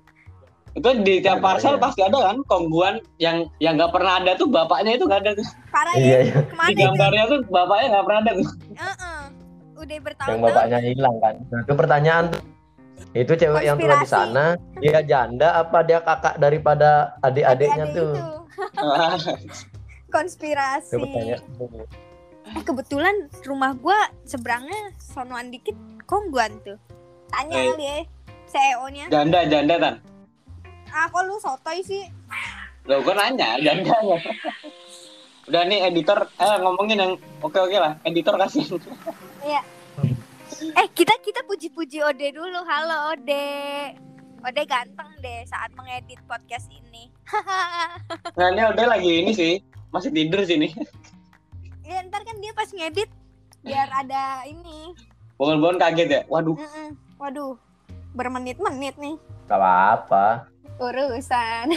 Itu 0.77 0.93
di 1.01 1.25
tiap 1.25 1.41
parcel 1.41 1.81
iya. 1.81 1.81
pasti 1.81 2.01
ada 2.05 2.21
kan 2.21 2.37
kongguan 2.45 3.01
yang 3.17 3.49
yang 3.65 3.81
nggak 3.81 3.97
pernah 3.97 4.21
ada 4.21 4.37
tuh 4.37 4.45
bapaknya 4.45 5.01
itu 5.01 5.09
nggak 5.09 5.21
ada 5.25 5.33
tuh. 5.33 5.47
Parah 5.73 5.95
Iya, 5.97 6.05
ya. 6.05 6.19
iya. 6.21 6.37
Di 6.45 6.73
itu? 6.77 6.81
gambarnya 6.85 7.25
tuh 7.33 7.39
bapaknya 7.49 7.87
nggak 7.97 8.05
pernah 8.05 8.21
ada 8.21 8.33
tuh. 8.37 8.49
Heeh. 8.77 9.21
Udah 9.77 9.95
yang 9.97 10.05
bertahun-tahun. 10.05 10.45
bapaknya 10.53 10.79
hilang 10.85 11.17
kan. 11.25 11.35
Nah, 11.49 11.61
itu 11.65 11.73
pertanyaan 11.73 12.25
tuh. 12.29 12.43
Itu 13.17 13.33
cewek 13.33 13.63
yang 13.65 13.77
tua 13.77 13.97
di 13.97 14.05
Konspirasi. 14.05 14.13
sana, 14.13 14.45
dia 14.77 15.01
janda 15.01 15.49
apa 15.57 15.79
dia 15.81 15.99
kakak 15.99 16.37
daripada 16.37 17.17
adik-adiknya 17.19 17.85
Adik-adik 17.87 17.97
tuh? 17.97 18.13
Konspirasi. 20.15 20.97
Eh, 22.47 22.63
kebetulan 22.63 23.15
rumah 23.43 23.73
gua 23.75 23.97
seberangnya 24.23 24.93
sonoan 24.97 25.49
dikit 25.49 25.75
kongguan 26.05 26.61
tuh. 26.63 26.77
Tanya 27.27 27.57
Eh. 27.57 27.65
kali 27.73 27.85
ya 27.85 27.99
CEO-nya. 28.47 29.05
janda 29.09 29.41
janda 29.45 29.75
kan. 29.77 29.95
Ah, 30.87 31.11
kok 31.11 31.25
lu 31.25 31.41
sotoy 31.41 31.83
sih? 31.83 32.07
Loh, 32.87 33.03
gue 33.03 33.11
nanya 33.13 33.59
janda 33.59 33.91
ya. 33.99 34.19
Udah 35.47 35.63
nih 35.65 35.91
editor, 35.91 36.27
eh 36.33 36.57
ngomongin 36.61 36.99
yang 36.99 37.13
oke 37.41 37.59
oke 37.59 37.75
lah. 37.75 37.99
Editor 38.03 38.35
kasih. 38.37 38.79
Eh, 40.47 40.87
kita 40.95 41.11
kita 41.21 41.43
puji-puji 41.43 41.99
Ode 42.01 42.31
dulu. 42.31 42.63
Halo 42.63 43.11
Ode. 43.11 43.51
Ode 44.39 44.63
ganteng 44.63 45.11
deh 45.19 45.43
saat 45.45 45.75
mengedit 45.75 46.23
podcast 46.25 46.71
ini. 46.71 47.11
Nah 48.39 48.53
ini 48.53 48.63
udah 48.63 48.87
lagi 48.87 49.11
ini 49.19 49.33
sih, 49.33 49.59
masih 49.91 50.13
tidur 50.13 50.45
sini. 50.45 50.71
ya 51.83 51.99
ntar 52.05 52.23
kan 52.23 52.37
dia 52.39 52.53
pas 52.53 52.69
ngedit 52.69 53.11
biar 53.61 53.89
ada 53.91 54.47
ini. 54.47 54.95
Bangun-bangun 55.35 55.81
kaget 55.81 56.09
ya. 56.09 56.21
Waduh, 56.29 56.55
Mm-mm. 56.55 56.89
Waduh, 57.17 57.57
bermenit-menit 58.13 58.95
nih 58.97 59.17
Gak 59.47 59.59
apa-apa. 59.59 60.47
urusan. 60.77 61.73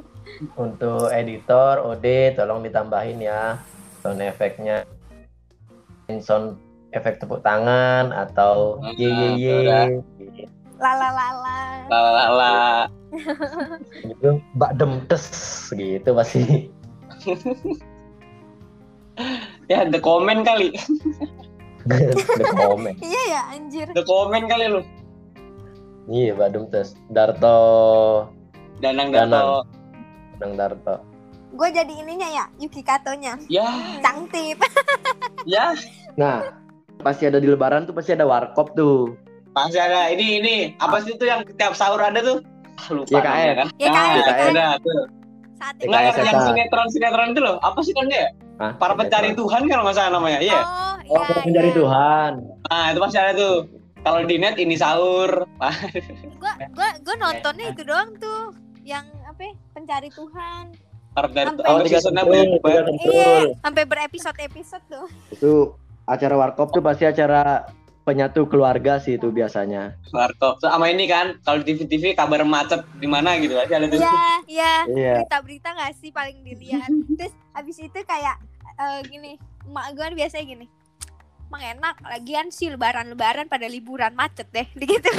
Untuk 0.64 1.08
editor, 1.10 1.80
Ode 1.82 2.36
tolong 2.36 2.60
ditambahin 2.60 3.18
ya 3.18 3.58
sound 3.98 4.20
efeknya. 4.20 4.84
Sound 6.20 6.60
efek 6.94 7.18
tepuk 7.18 7.42
tangan 7.42 8.14
atau 8.14 8.78
Ah, 8.80 8.94
ye 8.94 9.10
ye 9.10 9.28
ye 9.36 9.52
udah. 9.60 9.84
Lala 10.78 11.08
lala. 11.10 11.58
lalala. 11.86 12.54
gitu 14.02 14.42
bak 14.54 14.74
dem 14.74 15.02
tes 15.06 15.22
gitu 15.70 16.10
pasti 16.12 16.70
Ya, 19.64 19.86
the 19.86 19.96
comment 19.96 20.42
kali. 20.42 20.74
The 21.86 22.50
comment. 22.50 22.96
Iya 22.98 23.22
ya 23.28 23.42
anjir. 23.54 23.86
The 23.92 24.02
comment 24.02 24.48
kali 24.48 24.66
lu. 24.66 24.80
Iya, 26.04 26.34
Badung 26.34 26.68
tes. 26.68 26.92
Darto, 27.08 28.28
Danang 28.82 29.08
Danang. 29.08 29.30
Darto. 29.30 29.58
Danang 30.36 30.52
Darto. 30.58 30.94
Gue 31.54 31.70
jadi 31.70 31.94
ininya 31.94 32.26
ya, 32.26 32.44
Yuki 32.58 32.82
Katonya. 32.82 33.38
Ya, 33.46 33.68
Cangtip. 34.02 34.58
ya. 35.46 35.72
Nah, 36.18 36.42
pasti 37.04 37.24
ada 37.24 37.36
di 37.36 37.46
lebaran 37.46 37.84
tuh 37.84 37.92
pasti 37.92 38.10
ada 38.10 38.24
warkop 38.24 38.72
tuh. 38.72 39.12
Masih 39.52 39.78
ada 39.78 40.08
ini 40.08 40.40
ini 40.40 40.54
apa 40.76 40.98
sih 40.98 41.12
itu 41.12 41.22
yang 41.22 41.44
tiap 41.54 41.72
sahur 41.72 42.00
ada 42.00 42.18
tuh? 42.18 42.40
Ah, 42.74 42.88
lupa 42.90 43.12
YKM. 43.12 43.22
namanya 43.22 43.54
kan. 43.54 43.66
YKM, 43.76 43.92
Nah, 43.94 44.08
YKM. 44.10 44.50
ada 44.50 44.66
tuh. 44.80 45.00
Saat 45.54 45.74
YKM 45.76 45.86
Nggak, 45.86 46.00
yang, 46.00 46.14
setan. 46.14 46.26
yang 46.26 46.42
sinetron 46.42 46.86
sinetron 46.90 47.28
itu 47.30 47.40
loh. 47.40 47.56
Apa 47.60 47.78
sih 47.80 47.92
namanya? 47.94 48.18
ya? 48.18 48.28
Hah? 48.54 48.72
Para 48.74 48.94
pencari 48.94 49.30
Tuhan 49.32 49.62
kalau 49.64 49.82
nggak 49.84 49.94
salah 49.94 50.12
namanya. 50.12 50.38
Iya. 50.40 50.58
Oh, 50.58 50.94
Oh, 51.04 51.22
iya. 51.22 51.42
mencari 51.44 51.68
iya. 51.68 51.76
Tuhan. 51.76 52.32
Nah, 52.64 52.84
itu 52.88 52.98
pasti 52.98 53.16
ada 53.16 53.32
tuh. 53.32 53.56
Kalau 54.00 54.20
di 54.20 54.36
net 54.36 54.56
ini 54.56 54.74
sahur. 54.74 55.30
Gua 56.36 56.52
gua 56.72 56.88
gua 56.98 57.14
nontonnya 57.16 57.66
itu 57.70 57.82
doang 57.84 58.10
tuh. 58.16 58.52
Yang 58.82 59.06
apa? 59.24 59.40
ya, 59.40 59.52
Pencari 59.72 60.08
Tuhan. 60.08 60.64
Para 61.14 61.28
Sampai- 61.30 61.62
oh. 61.62 61.78
Iya, 63.06 63.54
sampai 63.62 63.82
berepisode-episode 63.86 64.84
tuh. 64.88 65.06
Itu 65.30 65.52
acara 66.04 66.34
warkop 66.36 66.72
tuh 66.72 66.84
pasti 66.84 67.08
acara 67.08 67.64
penyatu 68.04 68.44
keluarga 68.44 69.00
sih 69.00 69.16
itu 69.16 69.32
biasanya. 69.32 69.96
Warkop. 70.12 70.60
Sama 70.60 70.92
ini 70.92 71.08
kan, 71.08 71.40
kalau 71.40 71.64
di 71.64 71.72
TV-TV 71.72 72.12
kabar 72.12 72.44
macet 72.44 72.84
di 73.00 73.08
mana 73.08 73.40
gitu 73.40 73.56
pasti 73.56 73.72
ada 73.72 73.88
tuh. 73.88 73.98
Iya, 74.44 74.72
iya. 74.92 75.14
Berita-berita 75.24 75.68
nggak 75.72 75.92
sih 75.96 76.12
paling 76.12 76.44
dilihat. 76.44 76.92
Terus 77.16 77.32
habis 77.56 77.76
itu 77.80 77.98
kayak 78.04 78.36
eh, 78.76 79.00
gini, 79.08 79.40
emak 79.64 79.96
gue 79.96 80.04
kan 80.04 80.14
biasanya 80.14 80.44
gini. 80.44 80.66
Emang 81.48 81.62
enak, 81.80 81.96
lagian 82.04 82.46
sih 82.52 82.68
lebaran-lebaran 82.68 83.48
pada 83.48 83.64
liburan 83.64 84.12
macet 84.12 84.48
deh, 84.52 84.68
gitu. 84.84 85.10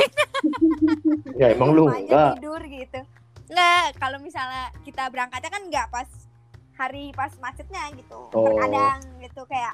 Ya 1.41 1.57
emang 1.57 1.73
lu 1.73 1.89
aja 1.89 1.97
enggak. 2.05 2.31
tidur 2.37 2.61
gitu. 2.69 2.99
Nggak, 3.49 3.83
kalau 3.97 4.17
misalnya 4.21 4.69
kita 4.85 5.09
berangkatnya 5.09 5.49
kan 5.49 5.63
nggak 5.69 5.87
pas 5.89 6.09
hari 6.75 7.09
pas 7.17 7.33
macetnya 7.41 7.89
gitu. 7.97 8.29
Oh. 8.29 8.45
Terkadang 8.45 8.99
gitu 9.23 9.41
kayak 9.49 9.73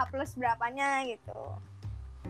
H 0.00 0.08
plus 0.08 0.32
berapanya 0.32 1.04
gitu. 1.04 1.36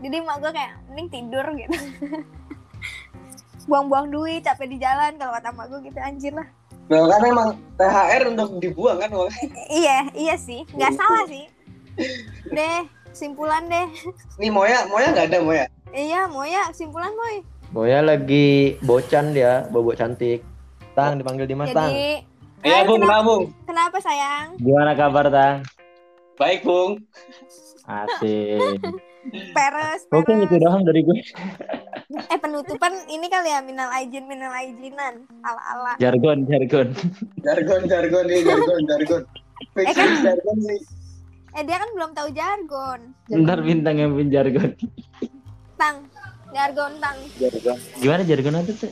Jadi 0.03 0.15
emak 0.19 0.37
gue 0.43 0.51
kayak 0.51 0.73
mending 0.91 1.07
tidur 1.07 1.45
gitu. 1.55 1.71
Buang-buang 3.69 4.11
duit, 4.11 4.43
capek 4.43 4.67
di 4.67 4.77
jalan 4.81 5.15
kalau 5.15 5.31
kata 5.31 5.55
emak 5.55 5.65
gue 5.71 5.79
gitu 5.87 5.99
anjir 6.03 6.33
lah. 6.35 6.47
Nah, 6.91 7.07
kan 7.07 7.23
emang 7.23 7.49
THR 7.79 8.21
untuk 8.27 8.59
dibuang 8.59 8.99
kan. 8.99 9.07
Iya, 9.71 10.11
iya 10.11 10.35
sih. 10.35 10.67
Nggak 10.75 10.99
salah 10.99 11.23
sih. 11.31 11.47
Deh, 12.51 12.83
simpulan 13.15 13.63
deh. 13.71 13.87
Nih 14.41 14.51
Moya, 14.51 14.83
Moya 14.91 15.15
nggak 15.15 15.31
ada 15.31 15.39
Moya. 15.39 15.65
Iya, 15.91 16.27
mau 16.27 16.43
ya 16.43 16.67
simpulan 16.71 17.11
boy. 17.11 17.43
Boya 17.71 18.03
lagi 18.03 18.75
bocan 18.83 19.31
dia, 19.31 19.63
bobo 19.71 19.95
cantik. 19.95 20.43
Tang 20.91 21.15
dipanggil 21.15 21.47
Dimas 21.47 21.71
Tang. 21.71 21.87
Jadi, 21.87 22.27
Iya 22.61 22.83
Eh, 22.83 22.85
Bung, 22.85 23.01
kenapa, 23.01 23.09
kenapa 23.09 23.25
Bung? 23.25 23.43
kenapa 23.65 23.97
sayang? 23.97 24.47
Gimana 24.59 24.91
kabar 24.93 25.25
Tang? 25.31 25.55
Baik 26.41 26.65
Bung. 26.65 26.97
Asik. 27.85 28.81
Peres, 29.53 30.01
Oke 30.09 30.33
peres. 30.33 30.41
gitu 30.43 30.55
doang 30.57 30.81
dari 30.81 31.05
gue. 31.05 31.21
Eh 32.25 32.39
penutupan 32.41 32.89
ini 33.05 33.29
kali 33.29 33.53
ya 33.53 33.61
minal 33.61 33.93
aijin 33.93 34.25
minal 34.25 34.49
aijinan 34.51 35.29
ala 35.45 35.61
ala. 35.61 35.93
Jargon, 36.01 36.49
jargon. 36.49 36.89
Jargon, 37.37 37.81
jargon 37.85 38.25
nih, 38.25 38.41
jargon, 38.41 38.81
jargon. 38.83 39.21
Eh, 39.77 39.93
kan- 39.93 40.25
jargon 40.25 40.57
sih. 40.59 40.79
Eh 41.53 41.61
dia 41.61 41.77
kan 41.77 41.89
belum 41.93 42.11
tahu 42.11 42.33
jargon. 42.33 43.13
Ntar 43.29 43.61
bintang 43.61 44.01
yang 44.01 44.17
pin 44.17 44.33
jargon. 44.33 44.73
Tang, 45.77 46.09
jargon 46.49 46.91
tang. 46.97 47.17
Jargon. 47.37 47.77
Gimana 48.01 48.21
jargon 48.25 48.57
itu 48.59 48.73
tuh? 48.75 48.91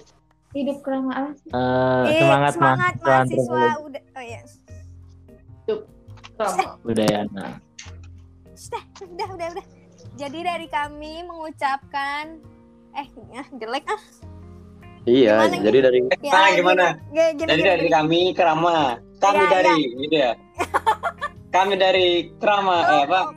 Hidup 0.53 0.77
keramaan. 0.85 1.33
Eh, 1.49 2.03
Eh, 2.05 2.21
semangat 2.21 2.53
semangat 2.53 2.93
mahasiswa 3.01 3.63
udah. 3.81 4.01
Oh 4.13 4.23
iya. 4.23 4.41
Udayana. 6.87 7.59
Sudah, 8.55 8.83
udah, 9.03 9.27
udah, 9.35 9.47
udah. 9.55 9.65
Jadi 10.15 10.39
dari 10.43 10.67
kami 10.71 11.23
mengucapkan 11.27 12.39
eh 12.95 13.07
ya, 13.31 13.43
jelek 13.55 13.85
ah. 13.87 14.01
Iya, 15.07 15.35
Gimana 15.47 15.63
jadi 15.63 15.79
dari 15.87 15.99
Ya, 16.19 16.31
Nah, 16.35 16.49
gimana? 16.53 16.85
Gini, 17.11 17.29
gini, 17.39 17.49
Jadi 17.49 17.61
gini, 17.63 17.69
dari 17.71 17.85
gini. 17.87 17.95
kami 17.95 18.21
Kerama. 18.35 18.77
Kami 19.19 19.41
Iya, 19.43 19.51
dari 19.51 19.75
gitu 19.99 20.15
ya. 20.15 20.31
kami 21.55 21.73
dari 21.79 22.07
Kerama 22.39 22.75
Oh, 22.83 22.83
eh 22.83 23.03
apa? 23.07 23.19
oh, 23.19 23.27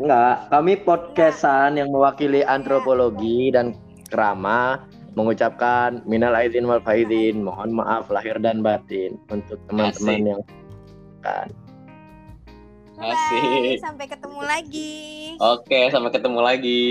enggak, 0.00 0.34
kami 0.48 0.72
podcastan 0.80 1.76
yang 1.80 1.88
mewakili 1.92 2.40
antropologi 2.44 3.52
dan 3.52 3.76
kerama 4.08 4.84
mengucapkan 5.16 6.00
minal 6.06 6.32
aidin 6.36 6.64
wal 6.68 6.80
faizin, 6.80 7.42
mohon 7.42 7.74
maaf 7.74 8.06
lahir 8.08 8.38
dan 8.38 8.62
batin 8.62 9.18
untuk 9.28 9.58
teman-teman 9.68 10.36
yang 10.36 10.40
kan. 11.20 11.48
Bye-bye. 13.00 13.16
Asik. 13.16 13.76
Sampai 13.80 14.06
ketemu 14.06 14.40
lagi. 14.44 14.94
Oke, 15.40 15.80
sampai 15.88 16.10
ketemu 16.12 16.40
lagi. 16.44 16.84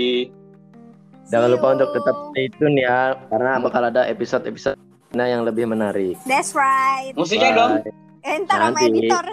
Jangan 1.30 1.46
See 1.46 1.54
lupa 1.54 1.66
you. 1.70 1.74
untuk 1.78 1.90
tetap 1.94 2.16
stay 2.34 2.46
tune 2.58 2.76
ya 2.82 3.14
karena 3.30 3.62
bakal 3.62 3.82
ada 3.86 4.02
episode-episode 4.10 4.74
yang 5.14 5.46
lebih 5.46 5.70
menarik. 5.70 6.18
That's 6.26 6.58
right. 6.58 7.14
Musiknya 7.14 7.54
dong. 7.54 7.72
Bye. 7.86 7.94
Eh, 8.20 8.36
ntar 8.44 8.60
sama 8.60 8.84
editor. 8.84 9.24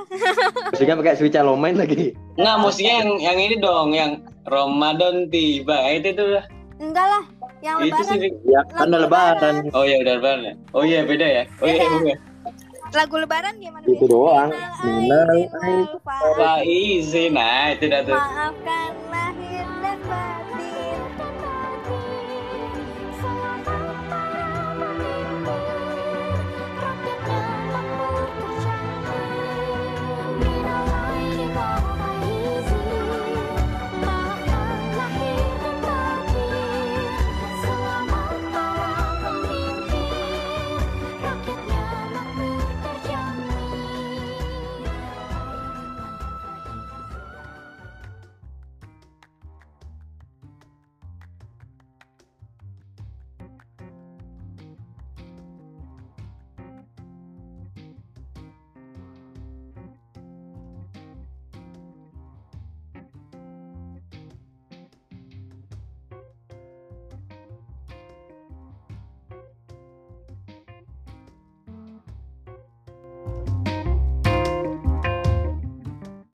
Musiknya 0.71 0.95
pakai 0.95 1.13
switch 1.19 1.35
main 1.59 1.75
lagi. 1.75 2.15
Nggak, 2.39 2.55
musiknya 2.63 2.93
yang 3.03 3.09
yang 3.19 3.37
ini 3.41 3.55
dong, 3.59 3.91
yang 3.91 4.11
Ramadan 4.47 5.27
tiba. 5.27 5.75
Itu 5.91 6.15
tuh. 6.15 6.39
Enggak 6.77 7.05
lah, 7.09 7.23
yang 7.65 7.81
Itu 7.83 7.97
lebaran. 7.97 8.21
sih. 8.21 8.31
Ya 8.47 8.61
kan 8.69 8.87
lebaran. 8.93 9.55
Oh 9.73 9.83
iya 9.83 9.97
udah 10.05 10.13
lebaran 10.21 10.41
ya. 10.45 10.53
Oh 10.71 10.83
iya 10.85 10.99
beda 11.03 11.25
ya. 11.25 11.43
Oh 11.59 11.67
iya 11.67 11.83
Beda 11.83 12.15
lagu 12.93 13.15
lebaran 13.19 13.53
gimana 13.59 13.83
itu 13.85 14.05
doang. 14.07 14.49
Minal 14.83 15.29
aizin 16.63 17.35
maafkan 17.35 18.93
lahir 19.11 19.67
dan 19.83 19.97
batin. 20.07 20.46